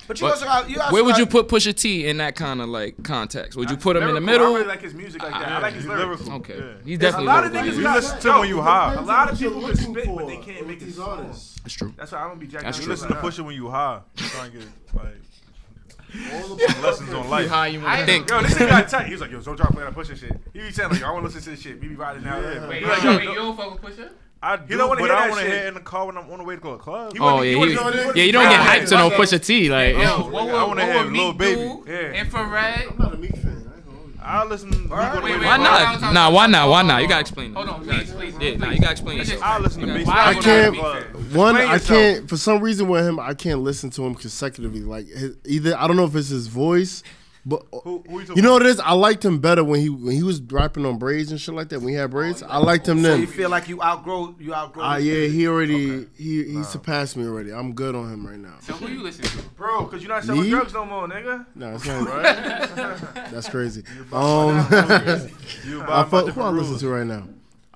But 0.07 0.21
you 0.21 0.27
but 0.27 0.33
also 0.33 0.45
got. 0.45 0.69
You 0.71 0.81
also 0.81 0.93
where 0.93 1.05
would 1.05 1.13
got, 1.13 1.19
you 1.19 1.27
put 1.27 1.49
Pusha 1.49 1.75
T 1.75 2.07
in 2.07 2.17
that 2.17 2.35
kind 2.35 2.61
of 2.61 2.69
like 2.69 3.03
context? 3.03 3.57
Would 3.57 3.71
you 3.71 3.77
put 3.77 3.97
him 3.97 4.03
lyrical. 4.03 4.17
in 4.17 4.23
the 4.23 4.33
middle? 4.33 4.47
I 4.49 4.59
really 4.59 4.67
like 4.67 4.83
his 4.83 4.95
music 4.95 5.23
like 5.23 5.33
that. 5.33 5.49
I, 5.49 5.57
I 5.57 5.59
like 5.61 5.75
his 5.75 5.87
lyrics. 5.87 6.29
Okay, 6.29 6.59
yeah. 6.59 6.73
he's 6.85 6.99
definitely. 6.99 7.27
A 7.27 7.31
lot 7.31 7.45
of 7.45 7.53
niggas 7.53 7.77
you 7.77 7.93
listen 7.93 8.21
to 8.21 8.33
when 8.41 8.49
you 8.49 8.61
high. 8.61 8.95
A 8.95 9.01
lot 9.01 9.31
of 9.31 9.39
people 9.39 9.61
can 9.61 9.77
spit, 9.77 10.07
but 10.07 10.27
they 10.27 10.39
can't 10.39 10.67
make 10.67 10.81
these 10.81 10.99
artists. 10.99 11.61
That's 11.63 11.75
true. 11.75 11.95
That's 11.97 12.13
why 12.13 12.19
I'm 12.19 12.29
gonna 12.29 12.41
be 12.41 12.47
jacking. 12.47 12.83
You 12.83 12.89
listen 12.89 13.09
to 13.09 13.15
Pusha 13.15 13.45
when 13.45 13.55
you 13.55 13.69
high. 13.69 14.01
Trying 14.17 14.53
to 14.53 14.59
get 14.59 14.69
like. 14.95 15.30
All 16.33 16.57
the 16.57 16.79
lessons 16.83 17.13
on 17.13 17.29
life. 17.29 17.49
How 17.49 17.65
you 17.65 17.83
I 17.87 18.05
think. 18.05 18.29
Yo, 18.29 18.43
this 18.43 18.55
nigga 18.55 18.69
got 18.69 18.89
tight. 18.89 19.07
He 19.07 19.13
was 19.13 19.21
like, 19.21 19.31
yo, 19.31 19.41
don't 19.41 19.57
try 19.57 19.67
playing 19.71 19.89
a 19.89 19.93
Pusha 19.93 20.17
shit. 20.17 20.33
He 20.53 20.61
be 20.61 20.73
telling 20.73 20.93
like, 20.93 21.01
yo, 21.01 21.09
I 21.09 21.13
want 21.13 21.23
to 21.23 21.27
listen 21.27 21.43
to 21.43 21.51
this 21.51 21.61
shit. 21.61 21.81
Me 21.81 21.89
be 21.89 21.95
riding 21.95 22.25
now. 22.25 22.41
Yeah. 22.41 22.69
Wait, 22.69 22.83
like, 22.83 23.03
yo, 23.03 23.17
wait, 23.17 23.25
you 23.25 23.35
don't 23.35 23.57
fuck 23.57 23.83
with 23.83 23.97
Pusha? 23.97 24.11
I 24.43 24.57
do, 24.57 24.65
you 24.71 24.79
don't 24.79 24.89
want 24.89 25.01
to 25.01 25.05
hear 25.05 25.15
I 25.15 25.29
want 25.29 25.41
to 25.43 25.69
in 25.69 25.75
the 25.75 25.81
car 25.81 26.07
when 26.07 26.17
I'm 26.17 26.31
on 26.31 26.39
the 26.39 26.45
way 26.45 26.55
to 26.55 26.61
go 26.61 26.73
to 26.73 26.79
club. 26.79 27.13
Oh 27.21 27.43
yeah, 27.43 27.51
you, 27.51 27.71
yeah, 28.15 28.25
you 28.25 28.33
don't 28.33 28.49
get 28.49 28.61
hyped 28.61 28.89
to 28.89 28.97
no 28.97 29.11
Pusha 29.11 29.45
T 29.45 29.69
like. 29.69 29.95
Yo, 29.97 30.31
what 30.31 30.47
would, 30.47 30.55
I 30.55 30.65
want 30.65 30.81
to 30.81 30.87
hear 30.87 31.03
little 31.05 31.33
baby. 31.35 31.83
Yeah. 31.87 32.13
Infrared. 32.13 32.89
I'm 32.91 32.99
not 32.99 33.15
a 33.15 33.19
Meek 33.19 33.37
fan. 33.37 33.71
I'll 34.23 34.47
listen. 34.47 34.91
All 34.91 34.97
right. 34.97 35.23
wait, 35.23 35.39
wait, 35.39 35.45
why 35.47 35.57
not? 35.57 36.13
Nah, 36.15 36.31
why 36.31 36.47
not? 36.47 36.69
Why 36.69 36.83
not? 36.83 37.03
You 37.03 37.09
gotta 37.09 37.21
explain. 37.21 37.55
Hold 37.55 37.69
on, 37.69 37.85
please, 37.85 38.13
please. 38.13 38.35
Yeah, 38.41 38.57
nah, 38.57 38.71
you 38.71 38.79
gotta 38.79 38.93
explain. 38.93 39.21
I 39.43 39.59
listen 39.59 39.81
to 39.83 39.87
Meek. 39.87 40.09
I 40.09 40.35
can't 40.35 40.77
one 41.33 41.57
I 41.57 41.79
can't 41.79 42.29
for 42.29 42.37
some 42.37 42.61
reason 42.61 42.89
with 42.89 43.07
him 43.07 43.19
I 43.19 43.35
can't 43.35 43.61
listen 43.61 43.91
to 43.91 44.05
him 44.05 44.15
consecutively. 44.15 44.81
Like 44.81 45.07
his, 45.07 45.37
either 45.45 45.77
I 45.77 45.87
don't 45.87 45.97
know 45.97 46.05
if 46.05 46.15
it's 46.15 46.29
his 46.29 46.47
voice, 46.47 47.03
but 47.47 47.65
who, 47.73 48.05
who 48.09 48.21
you, 48.21 48.35
you 48.37 48.43
know 48.43 48.53
what 48.53 48.63
it 48.63 48.69
is. 48.69 48.81
I 48.81 48.93
liked 48.93 49.25
him 49.25 49.39
better 49.39 49.65
when 49.65 49.81
he 49.81 49.89
when 49.89 50.15
he 50.15 50.23
was 50.23 50.41
rapping 50.41 50.85
on 50.85 50.99
braids 50.99 51.31
and 51.31 51.41
shit 51.41 51.55
like 51.55 51.71
that. 51.71 51.81
When 51.81 51.89
he 51.89 51.95
had 51.95 52.11
braids, 52.11 52.43
oh. 52.43 52.47
I 52.49 52.59
liked 52.59 52.87
him 52.87 52.99
so 53.03 53.09
then. 53.09 53.21
you 53.21 53.27
feel 53.27 53.49
like 53.49 53.69
you 53.69 53.83
outgrow 53.83 54.35
you 54.39 54.55
outgrow? 54.55 54.85
Uh, 54.85 54.97
yeah, 54.99 55.27
he 55.27 55.49
already 55.49 55.91
okay. 55.91 56.11
he 56.17 56.45
he 56.45 56.57
wow. 56.57 56.63
surpassed 56.63 57.17
me 57.17 57.25
already. 57.25 57.51
I'm 57.53 57.73
good 57.73 57.95
on 57.95 58.13
him 58.13 58.27
right 58.27 58.39
now. 58.39 58.55
So 58.61 58.75
who 58.75 58.89
you 58.89 59.03
listening 59.03 59.31
to, 59.31 59.49
bro? 59.51 59.87
Cause 59.87 60.03
you're 60.03 60.11
not 60.11 60.25
selling 60.25 60.43
me? 60.43 60.51
drugs 60.51 60.75
no 60.75 60.85
more, 60.85 61.09
nigga. 61.09 61.47
No, 61.55 61.75
it's 61.75 61.87
not. 61.87 62.07
That's 63.31 63.49
crazy. 63.49 63.85
Um, 64.13 64.59
I 64.71 66.07
fuck 66.11 66.29
who 66.29 66.41
I 66.43 66.51
listen 66.51 66.79
to 66.79 66.89
right 66.89 67.07
now. 67.07 67.27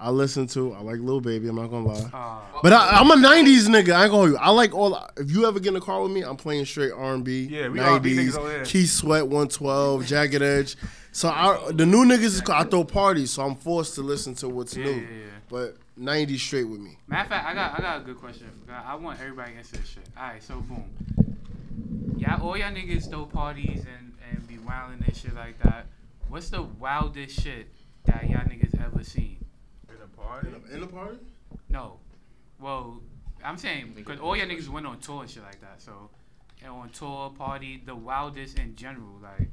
I 0.05 0.11
listen 0.11 0.47
to. 0.49 0.75
I 0.75 0.83
like 0.83 1.01
Lil 1.01 1.23
Baby. 1.23 1.49
I'm 1.49 1.57
not 1.57 1.71
gonna 1.71 1.87
lie, 1.87 2.11
uh, 2.12 2.61
but 2.62 2.75
I, 2.75 3.01
am 3.01 3.11
a 3.11 3.14
'90s 3.14 3.69
nigga. 3.69 3.95
I 3.95 4.03
ain't 4.03 4.12
gonna. 4.12 4.37
I 4.37 4.51
like 4.51 4.75
all. 4.75 5.03
If 5.17 5.31
you 5.31 5.47
ever 5.47 5.59
get 5.59 5.71
in 5.71 5.77
a 5.77 5.81
car 5.81 6.03
with 6.03 6.12
me, 6.12 6.21
I'm 6.21 6.37
playing 6.37 6.67
straight 6.67 6.93
R&B. 6.93 7.45
Yeah, 7.45 7.69
we 7.69 7.79
90s. 7.79 8.67
Keith 8.67 8.90
Sweat, 8.90 9.23
112, 9.23 10.05
Jagged 10.05 10.43
Edge. 10.43 10.77
So 11.12 11.31
I, 11.31 11.71
the 11.73 11.87
new 11.87 12.05
niggas 12.05 12.23
is 12.23 12.43
I 12.43 12.64
throw 12.64 12.85
parties, 12.85 13.31
so 13.31 13.45
I'm 13.45 13.55
forced 13.55 13.95
to 13.95 14.03
listen 14.03 14.35
to 14.37 14.49
what's 14.51 14.77
yeah, 14.77 14.85
new. 14.85 14.90
Yeah, 14.90 15.01
yeah. 15.01 15.25
But 15.49 15.77
90s 15.99 16.38
straight 16.38 16.64
with 16.64 16.81
me. 16.81 16.99
Matter 17.07 17.23
of 17.23 17.29
fact, 17.31 17.47
I 17.47 17.55
got 17.55 17.79
I 17.79 17.83
got 17.83 18.01
a 18.03 18.05
good 18.05 18.19
question. 18.19 18.51
I 18.69 18.97
want 18.97 19.21
everybody 19.21 19.53
to 19.53 19.59
answer 19.59 19.79
this 19.79 19.88
shit. 19.88 20.05
All 20.19 20.25
right, 20.25 20.43
so 20.43 20.61
boom. 20.61 20.85
Yeah, 22.19 22.37
all 22.43 22.59
y'all 22.59 22.73
niggas 22.73 23.09
throw 23.09 23.25
parties 23.25 23.87
and 23.87 24.12
and 24.31 24.47
be 24.47 24.59
wilding 24.59 25.03
and 25.03 25.17
shit 25.17 25.35
like 25.35 25.59
that. 25.62 25.87
What's 26.29 26.51
the 26.51 26.62
wildest 26.62 27.40
shit 27.40 27.69
that 28.05 28.29
y'all 28.29 28.40
niggas 28.40 28.79
ever 28.85 29.03
seen? 29.03 29.43
party? 30.25 30.49
In 30.49 30.53
the, 30.53 30.75
in 30.75 30.81
the 30.81 30.87
party? 30.87 31.19
No. 31.69 31.99
Well, 32.61 33.01
I'm 33.45 33.59
saying 33.59 33.93
because 33.95 34.21
all 34.21 34.37
your 34.37 34.47
niggas 34.47 34.69
went 34.69 34.87
on 34.87 34.99
tour 35.01 35.23
and 35.23 35.31
shit 35.31 35.43
like 35.43 35.61
that. 35.61 35.81
So, 35.81 36.11
and 36.63 36.71
on 36.73 36.91
tour, 36.91 37.31
party, 37.31 37.83
the 37.85 37.95
wildest 37.95 38.59
in 38.59 38.77
general, 38.77 39.19
like. 39.23 39.49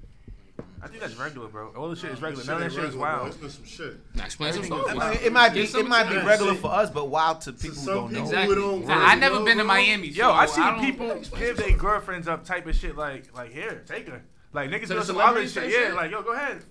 I 0.84 0.88
think 0.88 1.00
that's 1.00 1.16
regular, 1.16 1.48
bro. 1.48 1.72
All 1.78 1.90
the 1.90 1.96
shit 1.96 2.12
is 2.12 2.22
regular. 2.22 2.44
None 2.46 2.64
of 2.64 2.64
that 2.64 2.76
shit 2.76 2.90
is 2.90 2.96
wild. 2.96 3.28
It's 3.44 3.56
some 3.56 3.66
shit. 3.66 3.98
Explain 4.18 4.54
some 4.54 4.64
stuff. 4.64 5.24
It 5.24 5.32
might 5.32 5.54
be 5.54 5.62
it 5.62 5.88
might 5.88 6.10
be 6.10 6.18
regular 6.18 6.56
for 6.56 6.72
us, 6.72 6.90
but 6.90 7.06
wild 7.10 7.42
to 7.42 7.54
people 7.54 7.78
who 7.78 7.86
don't 7.86 8.12
know. 8.12 8.22
Exactly. 8.22 8.56
Nah, 8.56 9.06
I 9.06 9.16
never 9.16 9.44
been 9.44 9.58
to 9.58 9.64
Miami. 9.64 10.08
Yo, 10.08 10.32
I 10.32 10.48
see 10.48 10.64
people 10.80 11.22
give 11.38 11.58
their 11.58 11.78
girlfriends 11.78 12.28
up 12.28 12.46
type 12.46 12.66
of 12.66 12.76
shit 12.76 12.96
like 12.96 13.34
like 13.36 13.52
here, 13.52 13.84
take 13.88 14.08
her. 14.08 14.24
Like 14.54 14.70
niggas 14.72 14.88
do 14.88 15.04
some 15.04 15.18
other 15.18 15.48
shit. 15.48 15.72
Yeah, 15.72 15.94
like 15.94 16.10
yo, 16.10 16.24
go 16.24 16.34
ahead. 16.34 16.64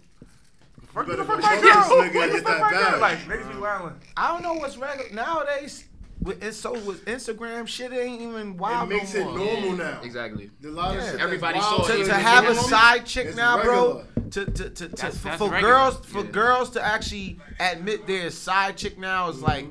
Fuck 0.95 1.07
you 1.07 1.17
the 1.17 1.25
fuck 1.25 1.41
my 1.41 1.61
girl. 1.61 1.73
Nigga, 1.73 2.13
get 2.13 2.45
that 2.45 2.71
bag. 2.71 3.01
Like 3.01 3.19
niggas 3.21 3.49
be 3.49 3.55
wildin'. 3.55 3.95
I 4.17 4.29
don't 4.29 4.43
know 4.43 4.55
what's 4.55 4.77
regular 4.77 5.11
nowadays. 5.13 5.85
With, 6.23 6.43
it's 6.43 6.59
so 6.59 6.73
with 6.81 7.05
Instagram 7.07 7.67
shit 7.67 7.93
ain't 7.93 8.21
even 8.21 8.57
wild. 8.59 8.91
It 8.93 8.97
makes 8.97 9.15
no 9.15 9.21
it 9.21 9.37
normal 9.37 9.73
now. 9.73 10.01
Exactly. 10.03 10.51
The 10.61 10.71
lot 10.71 10.95
yeah. 10.95 11.17
everybody 11.19 11.61
saw 11.61 11.83
to, 11.85 12.01
it. 12.01 12.05
To 12.07 12.15
have 12.15 12.47
a 12.47 12.55
side 12.55 13.07
chick 13.07 13.35
now, 13.35 13.57
regular. 13.57 13.77
bro. 13.77 14.05
To 14.31 14.45
to 14.45 14.53
to, 14.53 14.71
to 14.71 14.89
that's, 14.89 15.17
for, 15.17 15.29
that's 15.29 15.43
for 15.43 15.61
girls 15.61 16.07
for 16.07 16.25
yeah. 16.25 16.31
girls 16.31 16.71
to 16.71 16.85
actually 16.85 17.39
admit 17.59 18.07
their 18.07 18.31
side 18.31 18.77
chick 18.77 18.99
now 18.99 19.29
is 19.31 19.37
mm-hmm. 19.37 19.47
like. 19.47 19.67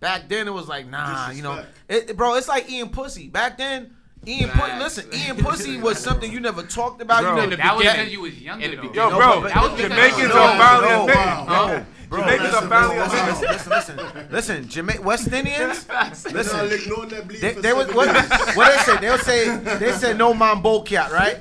Back 0.00 0.28
then 0.28 0.46
it 0.46 0.52
was 0.52 0.68
like 0.68 0.88
nah, 0.88 1.30
you 1.30 1.42
know, 1.42 1.64
it, 1.88 2.16
bro. 2.16 2.36
It's 2.36 2.46
like 2.46 2.70
eating 2.70 2.90
pussy. 2.90 3.26
Back 3.26 3.58
then 3.58 3.96
Ian 4.28 4.50
Pussy, 4.50 4.78
listen, 4.78 5.04
Ian 5.14 5.36
Pussy 5.36 5.76
was 5.78 5.98
something 6.06 6.30
you 6.30 6.40
never 6.40 6.62
talked 6.62 7.00
about. 7.00 7.22
Bro, 7.22 7.36
you 7.36 7.42
in 7.44 7.50
never, 7.50 7.62
That 7.62 7.74
was 7.76 7.82
beginning. 7.84 8.00
because 8.06 8.12
you 8.12 8.20
was 8.20 8.40
younger 8.42 8.64
In 8.64 8.70
the 8.76 8.76
Yo, 8.94 9.08
No, 9.10 9.16
bro, 9.18 9.40
but- 9.40 9.54
that 9.54 9.70
was 9.70 9.80
Jamaicans 9.80 10.28
No, 10.28 10.42
are 10.42 10.58
finally 10.58 10.88
no, 10.88 11.00
admitting. 11.02 11.46
no, 11.46 11.84
bro. 12.08 12.20
Jamaicans 12.20 12.54
are 12.54 12.68
finally 12.68 12.98
Listen, 12.98 13.18
admitting. 13.18 13.48
listen, 13.50 13.96
listen, 13.96 14.28
listen. 14.30 14.68
Jama- 14.68 15.00
West 15.02 15.32
Indians, 15.32 15.88
Listen, 15.88 16.32
listen. 16.34 16.72
ignoring 16.72 17.08
that 17.10 17.28
bleed 17.28 17.40
They, 17.40 17.52
for 17.54 17.60
they 17.62 17.72
was 17.72 17.86
what, 17.88 18.08
what 18.56 18.76
they 18.86 18.92
say? 18.92 18.98
They'll 19.00 19.18
say 19.18 19.56
they 19.78 19.92
said 19.92 20.16
no 20.18 20.32
mambo 20.34 20.82
cat, 20.82 21.10
right? 21.12 21.38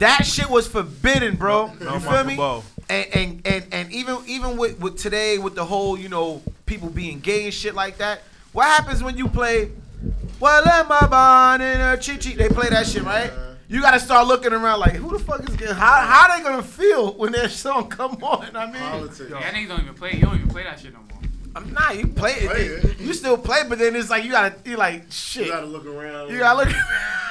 That 0.00 0.24
shit 0.26 0.48
was 0.50 0.66
forbidden, 0.68 1.36
bro. 1.36 1.72
No 1.80 1.94
You 1.94 2.00
feel 2.00 2.24
me? 2.24 2.62
And, 2.88 3.06
and 3.14 3.46
and 3.46 3.64
and 3.72 3.92
even 3.92 4.18
even 4.26 4.56
with, 4.56 4.78
with 4.78 4.96
today 4.96 5.38
with 5.38 5.54
the 5.56 5.64
whole 5.64 5.98
you 5.98 6.08
know 6.08 6.40
people 6.66 6.88
being 6.88 7.18
gay 7.20 7.44
and 7.44 7.52
shit 7.54 7.74
like 7.74 7.98
that. 7.98 8.22
What 8.52 8.66
happens 8.68 9.02
when 9.02 9.16
you 9.16 9.26
play? 9.28 9.70
Well, 10.38 10.68
am 10.68 10.86
I 10.90 11.06
born 11.56 11.60
in 11.62 11.80
a 11.80 11.96
chi 11.96 12.16
chi? 12.16 12.36
They 12.36 12.48
play 12.48 12.68
that 12.68 12.86
shit, 12.86 13.02
right? 13.02 13.30
Uh-huh. 13.30 13.54
You 13.68 13.80
gotta 13.80 13.98
start 13.98 14.26
looking 14.28 14.52
around 14.52 14.80
like, 14.80 14.92
who 14.94 15.10
the 15.10 15.18
fuck 15.18 15.48
is 15.48 15.56
getting? 15.56 15.74
How 15.74 16.00
how 16.00 16.36
they 16.36 16.42
gonna 16.44 16.62
feel 16.62 17.14
when 17.14 17.32
that 17.32 17.50
song 17.50 17.88
come 17.98 18.22
on? 18.22 18.54
I 18.54 18.66
mean, 18.66 18.80
Politics. 18.80 19.30
Yeah, 19.30 19.50
niggas 19.52 19.68
don't 19.68 19.80
even 19.82 19.94
play. 19.94 20.12
You 20.12 20.22
don't 20.22 20.36
even 20.36 20.48
play 20.48 20.62
that 20.64 20.78
shit 20.78 20.92
no 20.92 21.00
more. 21.00 21.20
I'm 21.56 21.72
not. 21.72 21.96
You 21.96 22.06
play 22.06 22.32
it. 22.32 22.50
Play 22.50 22.66
it. 22.66 23.00
You 23.00 23.14
still 23.14 23.38
play, 23.38 23.62
but 23.68 23.78
then 23.78 23.96
it's 23.96 24.10
like 24.10 24.24
you 24.24 24.30
gotta. 24.30 24.54
You 24.64 24.76
like 24.76 25.10
shit. 25.10 25.46
You 25.46 25.52
gotta 25.52 25.66
look 25.66 25.86
around. 25.86 26.30
You 26.30 26.38
gotta 26.38 26.58
look. 26.58 26.68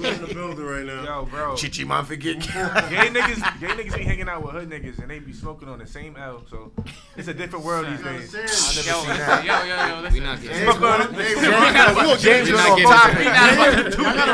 We're 0.00 0.12
in 0.14 0.20
the 0.26 0.34
building 0.34 0.64
right 0.64 0.84
now. 0.84 1.04
Yo, 1.04 1.24
bro. 1.26 1.54
Chichi 1.56 1.84
man 1.84 2.04
forget. 2.04 2.38
Gay 2.40 2.46
niggas, 2.46 3.60
gay 3.60 3.68
niggas 3.68 3.96
be 3.96 4.04
hanging 4.04 4.28
out 4.28 4.42
with 4.42 4.52
hood 4.52 4.68
niggas 4.70 4.98
and 4.98 5.10
they 5.10 5.18
be 5.18 5.32
smoking 5.32 5.68
on 5.68 5.78
the 5.78 5.86
same 5.86 6.16
L. 6.16 6.42
So 6.50 6.72
it's 7.16 7.28
a 7.28 7.34
different 7.34 7.64
world 7.64 7.86
these 7.86 7.98
You 7.98 8.04
days. 8.04 8.34
understand? 8.34 8.86
Yo, 8.86 9.00
seen 9.00 9.08
that. 9.08 9.44
yo, 9.44 9.62
yo, 9.64 10.02
yo, 10.02 10.10
We 10.12 10.20
not 10.20 10.40
getting. 10.42 10.58
James, 10.58 10.76
it. 11.18 12.20
James, 12.20 12.48
James, 12.48 12.48
James 12.48 12.52
went 12.52 12.70
on 12.70 12.78
topic. 12.82 13.24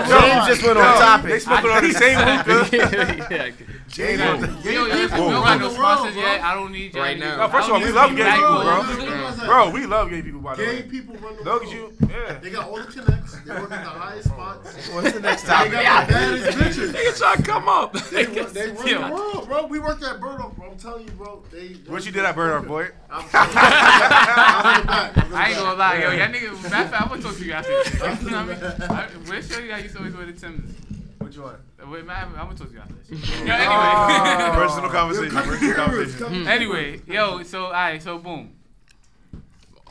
James 0.09 0.47
just 0.47 0.63
went 0.63 0.79
on 0.79 0.85
topic. 0.99 1.31
They 1.31 1.39
smoking 1.41 1.71
on 1.71 1.83
the 1.83 1.93
same 1.93 2.19
hookah. 2.19 3.53
yeah. 3.99 4.07
James 4.07 4.21
Yo, 4.21 4.27
on- 4.27 4.41
yo, 4.41 4.83
listen, 4.83 4.99
we 5.01 5.09
people 5.09 5.31
don't 5.31 5.45
got 5.45 5.45
no 5.45 5.45
run 5.45 5.59
the 5.61 5.71
sponsors 5.71 6.17
world, 6.17 6.27
yet. 6.27 6.41
I 6.43 6.55
don't 6.55 6.73
need 6.73 6.95
y'all. 6.95 7.03
Right 7.03 7.17
niggas. 7.17 7.21
now. 7.21 7.37
No, 7.37 7.49
first 7.49 7.69
of 7.69 7.75
all, 7.75 7.81
we 7.81 7.93
love 7.93 8.17
gay 8.17 8.25
people, 8.33 8.61
bro. 8.63 8.81
You 8.83 8.97
realize 8.99 9.37
that? 9.37 9.47
Bro, 9.47 9.71
we 9.71 9.87
love 9.87 10.11
gay 10.11 10.23
people, 10.23 10.41
by 10.41 10.55
the 10.57 10.65
Gay 10.65 10.83
people 10.83 11.15
run 11.17 11.37
the 11.37 11.43
Look 11.45 11.63
at 11.63 11.69
world. 11.69 11.93
you. 12.01 12.09
Yeah. 12.11 12.39
They 12.39 12.51
got 12.51 12.69
all 12.69 12.77
the 12.77 12.85
connects. 12.85 13.41
They 13.41 13.51
work 13.55 13.71
at 13.73 13.85
the 13.85 13.91
highest 13.91 14.29
spots. 14.29 14.89
What's 14.89 15.13
the 15.13 15.21
next 15.21 15.43
They 15.43 15.49
got 15.49 16.07
the 16.09 16.13
baddest 16.13 16.59
bitches. 16.59 16.93
Nigga 16.93 17.19
try 17.19 17.37
to 17.37 17.43
come 17.43 17.69
up. 17.69 17.95
They, 18.11 18.25
run- 18.27 18.53
they 18.53 18.71
run 18.71 18.87
Yo. 18.87 19.07
the 19.09 19.15
world, 19.15 19.49
bro. 19.49 19.67
We 19.67 19.79
worked 19.79 20.03
at 20.03 20.21
Bird 20.21 20.39
bro. 20.39 20.53
I'm 20.71 20.77
telling 20.79 21.05
you, 21.07 21.11
bro. 21.13 21.43
They 21.53 21.69
What 21.87 22.05
you 22.07 22.13
did 22.13 22.25
at 22.25 22.35
Bird 22.35 22.53
Off, 22.59 22.67
boy? 22.67 22.89
I'm 23.11 23.29
sorry. 23.31 23.49
I'll 23.55 24.77
get 24.79 24.87
back. 24.87 25.17
I'll 25.19 25.23
get 25.31 25.33
I 25.35 25.49
ain't 25.49 25.57
gonna 25.59 25.79
lie, 25.79 25.99
yo, 26.03 26.11
y'all 26.11 26.29
niggas, 26.29 26.63
matter 26.63 26.85
of 26.85 26.91
fact, 26.91 27.03
I'm 27.03 27.09
gonna 27.09 27.23
talk 27.23 27.37
to 27.37 27.45
you 27.45 27.53
after 27.53 27.71
this. 27.71 27.95
You 28.25 28.31
know 28.31 28.47
what 28.47 28.63
I 28.63 28.79
mean? 28.79 28.91
I, 28.91 29.07
where's 29.29 29.49
Shorty 29.51 29.69
that 29.69 29.83
used 29.83 29.95
to 29.95 29.99
always 30.01 30.15
wear 30.17 30.27
the 30.27 30.33
Timbers? 30.33 30.71
Which 31.35 31.43
one? 31.43 31.57
Uh, 31.83 31.91
wait, 31.91 32.05
man, 32.07 32.29
I'm 32.29 32.47
gonna 32.47 32.55
talk 32.55 32.69
to 32.69 32.75
you 32.75 32.81
after 32.81 32.95
this. 32.95 33.11
Yo, 33.31 33.37
anyway. 33.43 33.57
Ah. 33.67 34.53
Personal 34.55 34.91
conversation. 34.91 35.31
Come 35.31 35.45
Personal 35.49 35.75
conversation. 35.75 36.27
Hmm. 36.43 36.47
anyway, 36.49 37.01
yo, 37.09 37.43
so, 37.43 37.65
alright, 37.67 38.01
so 38.01 38.19
boom. 38.19 38.53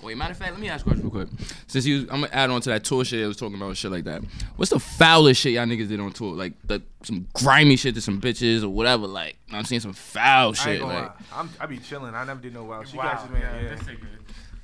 Wait, 0.01 0.17
matter 0.17 0.31
of 0.31 0.37
fact, 0.37 0.51
let 0.51 0.59
me 0.59 0.67
ask 0.69 0.85
you 0.85 0.91
a 0.91 0.95
question 0.95 1.09
real 1.09 1.25
quick. 1.25 1.47
Since 1.67 1.85
you, 1.85 2.01
I'm 2.11 2.21
gonna 2.21 2.29
add 2.33 2.49
on 2.49 2.61
to 2.61 2.69
that 2.69 2.83
tour 2.83 3.03
shit 3.05 3.23
I 3.23 3.27
was 3.27 3.37
talking 3.37 3.55
about, 3.55 3.75
shit 3.77 3.91
like 3.91 4.03
that. 4.05 4.21
What's 4.57 4.71
the 4.71 4.79
foulest 4.79 5.41
shit 5.41 5.53
y'all 5.53 5.65
niggas 5.65 5.87
did 5.89 5.99
on 5.99 6.11
tour? 6.11 6.33
Like 6.35 6.53
the 6.65 6.81
some 7.03 7.27
grimy 7.33 7.75
shit 7.77 7.95
to 7.95 8.01
some 8.01 8.19
bitches 8.21 8.63
or 8.63 8.69
whatever. 8.69 9.07
Like 9.07 9.37
I'm 9.51 9.63
seeing 9.65 9.79
some 9.81 9.93
foul 9.93 10.45
I 10.45 10.47
ain't 10.49 10.57
shit. 10.57 10.79
gonna 10.81 10.93
Like 10.93 11.03
lie. 11.03 11.25
I'm, 11.39 11.49
I 11.59 11.65
be 11.67 11.77
chilling. 11.77 12.15
I 12.15 12.23
never 12.25 12.41
did 12.41 12.53
no 12.53 12.63
wild. 12.65 12.87
She 12.87 12.97
Wow, 12.97 13.13
guys, 13.15 13.29
man. 13.29 13.41
yeah, 13.41 13.61
Yeah. 13.71 13.75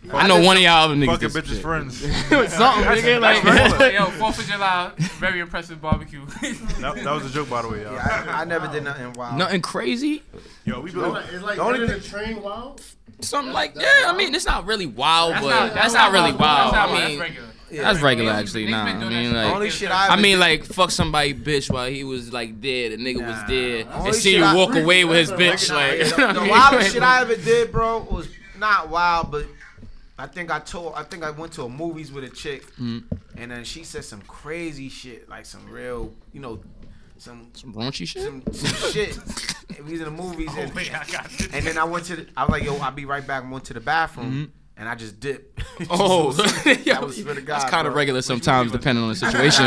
This. 0.04 0.14
I 0.14 0.28
know 0.28 0.42
one 0.42 0.56
of 0.58 0.64
y'all 0.64 0.86
other 0.86 0.96
niggas. 0.96 1.06
Fucking 1.08 1.20
did 1.30 1.32
some 1.32 1.42
bitches 1.42 1.48
shit. 1.56 1.62
friends. 1.62 1.98
Something, 2.54 2.84
nigga. 2.86 3.20
Like 3.20 3.44
that's 3.44 3.94
Yo, 3.94 4.06
4th 4.06 4.40
of 4.40 4.46
July, 4.48 4.92
very 4.98 5.40
impressive 5.40 5.82
barbecue. 5.82 6.26
that, 6.80 7.02
that 7.04 7.12
was 7.14 7.26
a 7.26 7.30
joke, 7.30 7.50
by 7.50 7.62
the 7.64 7.68
way, 7.70 7.84
y'all. 7.84 7.94
Yeah, 7.94 8.26
I, 8.30 8.42
I 8.42 8.46
never 8.46 8.68
did 8.68 8.84
nothing 8.84 9.12
wild. 9.14 9.38
nothing 9.38 9.62
crazy. 9.62 10.24
Yo, 10.66 10.80
we 10.82 10.90
It's 10.90 10.96
like, 10.98 11.26
it's 11.34 11.44
like 11.44 11.56
The 11.58 11.64
only 11.64 11.80
running 11.82 12.00
thing- 12.02 12.06
a 12.06 12.26
train 12.26 12.42
wild. 12.42 12.82
Something 13.22 13.54
like 13.54 13.76
yeah. 13.76 14.04
I 14.06 14.14
mean, 14.16 14.34
it's 14.34 14.46
not 14.46 14.66
really 14.66 14.86
wild, 14.86 15.34
That's 15.34 15.44
but 15.44 15.50
not, 15.50 15.74
that's, 15.74 15.94
not, 15.94 16.12
really 16.14 16.32
wild. 16.32 16.74
That's 16.74 16.90
I 16.92 16.94
mean, 17.10 17.20
that's 17.20 17.30
regular. 17.30 17.84
that's 17.84 18.02
regular 18.02 18.32
Niggas- 18.32 18.36
actually. 18.40 18.66
niggas 18.68 18.72
Nah, 18.72 19.06
I 19.06 19.10
mean 19.10 19.26
shit. 19.26 19.34
like. 19.36 19.54
Only 19.56 19.70
shit 19.70 19.92
I 19.92 20.08
I 20.08 20.16
mean, 20.16 20.40
like, 20.40 20.64
fuck 20.64 20.90
somebody, 20.92 21.34
bitch, 21.34 21.70
while 21.70 21.90
he 21.90 22.06
was 22.06 22.32
like 22.32 22.62
dead. 22.62 22.94
The 22.94 22.98
nigga 22.98 23.26
was 23.28 23.38
dead, 23.50 23.88
Only 23.94 24.08
and 24.08 24.16
see 24.16 24.32
shit 24.32 24.40
you 24.40 24.46
I- 24.46 24.56
walk 24.56 24.74
away 24.76 25.04
with 25.04 25.18
his 25.18 25.32
bitch. 25.32 25.70
a 25.70 25.74
Like, 25.74 26.34
the, 26.34 26.40
the 26.40 26.50
wildest 26.50 26.94
shit 26.94 27.04
I 27.04 27.20
ever 27.22 27.36
did, 27.36 27.74
bro, 27.74 28.08
was 28.10 28.30
not 28.58 28.88
wild, 28.90 29.32
but 29.32 29.46
I 30.20 30.28
think 30.28 30.52
I 30.52 30.60
told, 30.60 30.94
I 30.96 31.04
think 31.04 31.24
I 31.24 31.32
went 31.32 31.54
to 31.54 31.64
a 31.64 31.70
movies 31.70 32.12
with 32.12 32.24
a 32.26 32.30
chick, 32.30 32.66
Mhm. 32.76 33.04
and 33.38 33.52
then 33.52 33.64
she 33.64 33.84
said 33.84 34.04
some 34.04 34.22
crazy 34.24 34.90
shit, 34.90 35.30
like 35.30 35.46
some 35.46 35.66
real, 35.70 36.14
you 36.34 36.42
know, 36.42 36.62
some 37.18 37.48
Some 37.54 37.74
raunchy 37.74 38.06
shit. 38.08 38.24
some, 38.24 38.44
some 38.52 38.92
shit. 38.92 39.18
And 39.78 39.86
we 39.86 39.94
was 39.94 40.02
in 40.02 40.06
the 40.06 40.24
movies, 40.24 40.50
and, 40.58 40.74
Wait, 40.74 40.94
I 40.94 41.06
got 41.06 41.32
and 41.54 41.66
then 41.66 41.78
I 41.78 41.84
went 41.86 42.06
to, 42.06 42.18
the, 42.18 42.28
I 42.36 42.44
was 42.44 42.52
like, 42.52 42.64
yo, 42.64 42.76
I'll 42.78 42.92
be 42.92 43.06
right 43.06 43.26
back. 43.26 43.44
I 43.46 43.50
went 43.50 43.64
to 43.66 43.74
the 43.74 43.80
bathroom, 43.80 44.52
and 44.80 44.90
I 44.90 44.96
just 44.96 45.20
dipped. 45.20 45.62
Oh, 45.90 46.32
that 46.34 47.00
was 47.02 47.22
swear 47.22 47.36
to 47.36 47.42
God, 47.42 47.62
that's 47.62 47.70
kind 47.72 47.88
of 47.88 47.94
regular 47.94 48.22
sometimes, 48.22 48.72
depending 48.72 49.02
on 49.04 49.10
the 49.10 49.16
situation. 49.16 49.66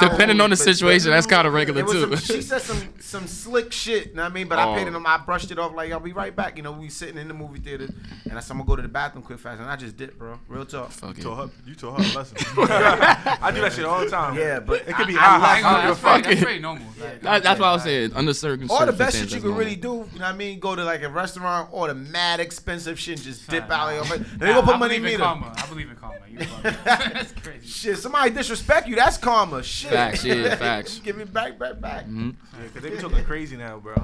depending 0.00 0.40
on 0.40 0.50
the 0.50 0.56
situation, 0.56 1.10
that's 1.10 1.26
kind 1.28 1.46
of 1.46 1.52
regular 1.52 1.82
too. 1.82 2.16
some, 2.16 2.36
she 2.36 2.42
said 2.42 2.60
some 2.62 2.88
some 2.98 3.26
slick 3.28 3.70
shit, 3.72 4.08
you 4.08 4.14
know 4.14 4.22
what 4.24 4.32
I 4.32 4.34
mean? 4.34 4.48
But 4.48 4.58
Oh. 4.58 4.72
I 4.72 4.78
paid 4.78 4.92
them. 4.92 5.06
I 5.06 5.18
brushed 5.18 5.50
it 5.52 5.58
off 5.60 5.74
like 5.74 5.92
I'll 5.92 6.00
be 6.00 6.12
right 6.12 6.34
back. 6.34 6.56
You 6.56 6.62
know, 6.64 6.72
we 6.72 6.88
sitting 6.88 7.18
in 7.18 7.28
the 7.28 7.34
movie 7.34 7.60
theater, 7.60 7.88
and 8.28 8.36
I 8.36 8.40
said 8.40 8.52
I'm 8.52 8.58
gonna 8.58 8.66
go 8.68 8.76
to 8.76 8.82
the 8.82 8.88
bathroom 8.88 9.22
quick 9.22 9.38
fast, 9.38 9.60
and 9.60 9.70
I 9.70 9.76
just 9.76 9.96
dipped, 9.96 10.18
bro. 10.18 10.38
Real 10.48 10.64
talk. 10.66 10.90
Fuck 10.90 11.16
You 11.18 11.20
it. 11.20 11.24
told 11.24 11.38
her, 11.38 11.50
you 11.66 11.74
told 11.76 11.98
her 12.00 12.10
a 12.12 12.16
lesson. 12.18 12.36
I 12.58 13.52
do 13.54 13.60
that 13.60 13.72
shit 13.74 13.84
all 13.84 14.00
the 14.04 14.10
time. 14.10 14.36
Yeah, 14.36 14.60
but 14.60 14.80
It 14.88 14.94
could 14.94 15.06
be 15.06 15.16
I, 15.16 15.36
I 15.36 15.38
I 15.52 15.54
ain't 15.56 15.62
gonna 15.62 15.78
lie, 15.78 15.88
left- 15.88 16.02
that's, 16.02 16.02
pretty, 16.02 16.14
fuck 16.16 16.24
that's 16.24 16.40
it. 16.40 16.44
pretty 16.44 16.60
normal. 16.60 16.86
Like, 17.00 17.20
That, 17.22 17.42
that's 17.42 17.60
what 17.60 17.66
I 17.68 17.72
was 17.72 17.82
saying. 17.82 18.12
Under 18.14 18.34
certain 18.34 18.68
all 18.70 18.86
the 18.86 18.92
best 18.92 19.16
shit 19.16 19.26
you 19.26 19.30
that's 19.36 19.42
can 19.44 19.54
really 19.54 19.76
do, 19.76 19.88
you 19.88 19.94
know 19.94 20.04
what 20.04 20.22
I 20.22 20.32
mean? 20.32 20.58
Go 20.58 20.74
to 20.74 20.84
like 20.84 21.02
a 21.02 21.08
restaurant, 21.08 21.68
order 21.72 21.94
mad 21.94 22.40
expensive 22.40 22.98
shit, 22.98 23.20
just 23.20 23.48
dip 23.48 23.68
Nah, 23.68 23.74
out. 23.90 24.08
Nah. 24.44 24.50
of 24.50 24.56
your 24.56 24.56
face. 24.56 24.56
Nah, 24.56 24.56
Then 24.56 24.56
you 24.56 24.60
go 24.60 24.62
put 24.66 24.74
I 24.74 24.78
money 24.78 24.94
in 24.96 25.02
believe 25.02 25.14
in 25.14 25.20
meter. 25.20 25.24
karma. 25.24 25.54
I 25.56 25.66
believe 25.66 25.90
in 25.90 25.96
karma. 25.96 26.14
That's 27.14 27.32
crazy. 27.32 27.66
Shit, 27.66 27.98
somebody 27.98 28.30
disrespect 28.30 28.88
you, 28.88 28.96
that's 28.96 29.16
karma. 29.18 29.62
Shit. 29.62 29.90
Facts, 29.92 30.24
yeah, 30.24 30.54
facts. 30.56 30.98
Give 30.98 31.18
it 31.20 31.32
back, 31.32 31.58
back, 31.58 31.80
back. 31.80 32.06
Mhm. 32.06 32.34
Yeah, 32.60 32.68
cause 32.72 32.82
they 32.82 32.90
be 32.90 32.96
talking 32.96 33.24
crazy 33.24 33.56
now, 33.56 33.78
bro. 33.78 33.94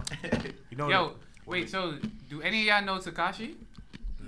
You 0.70 0.76
know? 0.76 0.88
Yo, 0.88 1.12
wait. 1.46 1.68
So, 1.70 1.94
do 2.28 2.40
any 2.42 2.60
of 2.60 2.66
y'all 2.66 2.84
know 2.84 2.98
Tekashi? 3.02 3.54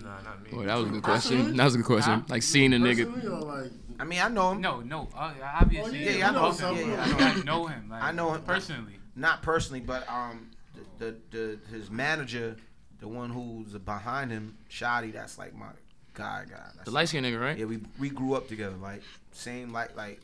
Nah, 0.02 0.20
not 0.22 0.42
me. 0.42 0.50
Boy, 0.50 0.66
that 0.66 0.74
was 0.76 0.88
a 0.88 0.90
good 0.90 1.02
question. 1.04 1.56
That 1.56 1.64
was 1.64 1.74
a 1.74 1.78
good 1.78 1.86
question. 1.86 2.12
Huh? 2.12 2.22
Like 2.28 2.42
seeing 2.42 2.72
a 2.74 2.76
nigga. 2.76 3.06
Like, 3.46 3.70
I 4.00 4.04
mean, 4.04 4.18
I 4.20 4.28
know 4.28 4.50
him. 4.50 4.60
No, 4.60 4.80
no. 4.80 5.08
Uh, 5.16 5.32
obviously, 5.60 6.00
Oh, 6.00 6.02
yeah, 6.10 6.16
yeah, 6.18 6.28
I 6.30 6.32
know 6.32 6.40
both 6.40 6.62
of 6.62 6.76
him. 6.76 6.88
Yeah, 6.90 6.96
yeah, 6.96 7.02
I 7.04 7.08
know 7.08 7.18
I 7.40 7.42
know 7.44 7.66
him. 7.66 7.88
Like, 7.88 8.02
I 8.02 8.10
know 8.12 8.32
him. 8.32 8.42
personally. 8.42 8.98
not 9.14 9.42
personally, 9.42 9.80
but 9.80 10.08
um, 10.10 10.50
the, 10.98 11.14
the, 11.30 11.58
the 11.70 11.76
his 11.76 11.88
manager, 11.90 12.56
the 12.98 13.06
one 13.06 13.30
who's 13.30 13.74
behind 13.78 14.32
him, 14.32 14.56
Shoddy, 14.68 15.12
that's 15.12 15.38
like 15.38 15.54
my 15.54 15.66
guy, 16.14 16.44
guy. 16.48 16.56
That's 16.74 16.84
The 16.84 16.90
light 16.90 17.08
skinned 17.08 17.26
nigga, 17.26 17.40
right? 17.40 17.58
Yeah, 17.58 17.66
we 17.66 17.80
we 17.98 18.10
grew 18.10 18.34
up 18.34 18.48
together, 18.48 18.76
like 18.76 19.02
same, 19.32 19.72
like 19.72 19.96
like 19.96 20.20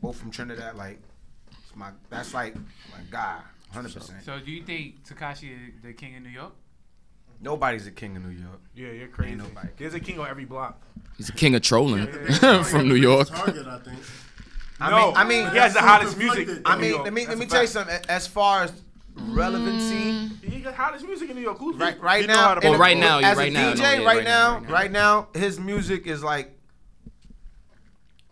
both 0.00 0.16
from 0.16 0.30
Trinidad, 0.30 0.76
like 0.76 1.00
it's 1.50 1.76
my 1.76 1.90
that's 2.10 2.34
like 2.34 2.54
my 2.56 2.98
guy, 3.10 3.38
hundred 3.70 3.94
percent. 3.94 4.22
So, 4.24 4.38
do 4.38 4.50
you 4.50 4.62
think 4.62 5.04
Tekashi 5.06 5.52
is 5.52 5.82
the 5.82 5.92
king 5.92 6.16
of 6.16 6.22
New 6.22 6.30
York? 6.30 6.52
Nobody's 7.40 7.86
a 7.88 7.90
king 7.90 8.16
of 8.16 8.24
New 8.24 8.30
York. 8.30 8.60
Yeah, 8.74 8.92
you're 8.92 9.08
crazy. 9.08 9.32
Ain't 9.32 9.42
nobody. 9.42 9.68
There's 9.76 9.94
a 9.94 10.00
king 10.00 10.20
on 10.20 10.28
every 10.28 10.44
block. 10.44 10.80
He's 11.16 11.26
the 11.26 11.32
king 11.32 11.54
of 11.56 11.62
trolling 11.62 12.06
Yeah. 12.40 12.62
from 12.62 12.88
New 12.88 12.94
York. 12.94 13.28
Target, 13.28 13.66
I 13.66 13.78
think. 13.80 13.98
I 14.80 14.90
no, 14.90 15.06
mean, 15.06 15.16
I 15.16 15.24
mean, 15.24 15.50
he 15.50 15.58
has 15.58 15.74
the 15.74 15.80
hottest 15.80 16.16
music. 16.16 16.60
I 16.64 16.76
mean, 16.76 17.02
let 17.02 17.12
me 17.12 17.26
let 17.26 17.38
me 17.38 17.46
tell 17.46 17.62
you 17.62 17.68
something. 17.68 17.98
As 18.08 18.26
far 18.26 18.64
as 18.64 18.72
relevancy, 19.16 20.28
mm. 20.28 20.42
He 20.42 20.60
got 20.60 20.74
hottest 20.74 21.04
music 21.06 21.30
in 21.30 21.36
New 21.36 21.42
York. 21.42 21.58
Who's 21.58 21.76
right 21.76 22.00
right 22.00 22.26
now, 22.26 22.48
how 22.48 22.54
to 22.54 22.66
in 22.66 22.70
Well, 22.70 22.80
right 22.80 22.96
now, 22.96 23.18
as 23.18 23.36
right 23.36 23.50
a 23.50 23.54
now, 23.54 23.72
DJ, 23.72 23.76
no, 23.76 23.82
yeah, 23.82 23.90
right, 23.90 24.04
right 24.06 24.24
now, 24.24 24.24
now, 24.24 24.54
right 24.54 24.62
now. 24.62 24.72
right 24.72 24.90
now, 24.90 25.28
his 25.34 25.58
music 25.58 26.06
is 26.06 26.22
like 26.22 26.56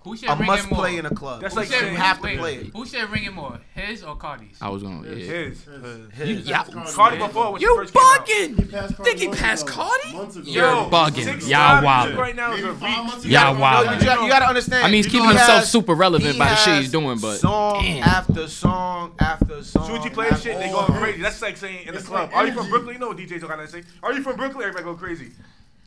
Who 0.02 0.16
should 0.16 0.30
a 0.30 0.34
ring 0.34 0.46
must 0.46 0.64
it 0.66 0.70
more? 0.70 0.78
play 0.80 0.96
in 0.96 1.04
a 1.04 1.14
club. 1.14 1.42
That's 1.42 1.52
Who 1.52 1.60
like 1.60 1.68
should- 1.70 1.90
you 1.90 1.96
have 1.96 2.16
to 2.20 2.22
wait, 2.24 2.38
play 2.38 2.54
it. 2.54 2.66
Who 2.74 2.86
should 2.86 3.10
ring 3.10 3.24
it 3.24 3.34
more? 3.34 3.58
His 3.74 4.02
or 4.02 4.16
Cardi's? 4.16 4.56
I 4.58 4.70
was 4.70 4.82
going, 4.82 5.04
yeah. 5.04 5.10
His. 5.10 5.66
His. 6.14 6.46
Yeah. 6.48 6.64
Cardi 6.64 7.18
before 7.18 7.52
when 7.52 7.60
You 7.60 7.76
first 7.76 7.92
came 7.92 8.02
out. 8.02 8.26
bugging? 8.26 8.58
He 8.58 8.64
passed 8.64 8.94
Think 8.96 9.18
he 9.18 9.28
passed 9.28 9.64
ago. 9.66 9.72
Cardi? 9.74 10.08
Ago. 10.10 10.30
You're 10.44 10.64
Yo, 10.64 10.88
bugging. 10.90 11.24
six 11.24 11.46
Y'all 11.48 11.82
nine 11.82 11.84
wildin'. 11.84 12.04
music 12.06 12.18
Right 12.18 12.36
now 12.36 12.52
is 12.54 12.64
a 12.64 12.72
reach. 12.72 12.80
You 12.80 12.86
gotta- 12.88 13.28
Y'all 13.28 13.60
wild. 13.60 13.86
no, 13.86 13.92
you, 13.92 14.00
gotta, 14.04 14.22
you 14.22 14.28
gotta 14.30 14.46
understand. 14.46 14.84
I 14.84 14.86
mean, 14.86 14.94
he's 14.94 15.04
he 15.04 15.10
keeping 15.12 15.28
himself 15.28 15.48
has- 15.60 15.70
super 15.70 15.94
relevant 15.94 16.38
by 16.38 16.48
the 16.48 16.56
shit 16.56 16.78
he's 16.80 16.90
doing, 16.90 17.18
but 17.18 17.36
song 17.36 17.82
damn. 17.82 18.02
after 18.02 18.48
song 18.48 19.12
after 19.18 19.62
song. 19.62 19.86
Soon 19.86 19.96
as 19.96 20.04
you 20.06 20.10
play 20.12 20.28
after 20.28 20.40
shit, 20.48 20.58
they 20.58 20.70
go 20.70 20.82
crazy. 20.86 21.20
That's 21.20 21.42
like 21.42 21.58
saying 21.58 21.86
in 21.88 21.94
the 21.94 22.00
club. 22.00 22.30
Are 22.32 22.46
you 22.46 22.52
from. 22.54 22.70
Brooklyn? 22.70 22.94
You 22.94 23.00
know 23.00 23.08
what 23.08 23.18
DJs 23.18 23.42
are 23.42 23.48
gonna 23.48 23.68
say. 23.68 23.82
Are 24.02 24.14
you 24.14 24.22
from 24.22 24.36
Brooklyn? 24.36 24.62
Everybody 24.62 24.84
go 24.84 24.94
crazy. 24.94 25.32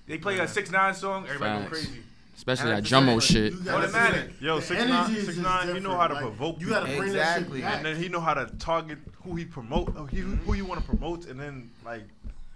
They 0.08 0.20
play 0.20 0.38
a 0.38 0.48
six 0.48 0.70
nine 0.70 0.94
song. 0.94 1.26
Everybody 1.26 1.64
go 1.64 1.70
crazy. 1.70 2.04
Especially 2.36 2.72
that 2.72 2.84
Gummo 2.84 3.16
Like, 3.16 3.22
shit. 3.24 3.54
you 3.54 3.70
Automatic. 3.70 4.32
Yo, 4.42 4.56
the 4.58 4.62
six 4.62 4.82
energy 4.82 4.92
nine, 4.94 5.12
is 5.12 5.16
six 5.26 5.26
just 5.38 5.40
nine. 5.40 5.74
He 5.76 5.80
know 5.80 5.96
how 5.96 6.08
to 6.08 6.14
different. 6.16 6.36
provoke 6.38 6.60
You 6.62 6.70
gotta 6.70 6.86
people. 6.86 7.00
bring 7.02 7.10
Exactly. 7.12 7.62
that 7.62 7.68
shit 7.70 7.78
And 7.78 7.86
then 7.86 7.96
he 8.04 8.10
know 8.10 8.20
how 8.20 8.34
to 8.34 8.46
target 8.58 8.98
who 9.24 9.36
he 9.36 9.46
promote, 9.46 9.96
uh, 9.96 10.06
he, 10.06 10.18
who 10.20 10.54
you 10.54 10.66
want 10.66 10.82
to 10.82 10.88
promote, 10.88 11.26
and 11.28 11.40
then 11.40 11.70
like 11.86 12.04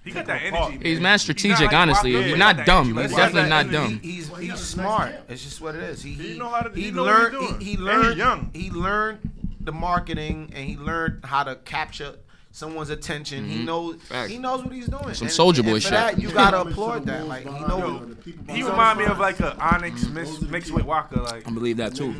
He 0.03 0.11
got 0.11 0.25
that 0.25 0.39
Take 0.41 0.53
him 0.53 0.55
energy. 0.55 0.79
He's 0.89 0.97
man. 0.97 1.03
mad 1.03 1.11
He's 1.13 1.21
strategic, 1.21 1.59
not 1.59 1.65
like 1.65 1.73
honestly. 1.75 2.15
Rock, 2.15 2.25
He's 2.25 2.37
not 2.37 2.65
dumb. 2.65 2.97
He's 2.97 3.15
definitely 3.15 3.49
not 3.49 3.65
that- 3.67 3.71
dumb. 3.71 3.99
He, 3.99 4.11
he's 4.11 4.29
Well, 4.31 4.39
he's 4.41 4.49
has 4.51 4.59
nice 4.77 4.85
smart. 4.85 5.15
It's 5.29 5.43
just 5.43 5.61
what 5.61 5.75
it 5.75 5.83
is. 5.83 6.01
He 6.01 6.13
He 6.13 6.31
he, 6.33 6.39
know 6.39 6.49
how 6.49 6.61
to- 6.61 6.69
he 6.75 6.83
he 6.85 6.91
know 6.91 7.03
what 7.03 7.09
he 7.13 7.17
learned 7.19 7.31
doing. 7.33 7.59
he, 7.59 7.65
he 7.65 7.71
And 7.73 7.79
he 7.79 7.83
learned 7.85 8.17
young. 8.17 8.49
he 8.53 8.71
learned 8.71 9.31
the 9.61 9.71
marketing 9.73 10.51
and 10.55 10.65
he 10.65 10.77
learned 10.77 11.25
how 11.25 11.43
to 11.43 11.55
capture 11.57 12.15
someone's 12.57 12.89
attention. 12.89 13.45
He 13.45 13.57
mm-hmm. 13.57 13.65
knows 13.65 14.01
Facts. 14.01 14.31
he 14.31 14.39
knows 14.39 14.63
what 14.63 14.73
he's 14.73 14.87
doing. 14.87 15.13
Some 15.13 15.27
Soulja 15.27 15.63
Boy 15.63 15.77
shit. 15.77 15.91
That, 15.91 16.19
you 16.19 16.31
gotta 16.31 16.61
applaud 16.61 17.05
that. 17.05 17.27
Like 17.27 17.43
he 17.43 17.49
Yo, 17.49 17.67
know. 17.67 18.15
He 18.49 18.63
remind 18.63 18.97
me 18.97 19.05
of 19.05 19.19
like 19.19 19.39
a 19.39 19.55
Onyx 19.59 20.07
mix, 20.07 20.41
mixed 20.41 20.71
with 20.71 20.83
Waka. 20.83 21.21
Like 21.21 21.47
I 21.47 21.51
believe 21.51 21.77
that 21.77 21.95
too. 21.95 22.13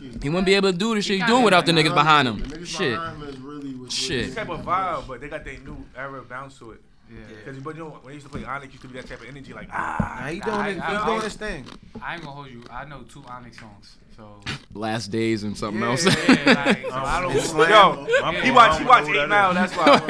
He 0.00 0.08
He 0.22 0.28
wouldn't 0.30 0.46
be 0.46 0.54
able 0.54 0.72
to 0.72 0.78
do 0.78 0.94
the 0.94 1.02
shit 1.02 1.18
he's 1.18 1.26
doing 1.26 1.44
without 1.44 1.66
the 1.66 1.72
niggas 1.72 1.94
behind 1.94 2.28
him. 2.28 2.64
Shit. 2.64 2.92
behind 2.92 3.22
him 3.22 3.28
is 3.28 3.38
really 3.38 3.74
what's 3.74 3.94
Shit. 3.94 4.26
this 4.26 4.34
type 4.34 4.48
of 4.48 4.64
vibe, 4.64 5.06
but 5.06 5.20
they 5.20 5.28
got 5.28 5.44
their 5.44 5.58
new 5.58 5.84
era 5.94 6.22
bounce 6.22 6.58
to 6.58 6.70
it. 6.70 6.80
Yeah. 7.14 7.36
Because 7.44 7.62
but 7.62 7.76
you 7.76 7.84
know 7.84 7.90
when 7.90 8.08
they 8.08 8.14
used 8.14 8.26
to 8.26 8.32
play 8.32 8.44
Onyx, 8.44 8.72
used 8.72 8.82
to 8.82 8.88
be 8.88 8.94
that 9.00 9.06
type 9.08 9.20
of 9.20 9.28
energy, 9.28 9.52
like 9.52 9.68
ah. 9.72 10.18
Nah, 10.22 10.26
he 10.28 10.40
doing 10.40 10.54
I- 10.56 10.68
it, 10.70 10.78
I- 10.80 10.90
he's 10.92 11.00
I- 11.00 11.06
doing 11.06 11.20
his 11.22 11.34
thing. 11.34 11.64
I 12.02 12.14
ain't 12.14 12.22
gonna 12.24 12.34
hold 12.34 12.48
you. 12.48 12.62
I 12.70 12.84
know 12.84 13.02
two 13.02 13.22
Onyx 13.28 13.58
songs. 13.60 13.96
So 14.16 14.40
Last 14.74 15.08
days 15.10 15.42
and 15.42 15.56
something 15.56 15.80
Yeah, 15.82 15.88
else. 15.90 16.04
yeah, 16.04 16.12
like, 16.66 16.82
so 16.86 16.90
I 16.92 17.20
don't. 17.22 17.32
It's 17.36 17.52
Yo, 17.52 18.06
Yeah. 18.08 18.42
he 18.42 18.50
watch 18.50 18.78
he 18.78 18.84
watch 18.84 19.04
don't 19.06 19.16
Eight 19.16 19.28
Mile. 19.28 19.54
That's 19.54 19.72
why. 19.74 19.86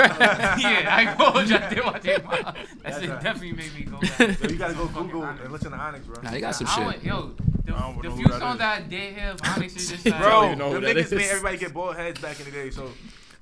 yeah, 0.61 0.87
I 0.97 1.01
ain't 1.09 1.19
gonna 1.19 1.31
hold 1.31 1.49
you. 1.49 1.57
I 1.57 1.69
did 1.75 1.85
watch 1.85 2.05
it. 2.05 2.25
That 2.43 2.57
That's 2.83 3.01
shit 3.01 3.11
right. 3.11 3.23
definitely 3.23 3.53
made 3.53 3.75
me 3.75 3.83
go 3.85 3.99
back. 4.01 4.39
So 4.39 4.49
you 4.49 4.57
gotta 4.57 4.75
go 4.75 4.87
Fucking 4.89 5.03
Google 5.07 5.23
Onyx. 5.23 5.43
and 5.45 5.53
listen 5.53 5.71
to 5.71 5.77
Onyx, 5.79 6.05
bro. 6.07 6.23
Nah, 6.23 6.31
they 6.33 6.41
got 6.41 6.55
some 6.57 6.67
I 6.69 6.77
don't- 6.81 6.93
shit. 6.95 7.05
Yo, 7.05 7.35
the, 7.65 8.09
the 8.09 8.17
few 8.17 8.27
that 8.27 8.41
songs 8.41 8.55
is. 8.55 8.59
that 8.59 8.79
I 8.79 8.83
did 8.83 9.15
hear 9.15 9.29
of 9.31 9.41
Onyx 9.57 9.77
is 9.77 9.91
just 9.91 10.07
like, 10.07 10.21
Bro, 10.21 10.45
even 10.47 10.59
know 10.59 10.73
them 10.73 10.83
who 10.83 10.87
that 10.95 10.97
niggas 10.97 11.17
made 11.17 11.29
everybody 11.29 11.59
get 11.59 11.73
bald 11.75 11.97
heads 11.97 12.21
back 12.21 12.39
in 12.41 12.45
the 12.47 12.51
day. 12.51 12.71
So 12.71 12.91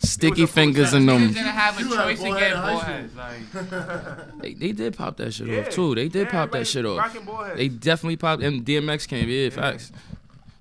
Sticky 0.03 0.41
It 0.43 0.45
was 0.45 0.51
a 0.51 0.53
fingers 0.55 0.91
full 0.91 0.99
in 1.01 1.07
them. 1.07 1.27
didn't 1.29 1.45
have 1.45 1.79
a 1.79 1.83
choice 1.83 2.19
to 2.21 2.25
get 2.25 2.39
head 2.41 2.53
in 2.53 2.57
high 2.59 2.71
bald 2.73 2.83
school. 2.83 2.95
heads. 2.95 3.17
Like, 3.17 4.39
They, 4.43 4.55
they 4.55 4.73
did 4.73 4.97
pop 4.97 5.17
that 5.19 5.33
shit 5.35 5.47
yeah, 5.49 5.61
off 5.61 5.69
too. 5.71 5.95
They 5.95 6.09
did 6.09 6.27
Yeah, 6.27 6.31
pop 6.33 6.53
that 6.53 6.67
shit 6.67 6.87
off. 6.87 6.99
Rocking 6.99 7.25
bald 7.25 7.47
heads. 7.49 7.59
They 7.59 7.69
definitely 7.69 8.17
popped. 8.17 8.43
And 8.43 8.65
DMX 8.65 9.07
came. 9.07 9.29
Yeah, 9.29 9.51
facts. 9.51 9.93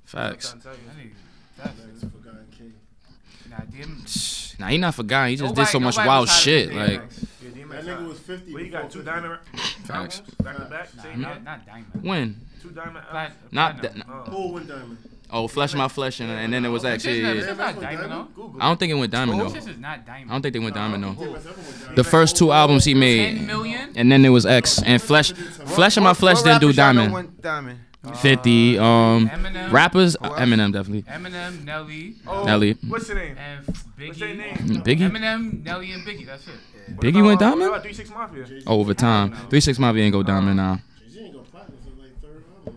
Facts. 0.06 0.54
I'm 0.54 0.62
trying 0.62 0.76
to 0.76 0.82
tell 0.82 0.94
that 0.96 1.04
you. 1.04 1.10
nigga, 1.10 1.14
that's, 1.58 2.04
Next 2.04 2.14
forgotten 2.14 2.48
king. 2.58 4.54
nah, 4.60 4.68
he 4.68 4.78
not 4.78 4.96
forgotten. 4.96 5.30
He 5.30 5.36
just 5.38 5.44
nobody- 5.50 5.66
did 5.66 5.72
so 5.72 5.80
much 5.80 5.98
wild 5.98 6.28
shit. 6.30 6.74
Like, 6.74 7.02
DMX. 7.10 7.26
Yeah, 7.42 7.50
DMX 7.64 7.70
That 7.70 7.84
nigga 7.86 8.08
was 8.10 8.20
50. 8.20 8.54
Well, 8.54 8.64
you 8.64 8.70
got 8.72 8.92
two 8.92 9.04
diamond 9.04 9.40
Facts. 9.86 10.22
back 10.44 10.58
to 10.58 10.66
back. 10.66 10.90
Nah, 10.98 11.16
not, 11.16 11.44
not 11.44 11.66
diamond. 11.66 11.86
when? 12.02 12.36
Two 12.62 12.72
diamond 12.72 12.98
uh, 12.98 13.12
Plat- 13.12 13.32
Not 13.52 13.80
platinum. 13.80 14.08
that. 14.08 14.14
Oh. 14.14 14.32
Who 14.32 14.48
won 14.54 14.68
diamond? 14.68 14.98
Oh, 15.32 15.47
Flesh 15.47 15.75
My 15.75 15.88
Flesh, 15.88 16.19
and, 16.21 16.32
and 16.32 16.51
then 16.51 16.65
it 16.65 16.69
was 16.69 16.82
This 16.84 16.93
actually. 17.05 17.21
Yeah, 17.21 17.34
this 17.34 17.45
yeah. 17.45 17.51
is 17.51 17.57
not 17.57 17.80
diamond, 17.80 18.11
though. 18.11 18.23
Google. 18.36 18.61
I 18.61 18.67
don't 18.67 18.80
think 18.80 18.91
it 18.91 18.95
went 18.95 19.11
diamond 19.11 19.39
This 19.41 19.65
though. 19.65 19.71
is 19.71 19.77
not 19.77 20.05
diamond. 20.05 20.32
I 20.32 20.34
don't 20.34 20.41
think 20.41 20.53
they 20.53 20.59
went 20.59 20.73
diamond 20.75 21.03
though. 21.03 21.09
DMX 21.09 21.19
ever 21.19 21.27
won 21.27 21.36
diamond. 21.80 21.95
The 21.97 22.03
first 22.03 22.36
two 22.38 22.51
albums 22.51 22.86
he 22.86 22.93
made, 22.95 23.45
million. 23.45 23.91
and 23.95 24.11
then 24.11 24.25
it 24.25 24.30
was 24.30 24.45
X 24.45 24.82
and 24.84 24.99
Flesh. 25.01 25.32
Flesh 25.34 25.97
of 25.97 26.03
My 26.03 26.13
Flesh 26.13 26.41
didn't 26.41 26.61
do 26.61 26.67
rappers 26.67 26.77
y'all 26.77 26.93
know 26.93 27.23
diamond. 27.41 27.80
Fifty. 28.17 28.80
Um, 28.80 29.27
Eminem. 29.30 29.71
rappers. 29.71 30.15
Who? 30.21 30.30
Eminem 30.30 30.71
definitely. 30.73 31.01
Eminem, 31.03 31.65
Nelly, 31.65 32.15
Oh, 32.25 32.45
Nelly. 32.45 32.77
What's 32.88 33.07
your 33.09 33.17
name? 33.17 33.38
and 33.38 33.65
What's 33.67 33.84
their 34.19 34.30
Biggie. 34.30 34.38
name? 34.38 34.82
Biggie. 34.84 35.09
Eminem, 35.11 35.63
Nelly, 35.63 35.91
and 35.91 36.03
Biggie. 36.07 36.25
That's 36.25 36.47
it. 36.47 36.53
What 36.95 37.01
Biggie 37.05 37.19
about, 37.19 37.25
went 37.25 37.41
uh, 37.41 37.45
diamond? 37.49 37.61
What 37.61 37.67
about 37.71 37.84
Three 37.84 37.93
Six 37.93 38.09
Mafia? 38.09 38.45
Oh, 38.65 38.80
over 38.80 38.93
time. 38.93 39.36
Three 39.49 39.59
Six 39.59 39.77
Mafia 39.77 40.03
ain't 40.05 40.13
go 40.13 40.23
diamond 40.23 40.55
now. 40.57 40.80
Jay-Z 41.03 41.19
ain't 41.19 41.34
go 41.34 41.39
platinum 41.41 41.77
until 41.86 42.01
like 42.03 42.21
third 42.21 42.43
album, 42.57 42.73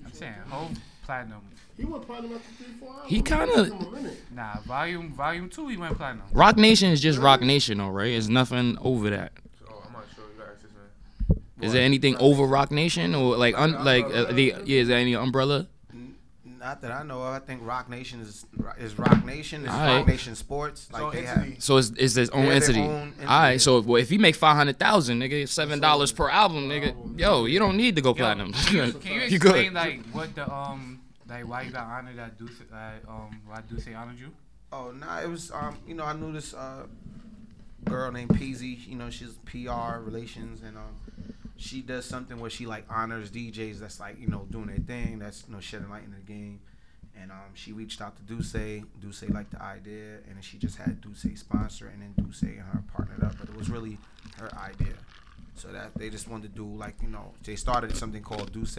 right? 0.00 0.06
I'm 0.06 0.12
saying 0.14 0.34
whole 0.48 0.70
platinum. 1.04 1.40
He 1.76 1.84
went 1.84 2.06
platinum 2.06 2.34
after 2.34 2.52
three, 2.64 2.72
four 2.78 2.88
albums. 2.90 3.10
He 3.10 3.22
kinda- 3.22 3.44
It 3.44 3.54
took 3.56 3.66
him 3.80 3.86
a 3.88 3.90
minute. 3.96 4.22
Nah, 4.32 4.60
volume 4.66 5.12
volume 5.12 5.48
two 5.48 5.68
he 5.68 5.76
went 5.76 5.96
platinum. 5.96 6.26
Roc 6.32 6.56
Nation 6.56 6.90
is 6.90 7.00
just 7.00 7.18
Roc 7.18 7.40
Nation, 7.42 7.78
though, 7.78 7.88
right? 7.88 8.10
There's 8.10 8.28
nothing 8.28 8.78
over 8.80 9.10
that. 9.10 9.32
Oh, 9.68 9.82
I'm 9.86 9.92
not 9.92 10.04
sure. 10.14 10.24
You 10.24 10.38
gotta 10.38 11.38
man. 11.58 11.66
Is 11.66 11.72
there 11.72 11.82
anything 11.82 12.16
over 12.18 12.44
Roc 12.44 12.70
Nation 12.70 13.14
or 13.14 13.36
like 13.36 13.58
un, 13.58 13.84
like 13.84 14.04
uh, 14.06 14.32
the 14.32 14.54
yeah? 14.64 14.80
Is 14.82 14.88
there 14.88 14.98
any 14.98 15.14
umbrella? 15.14 15.66
Not 16.58 16.80
that 16.80 16.92
I 16.92 17.02
know 17.02 17.20
of. 17.20 17.34
I 17.34 17.40
think 17.40 17.60
Roc 17.62 17.90
Nation 17.90 18.20
is 18.20 18.46
is 18.78 18.98
Roc 18.98 19.22
Nation. 19.26 19.64
Is 19.64 19.68
Alright. 19.68 19.98
Roc 19.98 20.06
Nation 20.06 20.34
Sports. 20.34 20.88
Like 20.90 21.02
So 21.02 21.10
they 21.10 21.22
have. 21.26 21.46
So 21.58 21.76
it's, 21.76 21.90
it's 21.98 22.14
his 22.14 22.30
own 22.30 22.46
They're 22.46 22.60
their 22.60 22.68
entity. 22.70 22.80
own 22.80 23.08
entity. 23.08 23.26
right. 23.26 23.60
So 23.60 23.78
if, 23.78 23.84
well, 23.84 24.00
if 24.00 24.08
he 24.08 24.16
make 24.16 24.34
five 24.34 24.56
hundred 24.56 24.78
thousand, 24.78 25.20
nigga, 25.20 25.46
seven 25.46 25.78
dollars 25.80 26.10
per 26.12 26.30
album, 26.30 26.68
nigga, 26.70 27.18
yo, 27.20 27.44
you 27.44 27.58
don't 27.58 27.76
need 27.76 27.96
to 27.96 28.00
go 28.02 28.10
Yo, 28.10 28.14
platinum. 28.14 28.52
Can 28.54 28.76
you, 28.86 28.92
can 28.94 29.12
you 29.12 29.20
You 29.20 29.36
explain 29.36 29.64
good. 29.64 29.74
like 29.74 30.06
what 30.12 30.34
the 30.34 30.50
um 30.50 31.00
like 31.34 31.48
why 31.48 31.62
you 31.62 31.70
got 31.70 31.86
honored 31.86 32.18
at 32.18 32.38
Duce 32.38 32.60
uh, 32.72 32.92
um 33.08 33.40
why 33.46 33.60
Duce 33.68 33.88
honored 33.94 34.18
you? 34.18 34.30
Oh 34.72 34.92
nah, 34.92 35.20
it 35.20 35.28
was 35.28 35.50
um 35.50 35.76
you 35.86 35.94
know 35.94 36.04
I 36.04 36.12
knew 36.12 36.32
this 36.32 36.54
uh 36.54 36.86
girl 37.84 38.10
named 38.12 38.30
Peasy. 38.30 38.86
You 38.86 38.96
know 38.96 39.10
she's 39.10 39.34
PR 39.44 39.98
relations 40.00 40.62
and 40.62 40.76
um 40.76 40.94
she 41.56 41.82
does 41.82 42.04
something 42.04 42.38
where 42.38 42.50
she 42.50 42.66
like 42.66 42.84
honors 42.88 43.30
DJs 43.30 43.78
that's 43.80 44.00
like 44.00 44.20
you 44.20 44.28
know 44.28 44.46
doing 44.50 44.66
their 44.66 44.76
thing. 44.78 45.18
That's 45.18 45.44
you 45.46 45.54
know 45.54 45.60
shedding 45.60 45.90
light 45.90 46.04
in 46.04 46.12
the 46.12 46.32
game. 46.32 46.60
And 47.16 47.30
um, 47.30 47.54
she 47.54 47.72
reached 47.72 48.02
out 48.02 48.16
to 48.16 48.22
Duce. 48.22 48.82
Duce 49.00 49.22
liked 49.28 49.52
the 49.52 49.62
idea, 49.62 50.16
and 50.28 50.42
she 50.42 50.58
just 50.58 50.76
had 50.76 51.00
Duce 51.00 51.24
sponsor, 51.36 51.86
and 51.86 52.02
then 52.02 52.12
Duce 52.24 52.42
and 52.42 52.58
her 52.58 52.82
partnered 52.92 53.22
up. 53.22 53.36
But 53.38 53.48
it 53.50 53.56
was 53.56 53.70
really 53.70 53.98
her 54.38 54.52
idea. 54.58 54.94
So 55.56 55.68
that 55.68 55.94
they 55.96 56.10
just 56.10 56.28
wanted 56.28 56.54
to 56.54 56.56
do 56.58 56.66
like 56.66 56.96
you 57.00 57.08
know 57.08 57.32
they 57.44 57.54
started 57.56 57.96
something 57.96 58.22
called 58.22 58.52
Duce 58.52 58.78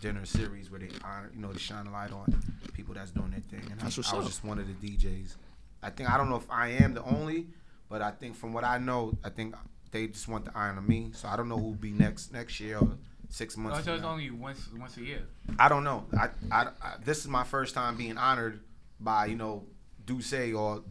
Dinner 0.00 0.24
Series 0.24 0.70
where 0.70 0.80
they 0.80 0.88
honor 1.04 1.30
you 1.34 1.42
know 1.42 1.52
they 1.52 1.58
shine 1.58 1.86
a 1.86 1.92
light 1.92 2.10
on 2.10 2.42
people 2.72 2.94
that's 2.94 3.10
doing 3.10 3.30
their 3.30 3.40
thing. 3.40 3.70
And 3.70 3.80
That's 3.80 3.98
I, 3.98 4.14
I 4.14 4.18
was 4.18 4.26
up. 4.26 4.30
just 4.30 4.44
one 4.44 4.58
of 4.58 4.66
the 4.66 4.96
DJs. 4.96 5.36
I 5.82 5.90
think 5.90 6.10
I 6.10 6.16
don't 6.16 6.30
know 6.30 6.36
if 6.36 6.50
I 6.50 6.68
am 6.68 6.94
the 6.94 7.04
only, 7.04 7.48
but 7.88 8.02
I 8.02 8.10
think 8.10 8.34
from 8.36 8.52
what 8.52 8.64
I 8.64 8.78
know, 8.78 9.16
I 9.24 9.30
think 9.30 9.54
they 9.90 10.06
just 10.06 10.28
want 10.28 10.44
to 10.46 10.52
honor 10.54 10.80
me. 10.80 11.10
So 11.14 11.28
I 11.28 11.36
don't 11.36 11.48
know 11.48 11.58
who'll 11.58 11.72
be 11.74 11.92
next 11.92 12.32
next 12.32 12.60
year 12.60 12.78
or 12.78 12.96
six 13.28 13.56
months. 13.56 13.80
Oh, 13.80 13.82
so 13.82 13.94
it's 13.94 14.02
now. 14.02 14.10
only 14.12 14.30
once 14.30 14.68
once 14.76 14.96
a 14.96 15.02
year. 15.02 15.22
I 15.58 15.68
don't 15.68 15.84
know. 15.84 16.06
I, 16.18 16.28
I, 16.50 16.62
I 16.82 16.94
this 17.04 17.18
is 17.18 17.28
my 17.28 17.44
first 17.44 17.74
time 17.74 17.96
being 17.96 18.18
honored 18.18 18.60
by 19.00 19.26
you 19.26 19.36
know 19.36 19.64
Duce 20.04 20.32
or 20.54 20.82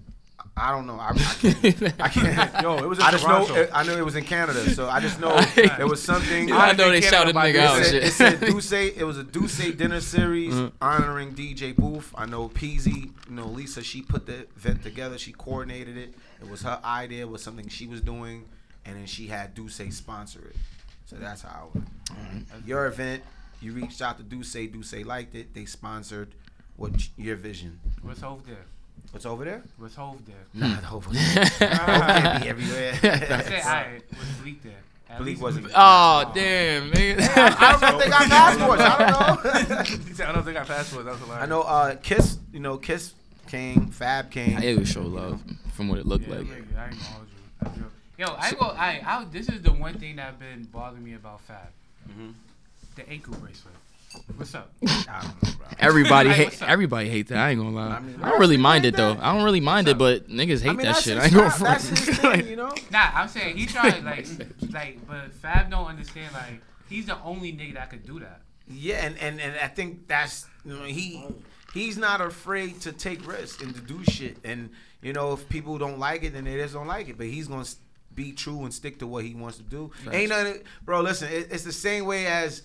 I 0.57 0.71
don't 0.71 0.87
know. 0.87 0.97
I, 0.99 1.09
I 1.09 1.13
can't. 1.15 1.83
I 2.01 2.07
can't. 2.09 2.61
Yo, 2.63 2.77
it 2.77 2.87
was 2.87 2.99
in 2.99 3.05
I 3.05 3.11
just 3.11 3.27
know. 3.27 3.45
Toronto. 3.45 3.69
I 3.73 3.83
know 3.83 3.97
it 3.97 4.05
was 4.05 4.15
in 4.15 4.23
Canada, 4.23 4.69
so 4.69 4.87
I 4.89 4.99
just 5.01 5.19
know 5.19 5.39
there 5.55 5.87
was 5.87 6.01
something. 6.01 6.51
I 6.51 6.71
know 6.71 6.89
they 6.89 7.01
shouted 7.01 7.33
by 7.35 7.51
nigga 7.51 7.59
out. 7.59 7.79
It 7.81 8.03
and 8.03 8.11
said, 8.13 8.33
it 8.33 8.39
said 8.39 8.49
Duce. 8.51 8.71
It 8.71 9.05
was 9.05 9.17
a 9.17 9.23
Duce 9.23 9.57
dinner 9.73 9.99
series 9.99 10.53
Mhm. 10.53 10.71
honoring 10.81 11.33
DJ 11.33 11.75
Boof. 11.75 12.13
I 12.17 12.25
know 12.25 12.47
Peasy. 12.49 13.11
You 13.27 13.35
know 13.35 13.47
Lisa. 13.47 13.83
She 13.83 14.01
put 14.01 14.25
the 14.25 14.47
event 14.55 14.83
together. 14.83 15.17
She 15.17 15.33
coordinated 15.33 15.97
it. 15.97 16.13
It 16.41 16.49
was 16.49 16.61
her 16.61 16.79
idea. 16.85 17.21
It 17.21 17.29
was 17.29 17.43
something 17.43 17.67
she 17.67 17.87
was 17.87 18.01
doing, 18.01 18.45
and 18.85 18.95
then 18.95 19.05
she 19.07 19.27
had 19.27 19.53
Duce 19.55 19.81
sponsor 19.91 20.39
it. 20.49 20.55
So 21.05 21.17
that's 21.17 21.41
how. 21.41 21.69
It 21.75 21.81
went. 22.33 22.47
Your 22.65 22.85
event. 22.87 23.23
You 23.61 23.73
reached 23.73 24.01
out 24.01 24.17
to 24.17 24.23
Duce. 24.23 24.53
Duce 24.53 24.93
liked 25.05 25.35
it. 25.35 25.53
They 25.53 25.65
sponsored 25.65 26.33
what 26.77 27.09
your 27.17 27.35
vision. 27.35 27.79
What's 28.01 28.21
over 28.23 28.41
there? 28.45 28.65
What's 29.15 29.25
over 29.25 29.45
there? 29.45 29.63
What's 29.77 29.95
Hov 29.95 30.17
there? 30.25 30.35
Nah, 30.53 30.75
the 30.81 30.91
over 30.91 31.09
there. 31.09 31.45
can't 31.57 32.41
be 32.43 32.49
everywhere. 32.49 32.91
I 32.91 32.97
said 33.43 33.63
alright. 33.63 34.01
What's 34.09 34.31
Bleek 34.41 34.61
there? 34.61 34.73
At 35.09 35.19
Bleek 35.21 35.39
wasn't- 35.39 35.67
Oh 35.73 36.29
damn, 36.35 36.91
nigga. 36.91 37.21
I 37.33 37.71
don't 37.71 37.79
think 37.79 37.93
if 37.93 38.03
they 38.03 38.09
got 38.09 38.29
passports. 38.29 38.81
I 38.81 38.97
don't 38.97 39.79
know. 40.09 40.13
Said, 40.15 40.27
I 40.27 40.31
don't 40.33 40.43
think 40.43 40.57
I 40.57 40.63
passports. 40.65 41.05
That's 41.05 41.19
hilarious. 41.19 41.43
I 41.43 41.45
know 41.45 41.61
uh 41.61 41.95
Kiss, 41.95 42.39
you 42.51 42.59
know, 42.59 42.75
Kiss 42.77 43.13
came, 43.47 43.87
Fab 43.87 44.31
came. 44.31 44.57
I 44.57 44.75
would 44.75 44.85
show 44.85 45.03
love 45.03 45.41
from 45.71 45.87
what 45.87 45.99
it 45.99 46.05
looked 46.05 46.27
Yeah, 46.27 46.35
like. 46.35 46.47
nigga, 46.47 46.77
I 46.77 46.83
ain't 46.87 46.91
gonna 46.91 47.03
hold 47.03 47.27
you. 47.29 47.61
I 47.61 47.69
feel- 47.69 47.91
Yo, 48.17 48.25
I 48.37 48.47
ain't 48.49 48.59
gonna. 48.59 48.73
I, 48.73 49.01
I 49.05 49.25
this 49.31 49.47
is 49.47 49.61
the 49.61 49.71
one 49.71 49.93
thing 49.97 50.17
that's 50.17 50.37
been 50.37 50.63
bothering 50.73 51.05
me 51.05 51.13
about 51.13 51.39
Fab. 51.43 51.67
Mm-hmm. 52.09 52.31
The 52.97 53.09
ankle 53.09 53.35
bracelet. 53.35 53.75
What's 54.37 54.55
up? 54.55 54.71
I 54.87 55.21
don't 55.21 55.43
know, 55.43 55.55
bro. 55.57 55.67
Everybody 55.79 56.29
Like, 56.29 56.37
hate. 56.53 56.61
Everybody 56.63 57.09
hate 57.09 57.27
that. 57.29 57.37
I 57.37 57.51
ain't 57.51 57.59
gonna 57.59 57.75
lie. 57.75 57.95
I 57.95 57.99
mean, 57.99 58.19
I 58.21 58.29
don't 58.29 58.39
really 58.39 58.57
mind 58.57 58.85
it 58.85 58.95
though. 58.95 59.17
I 59.19 59.33
don't 59.33 59.43
really 59.43 59.59
mind 59.61 59.87
it, 59.87 59.97
but 59.97 60.27
niggas 60.29 60.61
hate 60.61 60.69
I 60.69 60.73
mean, 60.73 60.85
that 60.85 60.97
shit. 60.97 61.17
I 61.21 61.25
ain't 61.25 61.33
gonna 61.33 61.49
style. 61.51 61.59
front. 61.79 61.81
That's 61.83 62.05
his 62.07 62.17
thing, 62.19 62.47
you 62.47 62.55
know. 62.55 62.73
Nah, 62.91 63.09
I'm 63.13 63.27
saying 63.27 63.57
he 63.57 63.65
tried 63.65 64.03
like 64.03 64.27
like, 64.71 65.07
but 65.07 65.33
Fab 65.33 65.69
don't 65.69 65.87
understand 65.87 66.33
like 66.33 66.61
he's 66.89 67.05
the 67.07 67.21
only 67.23 67.51
nigga 67.53 67.73
that 67.75 67.89
could 67.89 68.05
do 68.05 68.19
that. 68.19 68.41
Yeah, 68.67 69.05
and, 69.05 69.17
and 69.19 69.39
and 69.39 69.55
I 69.61 69.67
think 69.67 70.07
that's 70.07 70.45
you 70.65 70.73
know 70.73 70.83
he 70.85 71.23
he's 71.73 71.97
not 71.97 72.21
afraid 72.21 72.81
to 72.81 72.91
take 72.91 73.25
risks 73.27 73.61
and 73.61 73.75
to 73.75 73.81
do 73.81 74.03
shit. 74.05 74.37
And 74.43 74.69
you 75.01 75.13
know, 75.13 75.33
if 75.33 75.47
people 75.49 75.77
don't 75.77 75.99
like 75.99 76.23
it, 76.23 76.33
then 76.33 76.45
they 76.45 76.55
just 76.57 76.73
don't 76.73 76.87
like 76.87 77.09
it. 77.09 77.17
But 77.17 77.27
he's 77.27 77.47
gonna 77.47 77.65
be 78.13 78.31
true 78.31 78.63
and 78.63 78.73
stick 78.73 78.97
to 78.99 79.07
what 79.07 79.25
he 79.25 79.35
wants 79.35 79.57
to 79.57 79.63
do. 79.63 79.91
Ain't 80.11 80.29
nothing, 80.29 80.61
bro. 80.83 81.01
Listen, 81.01 81.29
it, 81.31 81.49
it's 81.51 81.63
the 81.63 81.73
same 81.73 82.05
way 82.05 82.27
as 82.27 82.61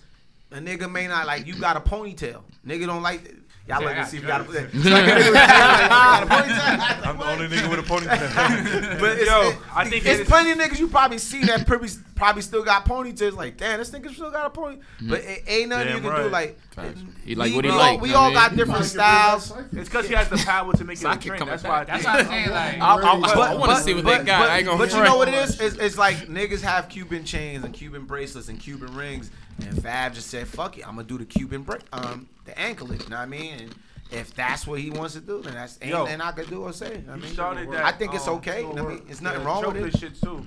a 0.51 0.57
nigga 0.59 0.91
may 0.91 1.07
not 1.07 1.27
like 1.27 1.45
you 1.47 1.55
got 1.55 1.77
a 1.77 1.81
ponytail. 1.81 2.41
Nigga 2.65 2.85
don't 2.85 3.01
like. 3.03 3.25
It. 3.25 3.35
Y'all 3.67 3.79
Yeah, 3.81 3.87
like 3.89 3.97
to 3.97 4.05
see 4.07 4.17
if 4.17 4.23
you 4.23 4.27
got 4.27 4.45
got 4.47 4.49
a, 4.55 4.59
like 4.59 4.73
a 4.73 4.77
nigga 4.77 5.33
got 5.33 6.23
a 6.23 6.25
ponytail. 6.25 7.07
I'm 7.07 7.17
the 7.19 7.25
only 7.25 7.47
nigga 7.47 7.69
with 7.69 7.79
a 7.79 7.83
ponytail. 7.83 8.99
But 8.99 9.17
it's, 9.19 9.29
Yo, 9.29 9.49
it- 9.49 9.57
I 9.73 9.83
think 9.87 10.05
it's 10.05 10.19
it 10.19 10.21
is- 10.21 10.27
plenty 10.27 10.51
of 10.51 10.57
niggas 10.57 10.79
you 10.79 10.87
probably 10.87 11.19
see 11.19 11.43
that 11.45 11.67
probably 11.67 11.89
probably 12.15 12.41
still 12.41 12.63
got 12.63 12.85
ponytails. 12.85 13.33
Like, 13.35 13.57
damn, 13.57 13.77
this 13.79 13.91
nigga 13.91 14.11
still 14.13 14.31
got 14.31 14.47
a 14.47 14.49
pony. 14.49 14.77
But 15.01 15.21
it 15.21 15.43
ain't 15.47 15.69
nothing 15.69 15.87
Damn 15.87 16.03
you 16.03 16.09
can 16.09 16.23
do. 16.23 16.29
Like, 16.29 16.59
Facts. 16.71 17.01
He 17.23 17.35
like 17.35 17.49
we, 17.51 17.55
what 17.55 17.65
he 17.65 17.71
we 17.71 17.77
like, 17.77 17.91
All, 17.91 17.99
we 17.99 18.13
all 18.15 18.29
what 18.31 18.33
got 18.33 18.55
different 18.55 18.85
styles. 18.85 19.51
It's 19.73 19.87
because 19.89 20.07
he 20.07 20.15
has 20.15 20.27
the 20.29 20.37
power 20.37 20.73
to 20.73 20.83
make 20.83 20.97
it 20.97 21.01
So 21.01 21.09
I 21.09 21.13
a 21.13 21.17
can 21.17 21.37
trend. 21.37 21.47
That's 21.49 21.63
why. 21.63 21.81
I 21.81 21.83
That's 21.83 22.03
think- 22.03 22.15
what 22.15 22.25
I'm 22.25 22.31
saying. 22.31 22.49
Like, 22.49 22.81
I, 22.81 22.95
I, 22.95 23.13
I, 23.13 23.35
But- 23.35 23.59
want 23.59 23.71
to 23.77 23.83
see 23.83 23.93
what 23.93 24.03
but- 24.05 24.17
they 24.19 24.23
got. 24.25 24.39
But, 24.41 24.49
I 24.49 24.57
ain't 24.57 24.65
gonna 24.65 24.77
but 24.79 24.91
you 24.93 25.03
know 25.03 25.17
what? 25.17 25.27
It's, 25.29 25.59
it's 25.59 25.97
like 25.99 26.15
niggas 26.27 26.61
have 26.61 26.89
Cuban 26.89 27.23
chains 27.25 27.63
and 27.63 27.73
Cuban 27.73 28.05
bracelets 28.05 28.49
and 28.49 28.59
Cuban 28.59 28.95
rings, 28.95 29.29
and 29.63 29.81
Fab 29.81 30.13
just 30.13 30.29
said, 30.29 30.47
"Fuck 30.47 30.77
it, 30.77 30.87
I'm 30.87 30.95
gonna 30.95 31.07
do 31.07 31.17
the 31.17 31.25
Cuban 31.25 31.63
break, 31.63 31.81
um, 31.93 32.27
the 32.45 32.57
anklet." 32.59 33.03
You 33.03 33.09
know 33.09 33.17
what 33.17 33.23
I 33.23 33.25
mean? 33.27 33.59
And 33.59 33.75
if 34.11 34.33
that's 34.33 34.67
what 34.67 34.79
he 34.79 34.89
wants 34.89 35.13
to 35.13 35.21
do, 35.21 35.41
then 35.41 35.53
that's 35.53 35.77
ain't 35.81 36.21
I 36.21 36.31
could 36.31 36.49
do 36.49 36.63
or 36.63 36.73
say. 36.73 37.01
I 37.09 37.15
mean, 37.15 37.35
that, 37.35 37.85
I 37.85 37.91
think 37.91 38.13
it's 38.13 38.27
um, 38.27 38.35
okay. 38.35 38.65
I 38.65 38.81
mean, 38.81 39.01
it's 39.07 39.21
nothing 39.21 39.41
yeah, 39.41 39.47
wrong 39.47 39.65
with 39.65 39.77
it. 39.77 39.97
Shit 39.97 40.21
too. 40.21 40.45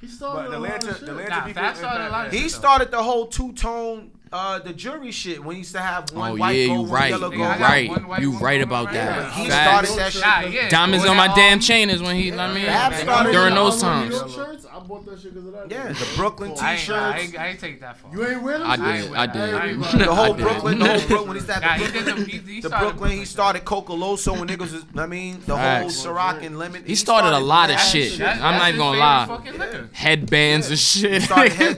He 0.00 0.08
started 0.08 0.50
but 0.50 0.56
Atlanta, 0.56 0.90
Atlanta 0.90 1.30
nah, 1.30 1.44
people, 1.44 1.74
started 1.74 2.08
a 2.08 2.10
lot 2.10 2.26
of 2.26 2.32
shit. 2.32 2.42
He 2.42 2.48
started 2.48 2.90
the 2.90 3.02
whole 3.02 3.26
two 3.26 3.52
tone 3.54 4.10
uh, 4.34 4.58
the 4.58 4.72
jury 4.72 5.12
shit 5.12 5.42
when 5.44 5.54
he 5.54 5.60
used 5.60 5.72
to 5.72 5.80
have 5.80 6.12
one 6.12 6.32
oh, 6.32 6.36
white 6.36 6.52
yeah, 6.52 6.66
gold, 6.66 6.90
right. 6.90 7.10
yellow 7.10 7.30
gold. 7.30 7.40
Yeah, 7.40 7.62
right. 7.62 8.20
You 8.20 8.32
right 8.38 8.60
about 8.60 8.86
right 8.86 8.94
that. 8.94 9.32
He 9.32 9.48
started 9.48 9.90
that 9.96 10.12
shit. 10.12 10.52
Yeah. 10.52 10.68
Diamonds 10.68 11.06
on 11.06 11.16
my 11.16 11.32
damn 11.36 11.60
chain 11.60 11.88
is 11.88 12.02
when 12.02 12.16
he, 12.16 12.30
yeah. 12.30 12.44
I 12.44 12.52
mean, 12.52 12.64
yeah. 12.64 13.30
during 13.30 13.54
those 13.54 13.80
times. 13.80 14.20
The 14.20 14.28
shirts, 14.28 14.66
I 14.68 14.80
bought 14.80 15.06
that 15.06 15.20
shit 15.20 15.34
because 15.34 15.46
of 15.46 15.52
that. 15.52 15.70
Yeah, 15.70 15.92
the 15.92 16.08
Brooklyn 16.16 16.50
t-shirts. 16.50 16.90
I 16.90 17.18
ain't, 17.20 17.38
I 17.38 17.46
ain't 17.50 17.60
take 17.60 17.80
that 17.80 17.96
far. 17.96 18.12
You 18.12 18.26
ain't 18.26 18.42
wearing 18.42 18.62
them? 18.62 18.70
I 18.70 18.76
did. 18.76 19.14
I 19.14 19.26
did. 19.26 19.54
I 19.54 19.66
did. 19.68 20.00
The 20.00 20.12
whole 20.12 20.34
Brooklyn, 20.34 20.80
the 20.80 20.98
whole 20.98 21.06
Brooklyn. 21.06 21.38
The 21.38 22.76
Brooklyn? 22.76 23.12
He 23.12 23.24
started 23.24 23.64
Coca 23.64 23.92
Loso 23.92 24.36
when 24.36 24.48
niggas 24.48 24.72
was, 24.72 24.84
I 24.96 25.06
mean, 25.06 25.42
the 25.46 25.56
whole 25.56 25.90
Ciroc 25.90 26.44
and 26.44 26.58
lemon. 26.58 26.82
He 26.84 26.96
started 26.96 27.36
a 27.36 27.38
lot 27.38 27.70
of 27.70 27.78
shit. 27.78 28.20
I'm 28.20 28.58
not 28.58 28.68
even 28.70 28.80
gonna 28.80 28.98
lie. 28.98 29.86
Headbands 29.92 30.70
and 30.70 30.78
shit. 30.78 31.22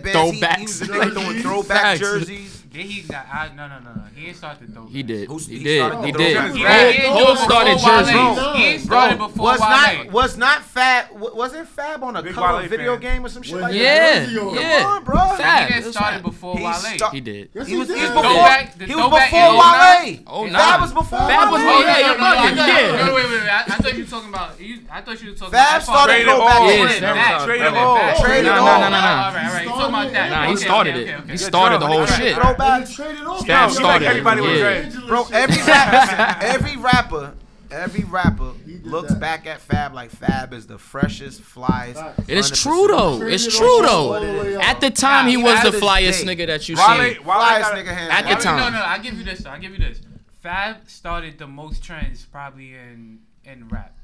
Throwbacks. 0.07 1.43
Throwback 1.43 1.99
jerseys. 1.99 2.46
Then 2.77 2.85
he 2.85 3.01
got 3.03 3.27
I, 3.33 3.49
no 3.57 3.69
no 3.69 3.79
no 3.79 3.95
no. 3.95 4.03
He 4.15 4.27
didn't 4.27 4.37
start 4.37 4.61
the 4.61 4.67
dope. 4.67 4.91
He 4.91 5.03
did. 5.03 5.29
Who, 5.29 5.39
he, 5.39 5.59
he 5.59 5.65
did. 5.65 6.05
He 6.05 6.13
did. 6.13 6.53
He 6.53 6.63
did. 6.63 7.05
Cole 7.05 7.37
started 7.37 7.79
Jersey. 7.79 8.15
Wale. 8.15 8.53
he 8.53 8.79
started 8.79 9.17
before 9.17 9.45
was 9.47 9.61
Not, 9.61 10.13
was 10.13 10.37
not 10.37 10.63
Fab 10.63 11.07
wasn't 11.13 11.69
Fab 11.69 12.05
on 12.05 12.17
a 12.17 12.23
Big 12.23 12.35
color 12.35 12.59
Wale 12.59 12.69
video 12.69 12.93
fan. 12.93 13.01
game 13.01 13.25
or 13.25 13.31
some 13.31 13.43
shit 13.43 13.55
was, 13.55 13.63
like 13.63 13.75
yeah, 13.75 14.27
that? 14.27 14.31
Yeah, 14.31 14.61
yeah. 14.61 14.87
On, 14.87 15.05
bro. 15.05 15.17
Fab. 15.17 15.69
He 15.69 15.75
didn't 15.75 15.93
start 15.93 16.23
before 16.23 16.59
he 16.59 16.65
Wale. 16.65 16.75
Sta- 16.75 17.11
he 17.13 17.21
did. 17.23 17.49
Yes, 17.55 17.67
he, 17.67 17.73
he 17.73 17.79
was, 17.79 17.89
did. 17.89 17.97
before. 17.97 18.23
Go 18.23 18.35
back, 18.35 18.75
he 18.79 18.95
was 18.95 19.05
before 19.05 19.41
oh 19.41 20.05
Wale. 20.05 20.19
Oh, 20.27 20.47
nah. 20.47 20.59
Fab 20.59 20.81
was 20.83 20.93
before. 20.93 21.19
Fab 21.19 21.51
was 21.53 21.63
before. 21.63 21.77
Oh, 21.77 21.81
yeah, 21.81 23.07
wait, 23.07 23.15
wait, 23.15 23.31
wait. 23.31 23.49
I, 23.49 23.63
thought 23.63 23.95
you 23.97 24.05
were 24.05 24.11
talking 24.11 24.29
about. 24.29 24.51
I 24.91 25.01
thought 25.01 25.23
you 25.23 25.31
were 25.31 25.37
talking. 25.37 25.49
about 25.49 25.81
Fab 25.81 25.83
started 25.83 26.27
go 26.27 26.45
back. 26.45 27.45
Traded 27.47 27.73
all. 27.73 28.17
Traded 28.21 28.53
all. 28.53 28.67
No, 28.67 28.77
no, 28.77 28.89
no, 28.89 28.91
no. 28.91 28.97
All 28.97 29.33
right, 29.33 29.47
all 29.47 29.55
right. 29.55 29.65
You 29.65 29.71
talking 29.71 29.89
about 29.89 30.13
that? 30.13 30.31
Nah, 30.31 30.51
he 30.51 30.57
started 30.57 30.97
it. 30.97 31.31
He 31.31 31.37
started 31.39 31.81
the 31.81 31.87
whole 31.87 32.05
shit 32.05 32.37
everybody 32.67 32.95
traded 32.95 33.27
off. 33.27 33.47
Scam 33.47 33.71
started. 33.71 33.83
Like 33.83 34.03
everybody 34.03 34.43
yeah. 34.43 34.87
was. 34.87 34.97
Bro, 35.05 35.27
every 35.33 35.63
rapper, 35.63 36.47
every 36.47 36.77
rapper 36.77 37.35
every 37.71 38.05
rapper 38.05 38.53
looks 38.83 39.13
that. 39.13 39.21
back 39.21 39.47
at 39.47 39.61
Fab 39.61 39.95
like 39.95 40.11
Fab 40.11 40.53
is 40.53 40.67
the 40.67 40.79
freshest, 40.79 41.43
flyest. 41.43 42.29
It 42.29 42.37
is 42.37 42.51
true 42.51 42.87
though. 42.89 43.23
It's 43.23 43.57
true 43.57 43.81
though. 43.83 44.61
At 44.61 44.81
the 44.81 44.91
time, 44.91 45.29
he 45.29 45.37
was 45.37 45.63
the 45.63 45.71
flyest 45.71 46.25
nigga 46.25 46.47
that 46.47 46.69
you 46.69 46.77
see. 46.77 46.83
seen. 46.83 47.23
Flyest 47.23 47.73
nigga. 47.73 47.89
At 47.89 48.29
the 48.29 48.43
time. 48.43 48.73
No, 48.73 48.79
no. 48.79 48.85
I 48.85 48.99
give 48.99 49.15
you 49.15 49.25
this. 49.25 49.47
I 49.47 49.59
give 49.59 49.73
you 49.73 49.79
this. 49.79 50.01
Fab 50.41 50.89
started 50.89 51.39
the 51.39 51.47
most 51.47 51.83
trends 51.83 52.25
probably 52.25 52.75
in 52.75 53.21
in 53.45 53.69
rap. 53.69 53.96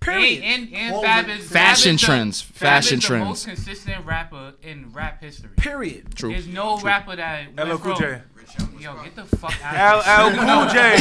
Period. 0.00 0.42
And, 0.44 0.68
and, 0.72 0.94
and 0.94 1.02
Fab 1.04 1.28
is 1.28 1.50
fashion 1.50 1.98
Fab 1.98 2.06
trends. 2.06 2.40
Fashion 2.42 3.00
Fab 3.00 3.02
is 3.02 3.04
trends. 3.04 3.24
The 3.24 3.28
most 3.28 3.46
consistent 3.46 4.06
rapper 4.06 4.52
in 4.62 4.92
rap 4.92 5.20
history. 5.22 5.50
Period. 5.56 6.14
True. 6.14 6.30
There's 6.30 6.46
no 6.46 6.78
True. 6.78 6.86
rapper 6.86 7.16
that 7.16 7.48
LL 7.56 7.76
Cool 7.78 7.96
J. 7.96 8.20
Yo, 8.78 8.94
get 9.02 9.16
the 9.16 9.24
fuck 9.24 9.52
out 9.64 10.06
of 10.06 10.34
here. 10.34 10.42
LL 10.42 10.46
Cool 10.46 10.68
J. 10.72 10.96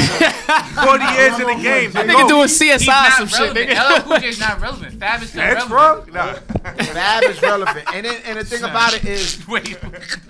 40 0.86 1.04
years 1.14 1.40
in 1.40 1.48
the 1.58 1.64
game. 1.64 1.92
That 1.92 2.08
nigga 2.08 2.28
doing 2.28 2.48
CSI 2.48 3.10
some 3.12 3.28
shit. 3.28 3.56
shit. 3.56 3.78
LL 3.78 4.02
Cool 4.02 4.18
J 4.18 4.28
is 4.30 4.40
not 4.40 4.60
relevant. 4.60 5.00
Fab 5.00 5.22
is 5.22 5.30
still 5.30 5.42
That's 5.42 5.70
relevant. 5.70 6.14
That's 6.14 6.50
wrong? 6.66 6.76
No. 6.78 6.84
Fab 6.86 7.24
is 7.26 7.42
relevant. 7.42 7.94
And 7.94 8.06
then, 8.06 8.22
and 8.26 8.40
the 8.40 8.44
thing 8.46 8.64
about 8.64 8.96
it 8.96 9.06
is, 9.06 9.48
Wait. 9.48 9.78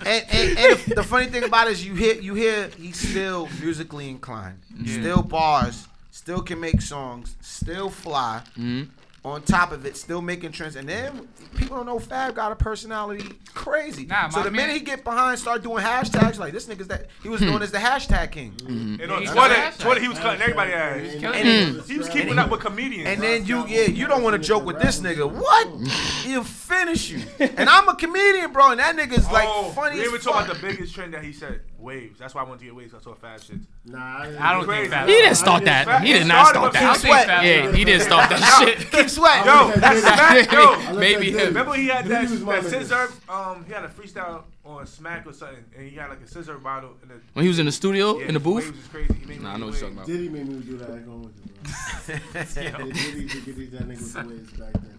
and, 0.04 0.24
and, 0.30 0.58
and 0.58 0.78
the 0.94 1.02
funny 1.02 1.26
thing 1.26 1.44
about 1.44 1.68
it 1.68 1.72
is 1.72 1.86
you 1.86 1.94
hear, 1.94 2.14
you 2.20 2.34
hear 2.34 2.68
he's 2.76 2.98
still 2.98 3.48
musically 3.62 4.10
inclined. 4.10 4.58
Yeah. 4.78 5.00
Still 5.00 5.22
bars 5.22 5.88
still 6.16 6.40
can 6.40 6.58
make 6.58 6.80
songs, 6.80 7.36
still 7.42 7.90
fly. 7.90 8.42
Mm-hmm. 8.52 8.84
On 9.24 9.42
top 9.42 9.72
of 9.72 9.84
it, 9.84 9.96
still 9.96 10.22
making 10.22 10.52
trends, 10.52 10.76
and 10.76 10.88
then 10.88 11.26
people 11.56 11.76
don't 11.76 11.86
know 11.86 11.98
Fab 11.98 12.36
got 12.36 12.52
a 12.52 12.54
personality 12.54 13.24
crazy. 13.52 14.06
Nah, 14.06 14.28
so 14.28 14.44
the 14.44 14.52
minute 14.52 14.74
he 14.74 14.80
get 14.80 15.02
behind, 15.02 15.36
start 15.40 15.64
doing 15.64 15.82
hashtags 15.82 16.38
like 16.38 16.52
this 16.52 16.66
nigga's 16.66 16.86
that 16.86 17.06
he 17.24 17.28
was 17.28 17.40
known 17.40 17.56
hmm. 17.56 17.62
as 17.64 17.72
the 17.72 17.78
hashtag 17.78 18.30
king. 18.30 18.52
Mm-hmm. 18.52 19.02
And 19.02 19.10
on 19.10 19.24
Twitter, 19.24 19.72
Twitter, 19.80 20.00
he 20.00 20.06
was 20.06 20.20
cutting 20.20 20.42
everybody 20.42 20.72
ass. 20.72 21.14
And, 21.14 21.24
and 21.24 21.82
he 21.82 21.98
was 21.98 22.08
keeping 22.08 22.38
up 22.38 22.50
with 22.50 22.60
comedians. 22.60 23.08
And 23.08 23.20
then 23.20 23.44
you, 23.46 23.66
yeah, 23.66 23.86
you 23.86 24.06
don't 24.06 24.22
want 24.22 24.40
to 24.40 24.48
joke 24.48 24.64
with 24.64 24.78
this 24.80 25.00
nigga. 25.00 25.28
What? 25.28 25.88
He'll 26.24 26.44
finish 26.44 27.10
you. 27.10 27.22
And 27.40 27.68
I'm 27.68 27.88
a 27.88 27.96
comedian, 27.96 28.52
bro, 28.52 28.70
and 28.70 28.78
that 28.78 28.96
nigga's 28.96 29.28
like 29.32 29.48
oh, 29.48 29.70
funny. 29.70 29.98
We 29.98 30.06
even 30.06 30.20
talk 30.20 30.44
about 30.44 30.54
the 30.54 30.62
biggest 30.62 30.94
trend 30.94 31.14
that 31.14 31.24
he 31.24 31.32
said. 31.32 31.62
Waves. 31.78 32.18
That's 32.18 32.34
why 32.34 32.40
I 32.40 32.44
wanted 32.44 32.60
to 32.60 32.64
get 32.64 32.74
waves. 32.74 32.94
I 32.94 33.00
saw 33.00 33.14
Fab 33.14 33.40
shit. 33.40 33.58
Nah, 33.84 33.98
I, 33.98 34.36
I 34.40 34.52
don't 34.54 34.66
think 34.66 34.90
Fab. 34.90 35.08
He 35.08 35.14
didn't 35.14 35.34
start 35.36 35.64
that. 35.64 35.84
Fat. 35.86 36.02
He 36.02 36.12
did 36.12 36.26
not 36.26 36.48
start 36.48 36.72
that. 36.72 36.94
Keith 36.94 37.02
Sweat. 37.02 37.28
Yeah, 37.28 37.72
he 37.72 37.84
didn't 37.84 38.02
start 38.02 38.30
that 38.30 38.62
shit. 38.64 38.90
Keith 38.90 39.10
Sweat. 39.10 39.44
Yo, 39.44 39.72
that's 39.78 40.00
Fab. 40.00 40.52
Yo, 40.52 40.98
maybe 40.98 41.30
him. 41.32 41.48
Remember 41.48 41.74
he 41.74 41.88
had 41.88 42.06
that, 42.06 42.28
that 42.28 42.64
scissor. 42.64 43.08
Um, 43.28 43.64
he 43.66 43.72
had 43.72 43.84
a 43.84 43.88
freestyle 43.88 44.44
on 44.66 44.86
Smack 44.86 45.26
or 45.26 45.32
something, 45.32 45.64
and 45.76 45.88
he 45.88 45.94
got 45.94 46.10
like 46.10 46.20
a 46.20 46.26
scissor 46.26 46.58
bottle. 46.58 46.94
And 47.02 47.10
a, 47.12 47.14
when 47.32 47.44
he 47.44 47.48
was 47.48 47.58
in 47.58 47.66
the 47.66 47.72
studio 47.72 48.18
yeah, 48.18 48.26
in 48.26 48.34
the 48.34 48.40
booth. 48.40 48.70
Was 48.70 48.86
crazy. 48.88 49.14
He 49.14 49.26
made 49.26 49.42
nah, 49.42 49.54
I 49.54 49.56
know 49.56 49.66
what 49.66 49.72
you're 49.72 49.82
talking 49.82 49.96
about. 49.96 50.06
Diddy 50.06 50.28
made 50.28 50.48
me 50.48 50.60
do 50.60 50.76
that. 50.78 50.90
I 50.90 50.98
go 50.98 51.16
with 51.16 51.36
it, 51.36 52.22
bro. 52.32 52.92
Diddy, 52.92 53.26
Diddy, 53.26 53.66
that 53.66 53.88
nigga 53.88 53.98
was 53.98 54.12
the 54.12 54.26
ways 54.26 54.50
back 54.52 54.72
then. 54.72 54.96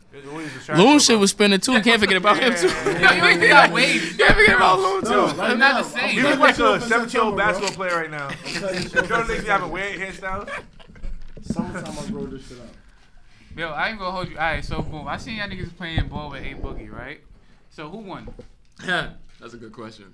Loon 0.76 0.99
shit 0.99 1.20
was 1.20 1.32
spinning 1.32 1.59
too. 1.59 1.80
Can't 1.82 1.99
forget 1.99 2.18
about 2.18 2.38
him 2.38 2.53
too. 2.55 2.68
yeah, 2.68 3.32
you 3.34 3.47
got 3.47 3.72
waves. 3.72 4.15
Can't 4.18 4.36
forget 4.36 4.55
about 4.55 4.80
Loon 4.80 5.03
too. 5.03 5.41
I'm 5.41 5.59
not 5.59 5.84
the 5.84 5.89
same. 5.89 6.09
He 6.09 6.22
looks 6.22 6.39
like 6.39 6.59
a 6.59 6.82
17 6.82 7.13
year 7.13 7.24
old 7.24 7.38
basketball 7.38 7.76
player 7.76 7.95
right 7.95 8.11
now. 8.11 8.30
You 8.45 8.59
don't 8.89 9.28
think 9.28 9.43
you 9.43 9.49
have 9.49 9.63
a 9.63 9.68
weird 9.68 9.99
hairstyle? 9.99 10.49
Sometime 11.41 11.86
I 11.86 12.09
grow 12.09 12.26
this 12.26 12.47
shit 12.47 12.59
out. 12.59 12.68
Yo, 13.55 13.70
I 13.70 13.89
ain't 13.89 13.99
gonna 13.99 14.11
hold 14.11 14.30
you. 14.30 14.38
All 14.38 14.43
right, 14.43 14.63
so 14.63 14.82
boom. 14.82 15.07
I 15.07 15.18
seen 15.18 15.38
y'all 15.38 15.47
niggas 15.47 15.76
playing 15.76 16.07
ball 16.07 16.30
with 16.30 16.43
A 16.43 16.53
Boogie, 16.55 16.91
right? 16.91 17.22
So 17.70 17.89
who 17.89 17.97
won? 17.97 18.34
That's 19.39 19.53
a 19.53 19.57
good 19.57 19.71
question. 19.71 20.13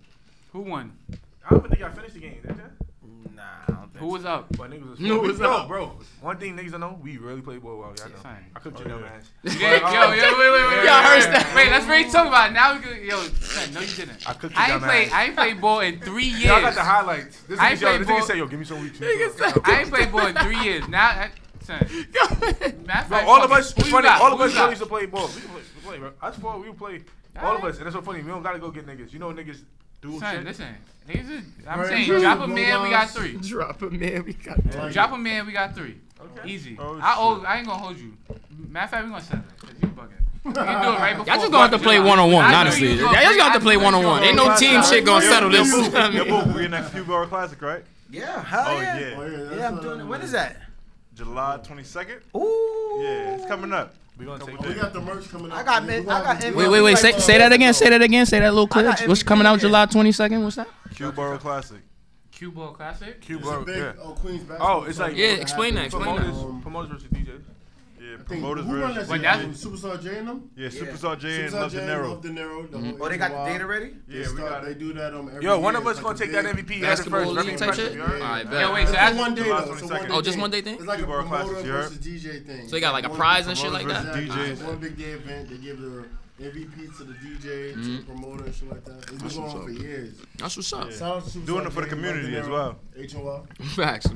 Who 0.51 0.61
won? 0.61 0.91
I 1.45 1.49
don't 1.51 1.67
think 1.67 1.79
y'all 1.79 1.91
finished 1.91 2.13
the 2.13 2.19
game. 2.19 2.39
Did 2.45 2.57
you? 2.57 2.63
Nah, 3.35 3.41
I 3.67 3.71
don't 3.71 3.81
think 3.83 3.97
Who 3.97 4.07
was 4.07 4.23
so. 4.23 4.29
up? 4.29 4.57
But 4.57 4.69
niggas 4.69 4.89
was 4.89 4.99
Who 4.99 5.19
was 5.19 5.41
up, 5.41 5.67
bro. 5.67 5.97
One 6.21 6.37
thing 6.37 6.55
niggas 6.57 6.71
don't 6.71 6.81
know, 6.81 6.99
we 7.01 7.17
really 7.17 7.41
play 7.41 7.57
ball 7.57 7.77
well. 7.77 7.93
Y'all 7.97 8.09
know. 8.09 8.15
Fine. 8.17 8.45
I 8.55 8.59
cooked 8.59 8.81
oh, 8.85 8.89
you 8.89 8.99
yeah. 8.99 9.05
ass. 9.05 9.31
Yeah, 9.59 9.91
yo, 9.91 10.13
yo, 10.13 10.37
wait, 10.37 10.51
wait, 10.51 10.67
wait, 10.67 10.85
Y'all 10.85 11.03
heard 11.03 11.23
that? 11.33 11.53
wait. 11.55 11.69
Let's 11.71 11.87
really 11.87 12.09
talk 12.11 12.27
about 12.27 12.51
it. 12.51 12.53
now. 12.53 12.75
We 12.75 12.81
can, 12.81 13.05
yo, 13.05 13.17
no, 13.73 13.79
you 13.79 13.95
didn't. 13.95 14.29
I 14.29 14.33
cooked 14.33 14.55
you 14.55 14.61
I 14.61 14.71
ain't 14.71 14.83
played. 14.83 15.09
I 15.11 15.23
ain't 15.25 15.35
played 15.35 15.61
ball 15.61 15.79
in 15.79 15.99
three 15.99 16.25
years. 16.25 16.43
Y'all 16.43 16.61
got 16.61 16.75
the 16.75 16.83
highlights. 16.83 17.41
This 17.41 17.57
is 17.57 17.63
ain't 17.63 17.79
played 17.79 18.01
yo, 18.01 18.05
ball. 18.05 18.17
This 18.17 18.27
said, 18.27 18.37
yo, 18.37 18.47
give 18.47 18.59
me 18.59 18.65
some 18.65 18.81
weed. 18.81 18.93
I 19.01 19.79
ain't 19.79 19.89
played 19.89 20.11
ball 20.11 20.27
in 20.27 20.35
three 20.35 20.59
years. 20.59 20.87
Now. 20.87 21.29
Yo, 21.69 21.79
all 23.25 23.41
of 23.41 23.49
us, 23.53 23.71
funny, 23.71 24.09
all 24.09 24.33
of 24.33 24.41
us 24.41 24.53
really 24.53 24.71
used 24.71 24.81
to 24.81 24.85
play 24.85 25.05
ball. 25.05 25.27
We 25.27 25.41
play, 25.41 25.61
we 25.75 25.81
play, 25.81 25.97
bro. 25.97 26.11
Us 26.21 26.35
four, 26.35 26.59
we 26.59 26.73
play 26.73 26.99
all 27.41 27.57
of 27.57 27.63
us. 27.63 27.77
And 27.77 27.85
that's 27.85 27.95
so 27.95 28.01
funny. 28.01 28.21
We 28.21 28.29
don't 28.29 28.43
gotta 28.43 28.59
go 28.59 28.69
get 28.71 28.85
niggas. 28.85 29.11
You 29.13 29.19
know 29.19 29.31
niggas 29.31 29.61
do 30.01 30.19
Son, 30.19 30.35
shit. 30.35 30.43
listen. 30.45 30.67
Niggas 31.07 31.29
is, 31.31 31.43
I'm 31.67 31.79
Right, 31.79 31.89
saying, 31.89 32.07
drop 32.21 32.39
a 32.39 32.47
man, 32.47 32.83
we 32.83 32.89
got 32.89 33.09
three. 33.09 33.33
Drop 33.37 33.81
a 33.81 33.89
man, 33.89 34.23
we 34.25 34.33
got 34.33 34.63
three. 34.63 34.91
Drop 34.91 35.11
a 35.11 35.17
man, 35.17 35.45
we 35.45 35.51
got 35.51 35.75
three. 35.75 35.97
Okay. 36.21 36.49
Easy. 36.49 36.77
Oh, 36.79 36.99
I 37.01 37.15
owe. 37.17 37.41
I 37.43 37.57
ain't 37.57 37.67
gonna 37.67 37.79
hold 37.79 37.97
you. 37.97 38.13
Matter 38.69 38.85
of 38.85 38.89
fact, 38.91 39.05
we 39.05 39.09
gonna 39.11 39.21
settle 39.23 39.43
it. 39.69 39.75
you 39.81 39.87
bugging. 39.89 40.09
You 40.45 40.51
can 40.51 40.81
do 40.81 40.89
it 40.89 40.99
right 40.99 41.11
before. 41.17 41.33
Y'all 41.33 41.41
just 41.41 41.51
gonna 41.51 41.63
have 41.69 41.71
to 41.71 41.79
play 41.79 41.99
one 41.99 42.19
on 42.19 42.31
one, 42.31 42.53
honestly. 42.53 42.93
Y'all 42.93 43.13
just 43.13 43.37
gonna 43.37 43.43
have 43.43 43.53
to 43.53 43.59
play 43.59 43.77
one 43.77 43.93
on 43.93 44.03
one. 44.03 44.23
Ain't 44.23 44.35
no 44.35 44.55
team 44.55 44.81
shit 44.83 45.05
gonna 45.05 45.25
settle 45.25 45.49
this. 45.49 45.67
Yeah, 45.93 46.43
we 46.47 46.53
get 46.53 46.65
in 46.65 46.71
that 46.71 46.91
Classic, 47.29 47.61
right? 47.61 47.83
Yeah, 48.09 48.43
hell 48.43 48.65
Oh, 48.67 48.79
yeah. 48.79 48.99
yeah. 48.99 49.15
Oh, 49.17 49.55
yeah. 49.55 49.67
I'm 49.67 49.81
doing 49.81 50.01
it. 50.01 50.05
When 50.05 50.21
uh, 50.21 50.23
is 50.23 50.31
that? 50.33 50.57
July 51.15 51.59
22nd? 51.63 52.19
Ooh. 52.35 53.01
Yeah, 53.03 53.35
it's 53.35 53.45
coming 53.47 53.73
up. 53.73 53.95
We 54.17 54.25
gonna 54.25 54.45
take. 54.45 54.59
We 54.59 54.73
got 54.75 54.93
the 54.93 55.01
merch 55.01 55.29
coming 55.29 55.51
out. 55.51 55.57
I 55.57 55.63
got. 55.63 55.89
I 55.89 56.01
got. 56.03 56.55
Wait, 56.55 56.67
wait, 56.67 56.81
wait. 56.81 56.97
Say, 56.97 57.17
say 57.19 57.37
that 57.37 57.51
again. 57.51 57.73
Say 57.73 57.89
that 57.89 58.01
again. 58.01 58.25
Say 58.25 58.39
that 58.39 58.53
little 58.53 58.67
clip. 58.67 59.07
What's 59.07 59.23
coming 59.23 59.47
out 59.47 59.59
July 59.59 59.85
twenty 59.87 60.11
second? 60.11 60.43
What's 60.43 60.57
that? 60.57 60.67
Q 60.95 61.11
Borough 61.11 61.37
Classic. 61.37 61.81
Q 62.31 62.51
Ball 62.51 62.73
Classic. 62.73 63.21
Q 63.21 63.39
Borough. 63.39 63.65
Yeah. 63.67 63.93
Oh, 64.01 64.11
Queens. 64.11 64.43
Oh, 64.59 64.83
it's 64.83 64.99
like. 64.99 65.15
Yeah. 65.15 65.27
Explain 65.27 65.75
that. 65.75 65.85
Explain 65.85 66.15
that. 66.15 66.61
Promoters 66.61 66.91
versus 66.91 67.07
DJs. 67.09 67.41
Yeah, 68.17 68.23
promoters 68.25 68.65
who 68.65 68.71
run 68.73 68.93
version. 68.93 68.95
that 68.95 69.11
Wait, 69.11 69.21
that's- 69.21 69.61
shit? 69.61 69.71
Superstar 69.71 70.03
J 70.03 70.17
and 70.17 70.27
them. 70.27 70.49
Yeah, 70.55 70.67
Superstar 70.69 71.19
J 71.19 71.45
and 71.45 71.53
Love 71.53 71.71
De 71.71 71.79
Niro. 71.79 72.21
De 72.21 72.29
Niro. 72.29 72.71
the 72.71 72.77
mm-hmm. 72.77 72.89
whole 72.91 73.03
Oh, 73.03 73.09
they 73.09 73.17
got 73.17 73.31
the 73.31 73.51
data 73.51 73.65
ready? 73.65 73.93
Yeah, 74.07 74.31
we 74.31 74.37
got 74.37 74.65
they 74.65 74.73
do 74.73 74.93
that 74.93 75.13
um, 75.13 75.29
every 75.29 75.43
Yo, 75.43 75.59
one 75.59 75.75
of 75.75 75.85
us 75.87 75.99
gonna 75.99 76.17
take 76.17 76.31
that 76.31 76.45
MVP 76.45 76.75
header 76.75 76.81
Basketball 76.81 77.33
first. 77.33 77.47
league 77.47 77.57
type 77.57 77.73
shit? 77.73 77.93
you? 77.93 78.01
Alright, 78.01 78.49
bet. 78.49 78.73
Wait, 78.73 78.87
so 78.87 78.93
that's- 78.93 79.17
one 79.17 79.35
day 79.35 79.43
Oh, 79.47 80.21
just 80.21 80.39
one 80.39 80.51
day 80.51 80.61
thing? 80.61 80.75
It's 80.75 80.85
like 80.85 80.99
a 80.99 81.01
People 81.03 81.21
promoter 81.23 81.61
versus 81.61 81.97
DJ 81.97 82.45
thing. 82.45 82.67
So 82.67 82.75
they 82.75 82.81
got, 82.81 82.93
like, 82.93 83.05
a 83.05 83.09
prize 83.09 83.47
and 83.47 83.57
shit 83.57 83.71
like 83.71 83.87
that? 83.87 84.13
DJs. 84.15 84.63
One 84.63 84.77
big 84.77 84.97
day 84.97 85.11
event. 85.11 85.49
They 85.49 85.57
give 85.57 85.79
the 85.79 86.05
MVP 86.41 86.97
to 86.97 87.03
the 87.03 87.13
DJ, 87.13 87.73
to 87.73 87.79
the 87.79 87.81
mm-hmm. 87.81 88.05
promoter, 88.05 88.45
and 88.45 88.55
shit 88.55 88.69
like 88.69 88.83
that. 88.85 88.97
It's 88.97 89.11
been 89.11 89.43
going 89.43 89.49
on 89.49 89.63
for 89.63 89.71
years. 89.71 90.15
That's 90.37 90.57
what's 90.57 90.73
up. 90.73 90.91
Shout 90.91 91.45
Doing 91.45 91.65
it 91.65 91.71
for 91.71 91.81
the 91.81 91.87
community 91.87 92.35
as 92.35 92.49
well. 92.49 92.77
H 92.97 93.15
O 93.15 93.27
L. 93.27 93.47
Facts. 93.75 94.07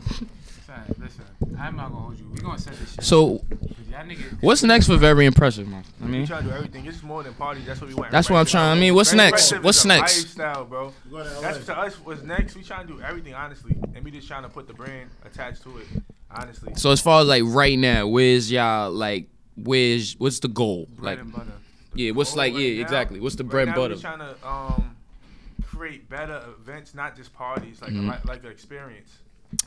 Son, 0.68 0.76
listen, 1.00 1.24
I'm 1.58 1.78
not 1.78 1.92
gonna 1.94 2.02
hold 2.02 2.20
you. 2.20 2.26
We 2.30 2.42
gonna 2.42 2.60
set 2.60 2.74
this 2.74 2.94
shit. 2.94 3.02
So, 3.06 3.38
'Cause 3.38 3.48
y'all 3.90 4.04
niggas. 4.04 4.42
what's 4.44 4.64
next 4.64 4.88
for 4.88 4.98
very 4.98 5.26
impressive, 5.26 5.66
man? 5.66 5.86
I 6.02 6.06
We 6.06 6.12
mean, 6.12 6.28
try 6.28 6.40
to 6.42 6.44
do 6.44 6.52
everything. 6.52 6.86
It's 6.86 7.02
more 7.04 7.24
than 7.24 7.34
parties. 7.36 7.66
That's 7.66 7.80
what 7.80 7.88
we 7.88 7.94
want. 7.94 8.12
That's 8.12 8.30
what 8.30 8.36
I'm 8.36 8.42
Impressive. 8.42 8.52
trying- 8.60 8.78
I 8.78 8.80
mean, 8.82 8.94
what's 8.94 9.12
Very 9.14 9.32
next? 9.32 9.52
What's 9.64 9.86
next? 9.86 10.18
Lifestyle, 10.24 10.66
bro. 10.66 10.90
To 11.10 11.40
That's 11.42 11.66
to 11.68 11.78
us. 11.80 11.96
What's 12.04 12.22
next? 12.24 12.56
We 12.58 12.64
trying 12.64 12.86
to 12.88 12.94
do 12.96 13.02
everything 13.02 13.34
honestly, 13.34 13.78
and 13.96 14.04
we 14.04 14.12
just 14.12 14.28
trying 14.28 14.44
to 14.44 14.50
put 14.50 14.68
the 14.68 14.74
brand 14.74 15.10
attached 15.26 15.64
to 15.64 15.78
it. 15.78 15.88
honestly. 16.30 16.74
So 16.76 16.92
as 16.92 17.00
far 17.00 17.22
as 17.22 17.28
like 17.30 17.44
right 17.46 17.80
now, 17.80 18.06
where's 18.08 18.52
y'all 18.52 18.92
like? 18.92 19.30
Where's 19.56 20.16
what's 20.20 20.40
the 20.40 20.50
goal? 20.50 20.90
Bread 20.98 21.18
Like, 21.18 21.20
and 21.22 21.32
butter. 21.34 21.52
yeah, 21.94 22.12
what's 22.12 22.36
like, 22.36 22.54
right 22.54 22.62
yeah, 22.62 22.76
now- 22.76 22.82
exactly. 22.82 23.22
What's 23.22 23.36
the 23.38 23.46
right 23.46 23.52
bread 23.52 23.68
and 23.70 23.76
butter? 23.78 23.96
We're 23.96 24.02
trying 24.02 24.20
to 24.20 24.36
um, 24.48 24.96
create 25.66 26.10
better 26.10 26.44
events, 26.60 26.94
not 26.94 27.16
just 27.16 27.34
parties, 27.34 27.82
like 27.82 27.94
Mhm. 27.94 28.04
a, 28.04 28.08
like, 28.10 28.26
like 28.26 28.44
an 28.44 28.52
experience. 28.52 29.12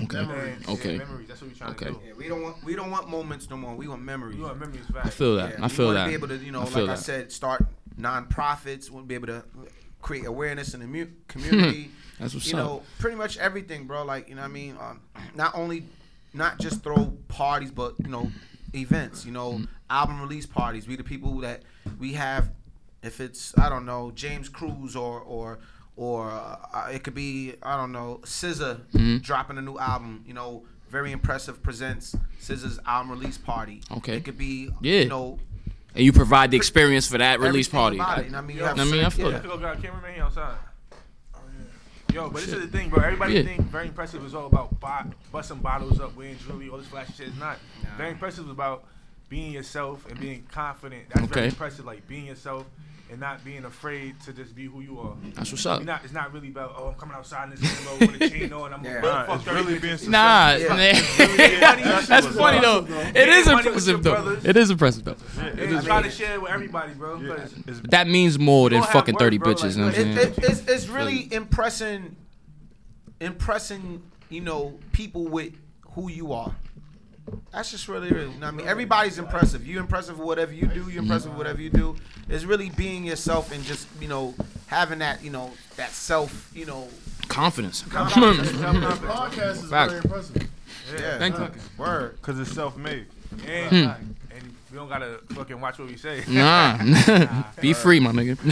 Okay, 0.03 0.18
And- 0.18 0.31
and 0.31 0.68
Okay. 0.68 0.99
memories. 0.99 1.28
That's 1.28 1.41
what 1.41 1.51
we're 1.51 1.57
trying 1.57 1.70
Okay. 1.70 1.87
to 1.87 1.93
do. 1.93 2.01
Yeah, 2.07 2.12
we 2.14 2.28
don't 2.28 2.43
want 2.43 2.62
we 2.64 2.74
don't 2.74 2.91
want 2.91 3.09
moments 3.09 3.49
no 3.49 3.57
more. 3.57 3.74
We 3.74 3.89
want 3.89 4.03
memories. 4.03 4.37
We 4.37 4.43
want 4.43 4.61
memories 4.61 4.83
I 4.95 5.09
feel 5.11 5.37
that. 5.37 5.51
Yeah, 5.55 5.59
I 5.64 5.68
we 5.68 5.68
feel 5.72 5.87
wanna 5.87 5.99
that. 6.01 6.09
Be 6.09 6.14
able 6.14 6.28
to, 6.28 6.37
you 6.37 6.53
know, 6.53 6.61
I 6.61 6.64
like 6.64 6.72
feel 6.74 6.91
I 6.91 6.95
said, 6.97 7.33
start 7.33 7.64
non-profits. 7.97 8.91
Want 8.91 9.05
to 9.05 9.09
be 9.09 9.14
able 9.14 9.28
to 9.28 9.45
create 10.03 10.26
awareness 10.26 10.74
in 10.74 10.81
the 10.81 10.87
mu- 10.87 11.07
community. 11.28 11.91
That's 12.18 12.35
what's 12.35 12.51
you 12.51 12.59
up. 12.59 12.64
know, 12.64 12.83
pretty 12.99 13.16
much 13.16 13.39
everything, 13.39 13.87
bro. 13.87 14.05
Like 14.05 14.28
you 14.28 14.35
know, 14.35 14.43
what 14.43 14.49
I 14.51 14.53
mean, 14.53 14.76
um, 14.81 15.01
not 15.35 15.55
only 15.55 15.85
not 16.35 16.59
just 16.59 16.83
throw 16.83 17.07
parties, 17.28 17.70
but 17.70 17.95
you 18.01 18.09
know, 18.09 18.31
events. 18.74 19.24
You 19.24 19.33
know, 19.33 19.53
Mm-hmm. 19.55 19.64
album 19.89 20.20
release 20.20 20.47
parties. 20.47 20.87
We 20.87 20.97
the 20.97 21.05
people 21.05 21.39
that 21.39 21.62
we 21.99 22.12
have. 22.14 22.51
If 23.03 23.18
it's 23.18 23.57
I 23.59 23.70
don't 23.70 23.87
know 23.87 24.11
James 24.14 24.51
Cruz 24.51 24.95
or 24.95 25.20
or 25.20 25.59
or 26.01 26.30
uh, 26.30 26.88
it 26.90 27.05
could 27.05 27.14
be 27.14 27.55
I 27.62 27.76
don't 27.76 27.92
know 27.92 28.20
SZA 28.24 28.80
Mhm. 28.92 29.22
dropping 29.22 29.59
a 29.59 29.62
new 29.62 29.78
album. 29.78 30.24
You 30.26 30.32
know, 30.32 30.64
very 30.88 31.12
impressive 31.12 31.62
presents 31.62 32.16
SZA's 32.40 32.80
album 32.86 33.12
release 33.12 33.36
party. 33.36 33.82
Okay. 33.98 34.16
it 34.16 34.24
could 34.24 34.38
be 34.38 34.70
Yeah. 34.80 35.01
you 35.03 35.09
know 35.11 35.38
and 35.94 36.05
you 36.05 36.12
provide 36.12 36.51
the 36.53 36.57
experience 36.57 37.07
for 37.07 37.18
that 37.18 37.38
release 37.40 37.66
everything 37.68 37.80
party. 37.80 37.96
about 37.98 38.18
I- 38.18 38.20
it, 38.22 38.24
you 38.26 38.30
know 38.30 38.38
what 38.38 38.44
I 38.44 38.46
mean, 38.46 38.57
you 38.57 38.62
Yo, 38.62 38.68
have 38.68 38.78
I 38.80 38.84
mean, 38.84 38.94
I 38.94 38.96
certain- 38.96 39.11
feel 39.11 39.30
yeah. 39.32 39.38
that. 39.40 39.44
Yo, 39.48 39.57
got 39.59 39.82
cameraman 39.82 40.14
here 40.14 40.22
outside. 40.24 40.55
Yo, 42.14 42.28
but 42.30 42.40
this 42.40 42.53
is 42.53 42.62
the 42.62 42.66
thing, 42.68 42.88
bro. 42.90 43.03
Everybody 43.05 43.34
Yeah. 43.34 43.42
think 43.42 43.61
very 43.70 43.86
impressive 43.88 44.24
is 44.24 44.34
all 44.34 44.46
about 44.46 44.80
bo- 44.80 45.12
busting 45.30 45.59
bottles 45.59 46.01
up, 46.01 46.16
wearing 46.16 46.36
jewelry, 46.38 46.68
all 46.68 46.78
this 46.78 46.88
flashy 46.88 47.12
shit. 47.12 47.28
It's 47.28 47.36
not. 47.38 47.59
Very 47.96 48.11
impressive 48.11 48.46
is 48.46 48.51
about 48.51 48.84
being 49.28 49.53
yourself 49.53 50.07
and 50.11 50.18
being 50.18 50.44
confident. 50.51 51.05
That's 51.11 51.24
Okay. 51.26 51.34
very 51.34 51.46
impressive. 51.48 51.84
Like 51.84 52.09
being 52.09 52.26
yourself 52.26 52.66
and 53.11 53.18
not 53.20 53.44
being 53.44 53.64
afraid 53.64 54.18
to 54.20 54.32
just 54.32 54.54
be 54.54 54.66
who 54.66 54.80
you 54.82 55.00
are. 55.00 55.14
That's 55.34 55.50
what's 55.50 55.66
up. 55.66 55.80
You're 55.80 55.86
not, 55.86 56.04
it's 56.04 56.12
not 56.12 56.32
really 56.32 56.48
about 56.48 56.74
oh 56.76 56.88
I'm 56.88 56.94
coming 56.94 57.16
outside 57.16 57.44
in 57.44 57.50
this 57.50 57.61
Lambo 57.61 58.00
with 58.12 58.20
a 58.22 58.28
chain 58.30 58.52
on. 58.52 58.72
I'm 58.72 58.84
Yeah. 58.84 59.00
gonna 59.00 59.06
Nah, 59.12 59.26
fuck 59.26 59.36
it's 59.40 59.48
really 59.48 59.74
bitches. 59.74 59.82
being 59.82 59.96
successful. 59.98 60.11
Nah, 60.12 60.54
Yeah. 60.54 60.68
man. 60.76 62.06
that's 62.08 62.26
funny 62.28 62.61
though. 62.61 62.86
It 63.14 63.28
is 63.28 63.46
Money 63.46 63.56
with 63.56 63.66
impressive 63.66 63.86
your 63.88 63.98
though. 63.98 64.22
brothers. 64.22 64.44
It 64.44 64.56
is 64.56 64.70
impressive 64.70 65.04
though. 65.04 65.16
I 65.38 65.80
try 65.82 66.00
mean- 66.00 66.11
to 66.11 66.11
share 66.11 66.34
it 66.34 66.42
with 66.42 66.50
everybody, 66.52 66.92
bro. 66.94 67.20
Yeah, 67.20 67.36
'cause 67.36 67.52
it's- 67.58 67.80
That 67.90 68.06
means 68.08 68.38
more 68.38 68.70
than 68.70 68.82
fucking 68.84 69.14
work, 69.14 69.20
thirty 69.20 69.38
bro, 69.38 69.54
bitches. 69.54 69.62
like, 69.64 69.74
you 69.74 69.80
know 69.80 69.86
what 69.86 69.98
I'm 69.98 70.06
it, 70.08 70.34
saying? 70.36 70.50
it's, 70.52 70.68
it's 70.68 70.88
really 70.88 71.32
impressing 71.32 72.16
impressing 73.20 74.02
you 74.28 74.40
know 74.40 74.78
people 74.92 75.24
with 75.26 75.52
who 75.92 76.08
you 76.11 76.32
are 76.32 76.54
that's 77.53 77.71
just 77.71 77.89
really, 77.89 78.09
really 78.11 78.33
I 78.43 78.51
mean 78.51 78.66
everybody's 78.66 79.18
impressive 79.18 79.66
you 79.66 79.79
impressive 79.79 80.18
with 80.18 80.27
whatever 80.27 80.53
you 80.53 80.66
do 80.66 80.89
you're 80.91 81.03
impressive 81.03 81.31
with 81.31 81.39
whatever 81.39 81.61
you 81.61 81.71
do 81.71 81.97
it's 82.29 82.45
really 82.45 82.71
being 82.71 83.05
yourself 83.05 83.53
and 83.53 83.62
just 83.64 83.87
you 84.01 84.09
know 84.09 84.35
having 84.66 84.99
that 85.01 85.23
you 85.23 85.31
know 85.31 85.51
that 85.77 85.91
self 85.91 86.51
you 86.55 86.66
know 86.66 86.89
Confidence. 87.29 87.83
confidence. 87.91 88.51
Podcast 88.51 89.51
is 89.64 89.71
Fact. 89.71 89.91
very 89.93 90.03
impressive. 90.05 90.49
yeah 90.99 91.18
Thank 91.18 91.39
you. 91.39 91.49
word 91.79 92.21
Cause 92.23 92.39
it's 92.41 92.53
self-made. 92.53 93.07
and, 93.47 93.68
Hmm. 93.71 94.35
and 94.35 94.55
we 94.73 94.77
don't 94.79 94.89
gotta 94.89 95.21
fucking 95.35 95.61
watch 95.61 95.79
what 95.79 95.89
we 95.89 95.97
say. 95.97 96.25
Nah, 96.29 96.79
be 97.61 97.73
free, 97.73 97.99
my 98.01 98.11
nigga. 98.12 98.37
You 98.45 98.51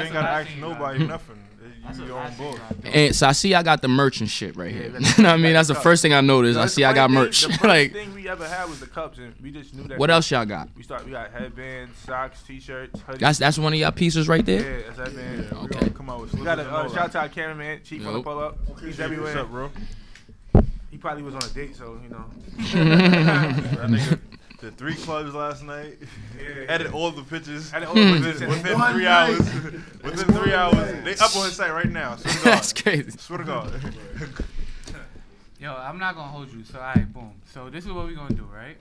ain't 0.00 0.12
gotta 0.12 0.28
ask 0.28 0.48
nobody 0.58 1.04
nothing. 1.06 1.36
That's 1.82 1.98
You 1.98 2.04
the 2.04 2.08
your 2.10 2.18
own 2.18 2.24
last 2.24 2.36
thing 2.36 2.46
you 2.46 2.52
boss. 2.52 2.60
gotta 2.60 2.74
do. 2.82 2.88
and 2.88 3.14
so 3.16 3.26
I 3.28 3.32
see 3.32 3.54
I 3.54 3.62
got 3.62 3.80
the 3.82 3.88
merchant 3.88 4.28
shit 4.30 4.54
right 4.56 4.70
here. 4.70 4.92
Yeah, 4.98 4.98
you 5.16 5.22
know 5.22 5.28
what 5.30 5.34
I 5.34 5.36
mean? 5.38 5.52
That's 5.54 5.68
the 5.68 5.74
first 5.74 6.02
thing 6.02 6.12
I 6.12 6.20
noticed. 6.20 6.58
I 6.58 6.66
see 6.66 6.84
I 6.84 6.92
got 6.92 7.06
thing- 7.08 7.14
merch. 7.14 7.40
The 7.42 7.58
like, 7.66 7.92
thing 7.92 8.14
we 8.14 8.28
ever 8.28 8.46
had 8.46 8.68
was 8.68 8.80
the 8.80 8.86
cups, 8.86 9.18
and 9.18 9.34
we 9.42 9.50
just 9.50 9.74
knew 9.74 9.84
that. 9.88 9.98
what 9.98 10.10
else 10.10 10.30
y'all 10.30 10.44
got? 10.44 10.68
We 10.76 10.82
start. 10.82 11.04
We 11.04 11.10
got 11.12 11.30
headbands, 11.32 11.96
socks, 11.98 12.42
t-shirts, 12.42 13.00
hoodies. 13.00 13.18
That's 13.18 13.38
that's 13.38 13.58
one 13.58 13.72
of 13.72 13.78
y'all 13.78 13.92
pieces 13.92 14.28
right 14.28 14.44
there. 14.44 14.60
yeah, 14.80 14.82
that's 14.88 14.98
headbands. 14.98 15.48
Yeah, 15.50 15.58
we 15.58 15.64
Okay. 15.64 15.78
gonna 15.80 15.90
come 15.92 16.10
out 16.10 16.20
with 16.20 16.34
We 16.34 16.44
got 16.44 16.58
a 16.58 16.70
uh, 16.70 16.88
shout 16.88 16.98
out 16.98 17.12
to 17.12 17.18
our 17.20 17.28
cameraman, 17.28 17.80
Chief 17.82 18.06
on 18.06 18.12
the 18.14 18.22
pull 18.22 18.38
up. 18.38 18.58
He's 18.74 18.82
What's 18.82 19.00
everywhere. 19.00 19.38
up, 19.38 19.50
bro? 19.50 19.70
He 20.90 20.98
probably 20.98 21.22
was 21.22 21.34
on 21.34 21.42
a 21.42 21.48
date, 21.48 21.76
so 21.76 21.98
you 22.02 22.10
know. 22.10 22.24
That 24.60 24.66
nigga 24.66 24.70
did 24.70 24.76
three 24.78 24.94
clubs 24.94 25.34
last 25.34 25.62
night. 25.62 25.98
Yeah. 26.38 26.64
Edit 26.68 26.92
all 26.92 27.10
the 27.10 27.22
pictures. 27.22 27.70
Had 27.70 27.84
all 27.84 27.94
Hmm. 27.94 28.12
within, 28.12 28.22
Within, 28.24 28.48
within 28.50 28.78
One 28.78 28.92
three 28.94 29.04
night. 29.04 29.28
hours. 29.30 29.38
Within 30.04 30.34
three 30.34 30.54
hours. 30.54 31.04
They 31.04 31.14
up 31.14 31.36
on 31.36 31.44
his 31.46 31.56
site 31.56 31.72
right 31.72 31.88
now. 31.90 32.16
Swear 32.16 32.32
to 32.34 32.38
God. 32.44 32.52
That's 32.54 32.72
crazy. 32.72 33.10
Swear 33.12 33.38
to 33.38 33.44
God. 33.44 33.72
Yo, 35.58 35.74
I'm 35.74 35.98
not 35.98 36.14
gonna 36.14 36.28
hold 36.28 36.50
you. 36.52 36.64
So, 36.64 36.78
alright, 36.78 37.12
boom. 37.12 37.32
So 37.52 37.68
this 37.68 37.84
is 37.84 37.92
what 37.92 38.06
we're 38.06 38.14
gonna 38.16 38.34
do, 38.34 38.44
right? 38.54 38.76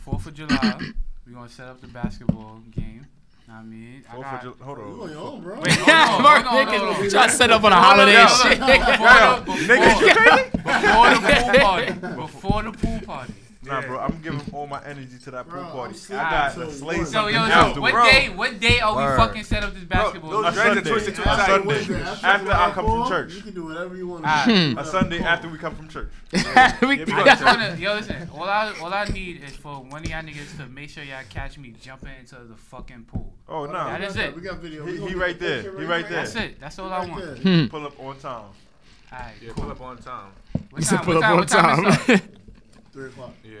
Fourth 0.00 0.26
of 0.26 0.34
July, 0.34 0.78
we're 1.26 1.32
gonna 1.32 1.48
set 1.48 1.66
up 1.68 1.80
the 1.80 1.86
basketball 1.86 2.60
game. 2.70 3.06
Know 3.48 3.54
what 3.54 3.60
I 3.60 3.62
mean, 3.62 4.04
I 4.08 4.12
Fourth 4.14 4.24
got. 4.26 4.44
of 4.46 4.58
Ju- 4.58 4.64
Hold 4.64 4.78
You 4.78 4.84
on 4.84 5.00
on. 5.00 5.10
your 5.10 5.18
own, 5.20 5.40
bro. 5.42 5.60
Wait, 5.60 5.72
hold 5.76 5.88
on, 5.88 6.22
Mark 6.22 6.44
hold 6.44 6.60
on, 6.60 6.74
hold 6.78 6.88
on. 6.88 6.94
niggas 6.96 7.10
try 7.10 7.26
to 7.26 7.32
set 7.32 7.50
up 7.50 7.62
on 7.64 7.72
a 7.72 7.76
holiday 7.76 8.16
and 8.16 8.30
shit. 8.30 8.58
Before, 8.60 9.40
before, 11.24 12.16
before 12.26 12.62
the 12.64 12.72
pool 12.72 13.00
party. 13.06 13.34
Nah, 13.66 13.80
bro, 13.82 13.98
I'm 13.98 14.20
giving 14.20 14.40
all 14.52 14.66
my 14.66 14.82
energy 14.84 15.18
to 15.24 15.30
that 15.32 15.48
pool 15.48 15.62
Bro, 15.62 15.70
party. 15.72 15.90
I'm 15.94 15.98
sleeping 15.98 16.24
I 16.26 16.30
got 16.30 16.54
till 16.54 16.66
to 16.66 16.72
slay. 16.72 16.96
So 16.98 17.04
something 17.04 17.34
yo, 17.34 17.72
so 17.74 17.80
what 17.80 17.92
Bro. 17.92 18.04
day? 18.04 18.28
What 18.28 18.60
day 18.60 18.80
are 18.80 18.94
Word. 18.94 19.12
we 19.12 19.16
fucking 19.16 19.44
set 19.44 19.62
up 19.62 19.74
this 19.74 19.84
basketball? 19.84 20.30
those 20.30 20.46
A 20.46 20.52
dreads 20.52 20.58
are 20.58 20.74
Sunday. 20.74 20.90
twisted 20.90 21.14
to 21.16 21.22
A. 21.22 21.36
Sunday. 21.46 21.66
Wednesday, 21.66 22.02
after 22.02 22.26
After 22.26 22.52
I 22.52 22.70
come 22.72 22.86
from 22.86 23.08
church. 23.08 23.34
You 23.34 23.42
can 23.42 23.54
do 23.54 23.64
whatever 23.64 23.96
you 23.96 24.08
want. 24.08 24.24
To 24.24 24.44
do. 24.74 24.78
A 24.78 24.84
Sunday 24.84 25.18
after 25.20 25.48
we 25.48 25.58
come 25.58 25.74
from 25.74 25.88
church. 25.88 26.10
We- 26.32 26.38
Yeah, 26.40 26.76
we 26.82 26.92
I 27.02 27.06
got 27.06 27.26
just 27.26 27.44
wanna, 27.44 27.76
yo, 27.78 27.94
listen. 27.94 28.28
All 28.34 28.44
I, 28.44 28.74
all 28.80 28.92
I 28.92 29.04
need 29.06 29.42
is 29.42 29.56
for 29.56 29.76
one 29.76 30.04
of 30.04 30.10
y'all 30.10 30.22
niggas 30.22 30.56
to 30.58 30.66
make 30.66 30.90
sure 30.90 31.02
y'all 31.04 31.22
catch 31.30 31.56
me 31.58 31.74
jumping 31.80 32.10
into 32.20 32.34
the 32.36 32.54
fucking 32.56 33.04
pool. 33.04 33.32
Oh, 33.48 33.62
oh 33.62 33.66
no. 33.66 33.72
That 33.72 34.00
got 34.00 34.12
that. 34.14 34.28
it. 34.30 34.34
We 34.36 34.42
got 34.42 34.58
video. 34.58 34.84
He- 34.86 34.98
We 34.98 35.10
he 35.10 35.14
right 35.14 35.38
there. 35.38 35.62
He 35.62 35.68
right 35.84 36.08
there. 36.08 36.24
That's 36.24 36.34
it. 36.36 36.60
That's 36.60 36.78
all 36.78 36.92
I 36.92 37.06
want. 37.06 37.70
Pull 37.70 37.86
up 37.86 37.98
on 38.00 38.18
time. 38.18 38.42
Alright, 39.12 39.34
pull 39.56 39.70
up 39.70 39.80
on 39.80 39.98
time. 39.98 40.30
What 40.70 40.78
He 40.80 40.84
said 40.84 41.00
time? 41.02 41.16
up 41.16 41.46
time? 41.46 41.78
on 41.78 41.84
What 41.84 42.00
time? 42.06 42.20
it 42.96 43.12
start? 43.12 43.14
time. 43.14 43.14
Three 43.14 43.22
o'clock. 43.22 43.34
Yeah. 43.44 43.58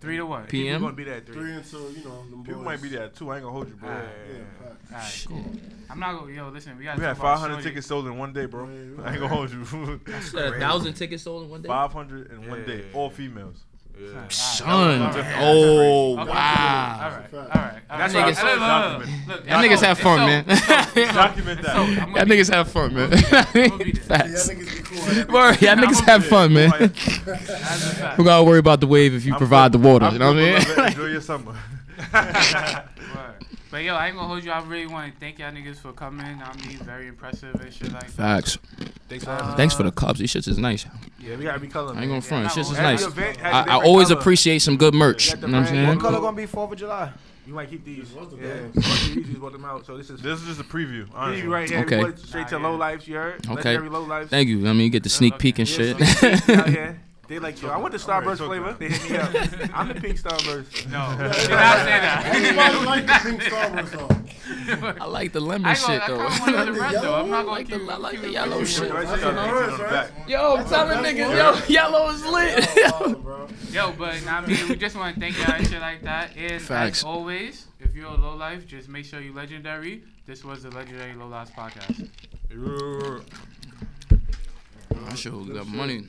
Three 0.00 0.16
to 0.16 0.26
what? 0.26 0.42
We're 0.42 0.46
PM. 0.46 0.80
gonna 0.80 0.92
be 0.94 1.04
there 1.04 1.16
at 1.16 1.26
three. 1.26 1.34
Three 1.34 1.52
until 1.54 1.90
you 1.90 2.04
know 2.04 2.22
them 2.30 2.44
People 2.44 2.62
boys. 2.62 2.64
might 2.64 2.82
be 2.82 2.88
there 2.88 3.08
too. 3.08 3.30
I 3.30 3.36
ain't 3.36 3.42
gonna 3.42 3.52
hold 3.52 3.68
you, 3.68 3.74
bro. 3.74 3.90
Yeah. 3.90 4.02
Yeah, 4.02 4.68
facts. 4.88 5.26
Alright, 5.26 5.44
cool. 5.44 5.60
I'm 5.90 5.98
not 5.98 6.20
gonna. 6.20 6.32
Yo, 6.32 6.48
listen. 6.50 6.78
We 6.78 6.84
got. 6.84 6.98
We 6.98 7.04
had 7.04 7.16
500 7.16 7.62
tickets 7.62 7.86
sold 7.88 8.06
in 8.06 8.16
one 8.16 8.32
day, 8.32 8.46
bro. 8.46 8.68
Yeah, 8.68 9.02
I 9.02 9.10
ain't 9.10 9.20
gonna 9.20 9.28
hold 9.28 9.50
you. 9.50 9.62
A 10.06 10.58
thousand 10.58 10.94
tickets 10.94 11.24
sold 11.24 11.44
in 11.44 11.50
one 11.50 11.62
day. 11.62 11.68
500 11.68 12.30
in 12.30 12.48
one 12.48 12.64
day, 12.64 12.84
all 12.94 13.10
females. 13.10 13.64
Yeah. 14.00 14.28
Son. 14.28 15.02
Alright. 15.02 15.26
Oh, 15.38 15.40
oh 15.40 16.18
Okay, 16.20 16.30
wow. 16.30 16.98
All 17.02 17.10
right. 17.10 17.30
That's 17.30 17.34
All 17.34 17.40
a 17.40 17.48
right. 17.48 17.72
fact. 17.72 17.90
All 17.90 17.98
That's 17.98 18.14
right. 18.14 18.20
why 18.22 18.28
Look, 18.28 18.36
said 18.36 18.44
look, 18.44 18.58
look, 18.60 18.68
document. 18.68 19.28
look, 19.28 19.46
Y'all 19.46 19.64
it's 19.64 19.82
niggas 19.82 19.86
have 19.86 19.98
fun, 19.98 20.18
so- 20.18 20.26
man. 20.26 20.44
so- 20.56 21.12
Document 21.12 21.58
it's 21.60 21.68
that. 21.68 21.76
so- 21.76 21.82
I'm 21.82 21.96
Y'all 21.96 22.06
gonna 22.14 22.26
be 22.26 22.36
niggas 22.36 22.54
have 22.54 22.70
fun, 22.70 22.94
man. 22.94 23.10
be 23.10 23.16
there. 23.20 23.86
Yeah, 23.88 24.00
Facts. 24.02 24.48
niggas 24.50 24.76
be 24.76 24.82
cool. 24.82 25.08
every- 25.08 25.34
Word, 25.34 25.62
y'all 25.62 25.76
niggas 25.76 26.04
have 26.04 26.26
fun, 26.26 26.52
man. 26.52 26.70
That's. 26.70 28.18
We 28.18 28.24
gotta 28.24 28.44
worry 28.44 28.58
about 28.58 28.80
the 28.80 28.86
wave 28.86 29.14
if 29.14 29.24
you 29.24 29.32
I'm 29.32 29.38
provide 29.38 29.72
the 29.72 29.78
water. 29.78 30.04
I'm 30.06 30.12
You 30.12 30.18
know 30.20 30.32
what 30.32 30.36
I 30.42 30.76
mean? 30.76 30.86
Enjoy 30.88 31.06
your 31.06 31.20
summer. 31.20 31.54
Word. 33.70 33.76
But 33.78 33.84
yo, 33.84 33.94
I 33.94 34.06
ain't 34.08 34.16
gonna 34.16 34.28
hold 34.28 34.44
you. 34.44 34.50
I 34.50 34.62
really 34.64 34.86
want 34.86 35.12
to 35.12 35.20
thank 35.20 35.38
y'all 35.38 35.52
niggas 35.52 35.76
for 35.76 35.92
coming. 35.92 36.24
I 36.42 36.56
mean, 36.66 36.78
very 36.78 37.06
impressive 37.08 37.54
and 37.60 37.72
shit 37.72 37.92
like 37.92 38.02
that. 38.06 38.10
Facts. 38.44 38.58
Thanks 39.08 39.24
for 39.24 39.30
having 39.30 39.46
us. 39.50 39.56
Thanks 39.56 39.74
for 39.74 39.82
the 39.82 39.92
cups. 39.92 40.18
These 40.18 40.32
shits 40.32 40.48
is 40.48 40.58
nice. 40.58 40.86
Yeah, 41.20 41.36
we 41.36 41.44
gotta 41.44 41.60
be 41.60 41.68
color. 41.68 41.94
I 41.94 42.00
ain't 42.00 42.08
gonna 42.08 42.20
front. 42.22 42.44
Yeah, 42.44 42.50
Shits 42.50 42.72
is 42.72 42.78
nice. 42.78 43.02
Every 43.04 43.22
event 43.24 43.36
has 43.38 43.46
I, 43.54 43.58
a 43.58 43.60
I 43.60 43.64
different 43.64 43.84
always 43.84 44.08
color. 44.08 44.20
appreciate 44.20 44.58
some 44.60 44.76
good 44.76 44.94
merch. 44.94 45.30
You 45.34 45.36
know 45.48 45.58
what 45.60 45.66
I'm 45.68 45.74
brand. 45.74 45.88
what 45.88 46.00
color 46.00 46.20
gonna 46.20 46.36
be 46.36 46.46
4th 46.46 46.72
of 46.72 46.78
July 46.78 47.12
You 47.46 47.54
might 47.54 47.70
keep 47.70 47.84
these. 47.84 48.10
What's 48.12 48.30
the 48.32 48.36
Yeah, 48.36 48.42
brand? 48.42 48.74
we 49.16 49.24
just 49.24 49.40
bought 49.40 49.52
them 49.52 49.64
out. 49.64 49.84
So 49.86 49.96
this 49.96 50.10
is 50.10 50.20
This 50.20 50.40
is 50.40 50.46
just 50.46 50.60
a 50.60 50.64
preview. 50.64 51.08
Honestly. 51.14 51.42
preview 51.46 51.50
right 51.50 51.68
here. 51.68 51.80
Okay. 51.80 51.98
We 51.98 52.04
bought 52.04 52.18
straight 52.18 52.48
to 52.48 52.58
Nah, 52.58 52.68
low 52.68 52.74
yeah. 52.74 52.78
lives. 52.80 53.08
You 53.08 53.14
heard? 53.16 53.46
Okay. 53.46 53.54
Legendary 53.54 53.88
low 53.88 54.02
lives. 54.02 54.30
Thank 54.30 54.48
you. 54.48 54.60
I 54.68 54.72
mean, 54.72 54.82
you 54.82 54.90
get 54.90 55.02
the 55.02 55.08
sneak 55.08 55.34
okay. 55.34 55.52
peek 55.52 55.58
and 55.58 55.68
Yeah, 55.68 56.86
shit. 56.86 56.96
so 57.28 57.36
they 57.36 57.38
out 57.38 57.38
here. 57.38 57.38
They 57.38 57.38
like, 57.38 57.62
yo, 57.62 57.68
I 57.68 57.76
want 57.76 57.92
the 57.92 57.98
Starburst 57.98 58.38
flavor. 58.38 58.76
They 58.78 58.88
hit 58.88 59.10
me 59.10 59.16
up. 59.64 59.70
I'm 59.78 59.88
the 59.88 59.94
pink 59.94 60.20
Starburst. 60.20 60.90
No, 60.90 61.16
did 61.32 61.50
not 61.50 61.76
say 61.84 61.92
Everybody 61.92 62.54
that. 62.56 62.82
like 62.86 63.06
the 63.06 63.30
pink 63.30 63.42
Starburst 63.52 63.90
though. 63.92 64.94
I 65.00 65.06
like 65.06 65.32
the 65.32 65.40
lemon 65.40 65.66
I 65.66 65.70
ain't 65.70 65.78
shit 65.78 66.02
though. 66.06 66.20
I 66.20 66.28
kinda 66.38 66.52
wanted 66.58 66.74
the 66.74 66.80
red 66.80 66.94
though. 66.94 67.14
I'm 67.14 67.30
not 67.30 67.38
I 67.40 67.42
gonna 67.42 67.50
like 67.52 67.68
keep. 67.68 67.86
the, 67.86 67.92
I 67.92 67.96
like 67.96 68.12
keep 68.12 68.20
the 68.22 68.30
yellow 68.30 68.64
shit. 68.64 68.90
Right, 68.92 69.06
That's 69.06 69.22
the 69.22 69.30
the 69.30 69.36
first, 69.36 69.62
18 69.62 69.72
on 69.72 69.78
the 69.78 69.84
right? 69.84 69.90
back. 69.90 70.28
Yo, 70.28 70.56
I'm 70.56 70.68
telling 70.68 70.98
niggas, 70.98 71.68
yo, 71.68 71.72
yellow 71.72 72.10
is 72.10 72.24
lit. 72.26 73.72
Yo, 73.72 73.92
but 73.92 74.24
nah, 74.24 74.38
I 74.38 74.46
mean, 74.46 74.68
we 74.68 74.76
just 74.76 74.96
want 74.96 75.14
to 75.14 75.20
thank 75.20 75.38
y'all 75.38 75.54
and 75.56 75.66
shit 75.68 75.80
like 75.80 76.02
that. 76.02 76.36
And 76.36 76.60
Facts. 76.60 77.00
as 77.00 77.04
always, 77.04 77.66
if 77.80 77.94
you're 77.94 78.06
a 78.06 78.14
low 78.14 78.34
life, 78.34 78.66
just 78.66 78.88
make 78.88 79.04
sure 79.04 79.20
you 79.20 79.32
legendary. 79.32 80.02
This 80.26 80.44
was 80.44 80.62
the 80.62 80.70
legendary 80.70 81.14
low 81.14 81.28
life 81.28 81.50
podcast. 81.56 82.08
I 85.10 85.14
should 85.14 85.54
got 85.54 85.66
money. 85.66 86.06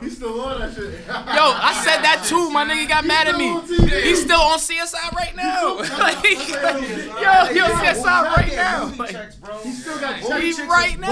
He 0.00 0.10
still 0.10 0.40
on 0.40 0.60
that 0.60 0.74
shit. 0.74 0.90
Yo, 1.06 1.14
I 1.14 1.80
said 1.84 2.02
that 2.02 2.24
too. 2.28 2.50
My 2.50 2.64
nigga 2.66 2.88
got 2.88 3.06
mad 3.06 3.28
at 3.28 3.36
me. 3.38 3.56
He's 4.02 4.22
still 4.22 4.40
on 4.40 4.58
CSI 4.58 5.12
right 5.12 5.34
now. 5.36 5.76
Like, 5.78 6.24
yo, 6.24 7.48
yo, 7.54 7.64
CSI 7.78 8.04
right 8.04 8.52
now. 8.54 8.92
Like. 8.98 9.16
He 9.62 9.72
still 9.72 9.98
got 9.98 10.16
he 10.16 10.62
right 10.66 10.98
now. 10.98 11.08